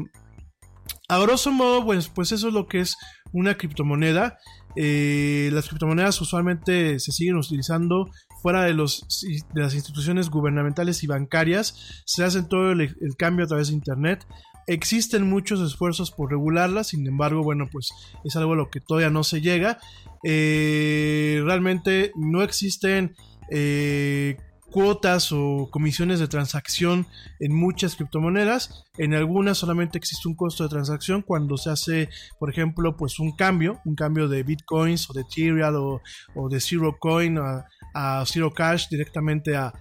[1.08, 2.96] a grosso modo, pues, pues eso es lo que es
[3.32, 4.38] una criptomoneda.
[4.76, 8.10] las criptomonedas usualmente se siguen utilizando
[8.42, 9.06] fuera de, los,
[9.54, 14.26] de las instituciones gubernamentales y bancarias, se hacen todo el, cambio a través de Internet.
[14.66, 17.90] Existen muchos esfuerzos por regularlas, sin embargo, bueno, pues
[18.24, 19.78] es algo a lo que todavía no se llega.
[20.24, 23.14] Eh, realmente no existen
[23.50, 24.36] eh,
[24.70, 27.06] cuotas o comisiones de transacción
[27.40, 28.84] en muchas criptomonedas.
[28.98, 32.08] En algunas solamente existe un costo de transacción cuando se hace,
[32.38, 36.00] por ejemplo, pues un cambio, un cambio de bitcoins o de Ethereum
[36.34, 39.72] o, de Zero Coin a, Zero Cash directamente a,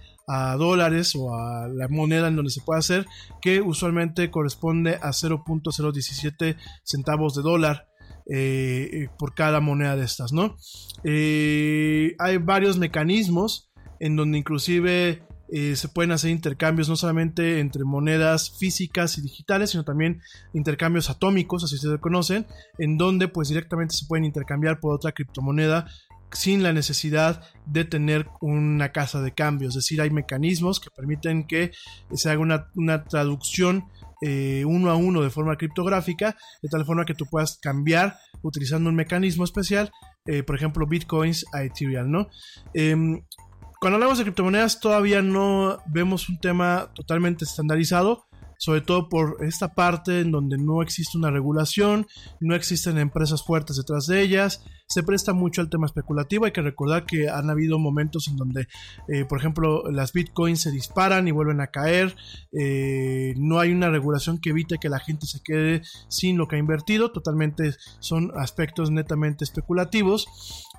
[0.58, 3.06] dólares o a la moneda en donde se puede hacer,
[3.40, 7.86] que usualmente corresponde a 0.017 centavos de dólar.
[8.30, 10.54] Eh, por cada moneda de estas, ¿no?
[11.02, 13.67] Eh, hay varios mecanismos
[14.00, 19.70] en donde inclusive eh, se pueden hacer intercambios no solamente entre monedas físicas y digitales,
[19.70, 20.20] sino también
[20.52, 22.46] intercambios atómicos, así se conocen,
[22.78, 25.86] en donde pues directamente se pueden intercambiar por otra criptomoneda
[26.32, 29.68] sin la necesidad de tener una casa de cambio.
[29.68, 31.72] Es decir, hay mecanismos que permiten que
[32.12, 33.84] se haga una, traducción
[34.20, 38.90] eh, uno a uno de forma criptográfica, de tal forma que tú puedas cambiar utilizando
[38.90, 39.90] un mecanismo especial,
[40.26, 42.28] eh, por ejemplo, bitcoins a Ethereum, ¿no?
[43.80, 48.26] Cuando hablamos de criptomonedas todavía no vemos un tema totalmente estandarizado,
[48.58, 52.08] sobre todo por esta parte en donde no existe una regulación,
[52.40, 56.46] no existen empresas fuertes detrás de ellas, se presta mucho al tema especulativo.
[56.46, 58.68] Hay que recordar que han habido momentos en donde,
[59.08, 62.16] eh, por ejemplo, las bitcoins se disparan y vuelven a caer.
[62.52, 66.56] Eh, no hay una regulación que evite que la gente se quede sin lo que
[66.56, 67.12] ha invertido.
[67.12, 70.26] Totalmente son aspectos netamente especulativos.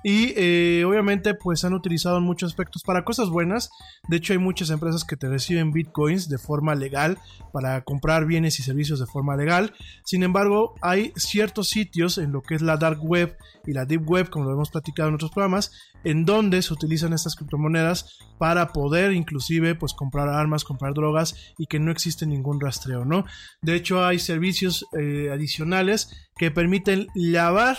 [0.02, 3.70] Y eh, obviamente pues han utilizado en muchos aspectos para cosas buenas.
[4.08, 7.18] De hecho hay muchas empresas que te reciben bitcoins de forma legal
[7.52, 9.74] para comprar bienes y servicios de forma legal.
[10.04, 13.99] Sin embargo hay ciertos sitios en lo que es la dark web y la deep
[14.04, 15.72] web, como lo hemos platicado en otros programas,
[16.04, 21.66] en donde se utilizan estas criptomonedas para poder inclusive pues comprar armas, comprar drogas y
[21.66, 23.24] que no existe ningún rastreo, ¿no?
[23.62, 27.76] De hecho hay servicios eh, adicionales que permiten lavar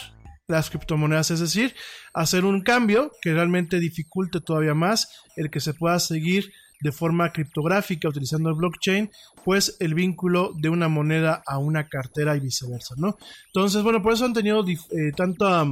[0.48, 1.74] las criptomonedas, es decir,
[2.14, 7.32] hacer un cambio que realmente dificulte todavía más el que se pueda seguir de forma
[7.32, 9.10] criptográfica utilizando el blockchain,
[9.46, 13.18] pues el vínculo de una moneda a una cartera y viceversa, ¿no?
[13.48, 15.64] Entonces, bueno, por eso han tenido eh, tanta,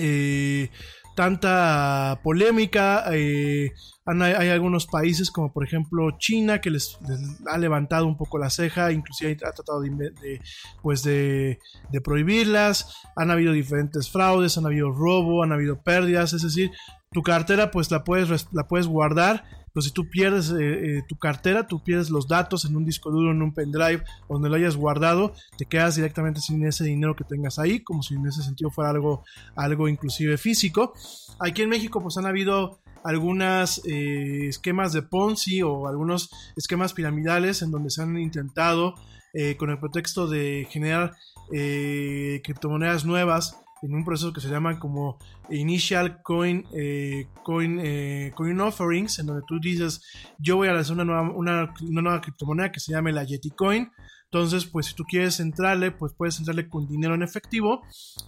[0.00, 0.70] eh,
[1.14, 3.04] tanta polémica.
[3.12, 3.70] Eh,
[4.08, 6.98] hay, algunos países como por ejemplo China que les,
[7.46, 10.40] ha levantado un poco la ceja, inclusive ha tratado de,
[10.82, 11.58] pues de,
[11.90, 12.96] de, prohibirlas.
[13.16, 16.70] Han habido diferentes fraudes, han habido robo, han habido pérdidas, es decir,
[17.12, 19.44] tu cartera pues la puedes, la puedes guardar
[19.78, 20.56] pero si tú pierdes eh,
[20.98, 24.48] eh, tu cartera, tú pierdes los datos en un disco duro, en un pendrive, donde
[24.48, 28.26] lo hayas guardado, te quedas directamente sin ese dinero que tengas ahí, como si en
[28.26, 29.22] ese sentido fuera algo,
[29.54, 30.94] algo inclusive físico.
[31.38, 37.62] Aquí en México pues han habido algunos eh, esquemas de Ponzi o algunos esquemas piramidales
[37.62, 38.94] en donde se han intentado
[39.58, 41.14] con el pretexto de generar
[42.42, 45.18] criptomonedas nuevas en un proceso que se llama como
[45.50, 50.02] Initial Coin, eh, coin, eh, coin Offerings, en donde tú dices,
[50.38, 53.50] yo voy a hacer una nueva, una, una nueva criptomoneda que se llame la Yeti
[53.50, 53.90] Coin.
[54.30, 57.80] Entonces, pues si tú quieres entrarle, pues puedes entrarle con dinero en efectivo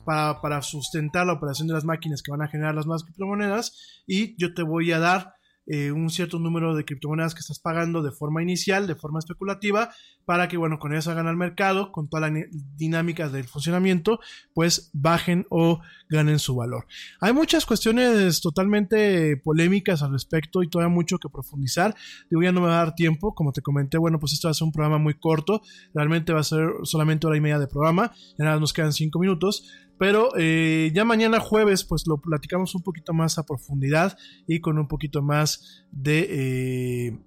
[0.06, 4.02] para, para sustentar la operación de las máquinas que van a generar las nuevas criptomonedas
[4.06, 5.34] y yo te voy a dar
[5.72, 9.90] eh, un cierto número de criptomonedas que estás pagando de forma inicial, de forma especulativa,
[10.24, 12.44] para que, bueno, con eso hagan al mercado, con toda la
[12.76, 14.18] dinámica del funcionamiento,
[14.52, 16.86] pues bajen o ganen su valor.
[17.20, 21.94] Hay muchas cuestiones totalmente polémicas al respecto y todavía mucho que profundizar.
[22.28, 24.50] Digo, ya no me va a dar tiempo, como te comenté, bueno, pues esto va
[24.50, 25.62] a ser un programa muy corto,
[25.94, 29.20] realmente va a ser solamente hora y media de programa, ya nada nos quedan cinco
[29.20, 29.64] minutos,
[30.00, 34.16] pero eh, ya mañana jueves, pues lo platicamos un poquito más a profundidad
[34.46, 36.26] y con un poquito más de.
[36.30, 37.18] Eh,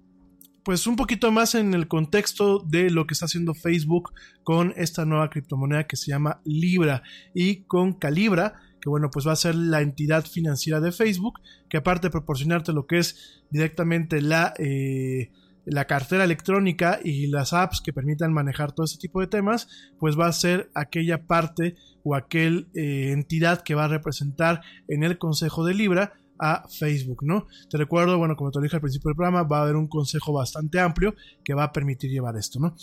[0.64, 5.04] pues un poquito más en el contexto de lo que está haciendo Facebook con esta
[5.04, 9.54] nueva criptomoneda que se llama Libra y con Calibra, que bueno, pues va a ser
[9.54, 11.34] la entidad financiera de Facebook,
[11.68, 15.30] que aparte de proporcionarte lo que es directamente la, eh,
[15.64, 19.68] la cartera electrónica y las apps que permitan manejar todo ese tipo de temas,
[20.00, 25.02] pues va a ser aquella parte o aquel eh, entidad que va a representar en
[25.02, 27.46] el Consejo de Libra a Facebook, ¿no?
[27.70, 30.32] Te recuerdo, bueno, como te dije al principio del programa, va a haber un consejo
[30.32, 31.14] bastante amplio
[31.44, 32.76] que va a permitir llevar esto, ¿no?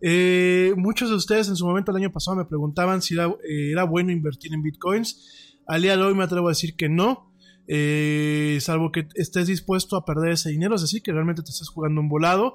[0.00, 3.84] Eh, muchos de ustedes en su momento el año pasado me preguntaban si eh, era
[3.84, 5.60] bueno invertir en bitcoins.
[5.66, 7.30] Al día de hoy me atrevo a decir que no.
[8.60, 12.00] salvo que estés dispuesto a perder ese dinero, es decir, que realmente te estés jugando
[12.00, 12.54] un volado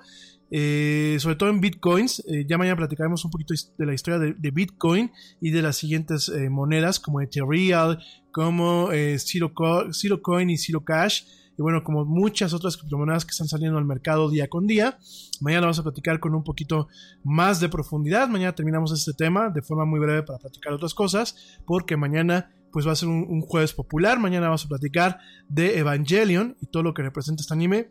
[0.52, 2.24] eh, sobre todo en bitcoins.
[2.28, 6.30] Eh, ya mañana platicaremos un poquito de la historia de, Bitcoin y de las siguientes
[6.30, 7.98] eh, monedas como Ethereum,
[8.32, 11.24] como Zero, Coin y Zero Cash.
[11.58, 14.98] Y bueno, como muchas otras criptomonedas que están saliendo al mercado día con día.
[15.42, 16.88] Mañana vamos a platicar con un poquito
[17.24, 18.30] más de profundidad.
[18.30, 21.60] Mañana terminamos este tema de forma muy breve para platicar otras cosas.
[21.66, 24.20] Porque mañana pues va a ser un, un jueves popular.
[24.20, 25.20] Mañana vamos a platicar
[25.50, 27.90] de Evangelion y todo lo que representa este anime.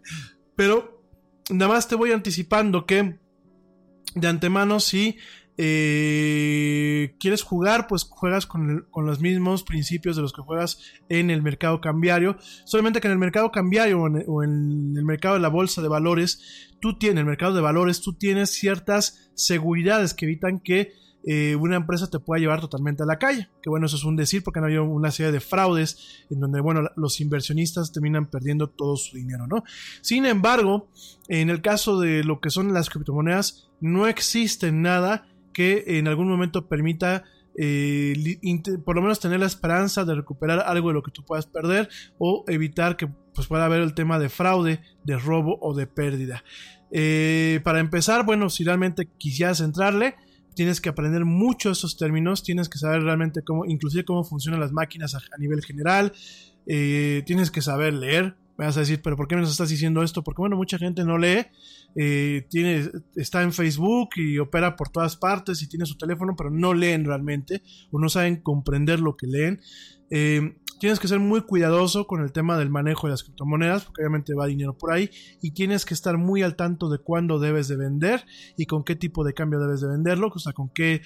[0.56, 0.97] Pero
[1.50, 3.18] nada más te voy anticipando que
[4.14, 5.18] de antemano si
[5.60, 11.42] eh, quieres jugar, pues juegas con, los mismos principios de los que juegas en el
[11.42, 12.36] mercado cambiario.
[12.64, 16.70] Solamente que en el mercado cambiario o en, el mercado de la bolsa de valores,
[16.80, 20.92] tú tienes, el mercado de valores, tú tienes ciertas seguridades que evitan que
[21.30, 23.50] eh, una empresa te pueda llevar totalmente a la calle.
[23.62, 26.62] Que bueno, eso es un decir porque han habido una serie de fraudes en donde,
[26.62, 29.62] bueno, los inversionistas terminan perdiendo todo su dinero, ¿no?
[30.00, 30.88] Sin embargo,
[31.28, 36.30] en el caso de lo que son las criptomonedas, no existe nada que en algún
[36.30, 37.24] momento permita
[37.58, 38.38] eh,
[38.86, 41.90] por lo menos tener la esperanza de recuperar algo de lo que tú puedas perder
[42.16, 46.42] o evitar que pues, pueda haber el tema de fraude, de robo o de pérdida.
[46.90, 50.14] Eh, para empezar, bueno, si realmente quisieras entrarle,
[50.58, 54.72] tienes que aprender mucho esos términos, tienes que saber realmente cómo, inclusive cómo funcionan las
[54.72, 56.12] máquinas a, nivel general,
[56.66, 58.34] eh, tienes que saber leer.
[58.56, 60.24] Me vas a decir, pero ¿por qué me estás diciendo esto?
[60.24, 61.46] Porque bueno, mucha gente no lee,
[61.94, 66.50] eh, tiene, está en Facebook y opera por todas partes y tiene su teléfono, pero
[66.50, 67.62] no leen realmente
[67.92, 69.60] o no saben comprender lo que leen.
[70.10, 74.02] Eh, tienes que ser muy cuidadoso con el tema del manejo de las criptomonedas, porque
[74.02, 75.10] obviamente va dinero por ahí,
[75.42, 78.24] y tienes que estar muy al tanto de cuándo debes de vender
[78.56, 81.02] y con qué tipo de cambio debes de venderlo, o sea, con qué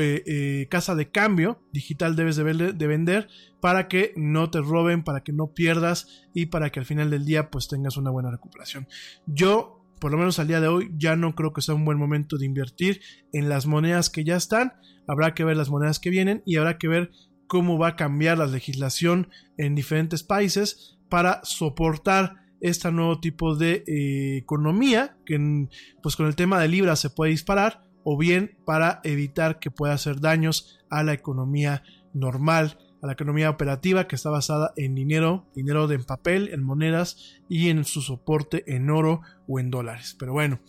[0.00, 3.28] eh, casa de cambio digital debes de, de, vender
[3.60, 7.24] para que no te roben, para que no pierdas y para que al final del
[7.24, 8.86] día pues tengas una buena recuperación.
[9.26, 11.96] Yo por lo menos al día de hoy, ya no creo que sea un buen
[11.96, 13.00] momento de invertir
[13.32, 14.74] en las monedas que ya están.
[15.06, 17.10] Habrá que ver las monedas que vienen y habrá que ver
[17.46, 23.84] cómo va a cambiar la legislación en diferentes países para soportar este nuevo tipo de
[23.86, 25.68] eh, economía que
[26.02, 29.94] pues con el tema de Libra se puede disparar o bien para evitar que pueda
[29.94, 35.44] hacer daños a la economía normal a la economía operativa que está basada en dinero,
[35.54, 40.16] dinero de en papel, en monedas y en su soporte en oro o en dólares.
[40.18, 40.60] Pero bueno,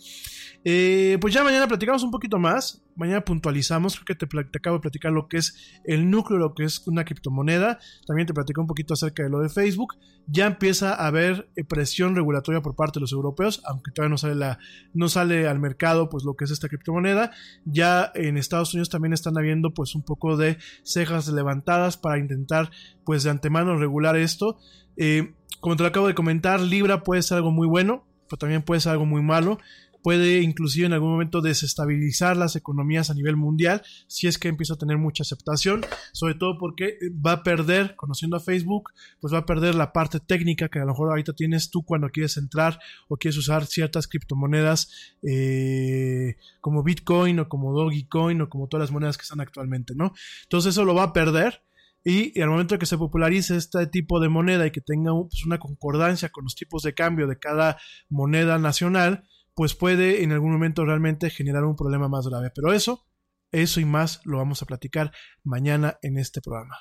[0.64, 2.82] eh, pues ya mañana platicamos un poquito más.
[2.96, 5.54] Mañana puntualizamos, creo que te, acabo de platicar lo que es
[5.84, 7.78] el núcleo, lo que es una criptomoneda.
[8.06, 9.94] También te platico un poquito acerca de lo de Facebook.
[10.26, 14.18] Ya empieza a haber eh, presión regulatoria por parte de los europeos, aunque todavía no
[14.18, 14.58] sale, la,
[14.92, 17.32] no sale al mercado pues lo que es esta criptomoneda.
[17.64, 22.70] Ya en Estados Unidos también están habiendo pues un poco de cejas levantadas para intentar
[23.04, 24.58] pues de antemano regular esto.
[24.96, 28.62] Eh, como te lo acabo de comentar, Libra puede ser algo muy bueno, pero también
[28.62, 29.58] puede ser algo muy malo
[30.06, 34.74] puede inclusive en algún momento desestabilizar las economías a nivel mundial si es que empieza
[34.74, 39.38] a tener mucha aceptación, sobre todo porque va a perder, conociendo a Facebook, pues va
[39.38, 42.78] a perder la parte técnica que a lo mejor ahorita tienes tú cuando quieres entrar
[43.08, 48.92] o quieres usar ciertas criptomonedas eh, como Bitcoin o como Dogecoin o como todas las
[48.92, 50.12] monedas que están actualmente, ¿no?
[50.44, 51.64] Entonces eso lo va a perder
[52.08, 55.58] Y al momento que se popularice este tipo de moneda y que tenga pues, una
[55.58, 57.78] concordancia con los tipos de cambio de cada
[58.08, 59.24] moneda nacional,
[59.54, 62.52] pues puede en algún momento realmente generar un problema más grave.
[62.54, 63.08] Pero eso,
[63.50, 65.10] eso y más lo vamos a platicar
[65.42, 66.76] mañana en este programa.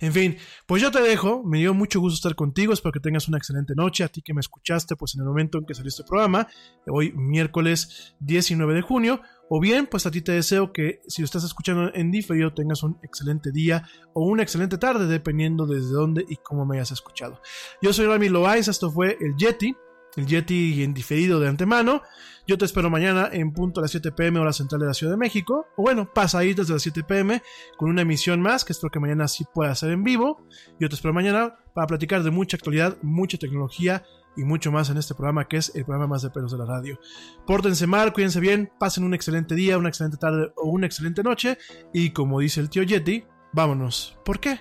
[0.00, 0.36] En fin,
[0.66, 3.74] pues yo te dejo, me dio mucho gusto estar contigo, espero que tengas una excelente
[3.74, 6.48] noche, a ti que me escuchaste pues en el momento en que salió este programa,
[6.86, 11.44] hoy miércoles 19 de junio, o bien pues a ti te deseo que si estás
[11.44, 16.36] escuchando en diferido tengas un excelente día o una excelente tarde, dependiendo desde dónde y
[16.36, 17.40] cómo me hayas escuchado.
[17.80, 19.74] Yo soy Rami Loaiz, esto fue el Yeti,
[20.16, 22.02] el Yeti en diferido de antemano.
[22.46, 25.12] Yo te espero mañana en punto a las 7 pm hora central de la Ciudad
[25.12, 25.66] de México.
[25.76, 27.42] O bueno, pasa ahí desde las 7 pm
[27.76, 30.46] con una emisión más que espero que mañana sí pueda ser en vivo.
[30.80, 34.04] Yo te espero mañana para platicar de mucha actualidad, mucha tecnología
[34.36, 36.66] y mucho más en este programa que es el programa más de pelos de la
[36.66, 36.98] radio.
[37.46, 41.58] Pórtense mal, cuídense bien, pasen un excelente día, una excelente tarde o una excelente noche.
[41.92, 44.18] Y como dice el tío Yeti, vámonos.
[44.24, 44.60] ¿Por qué?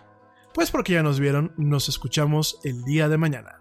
[0.53, 3.60] Pues porque ya nos vieron, nos escuchamos el día de mañana.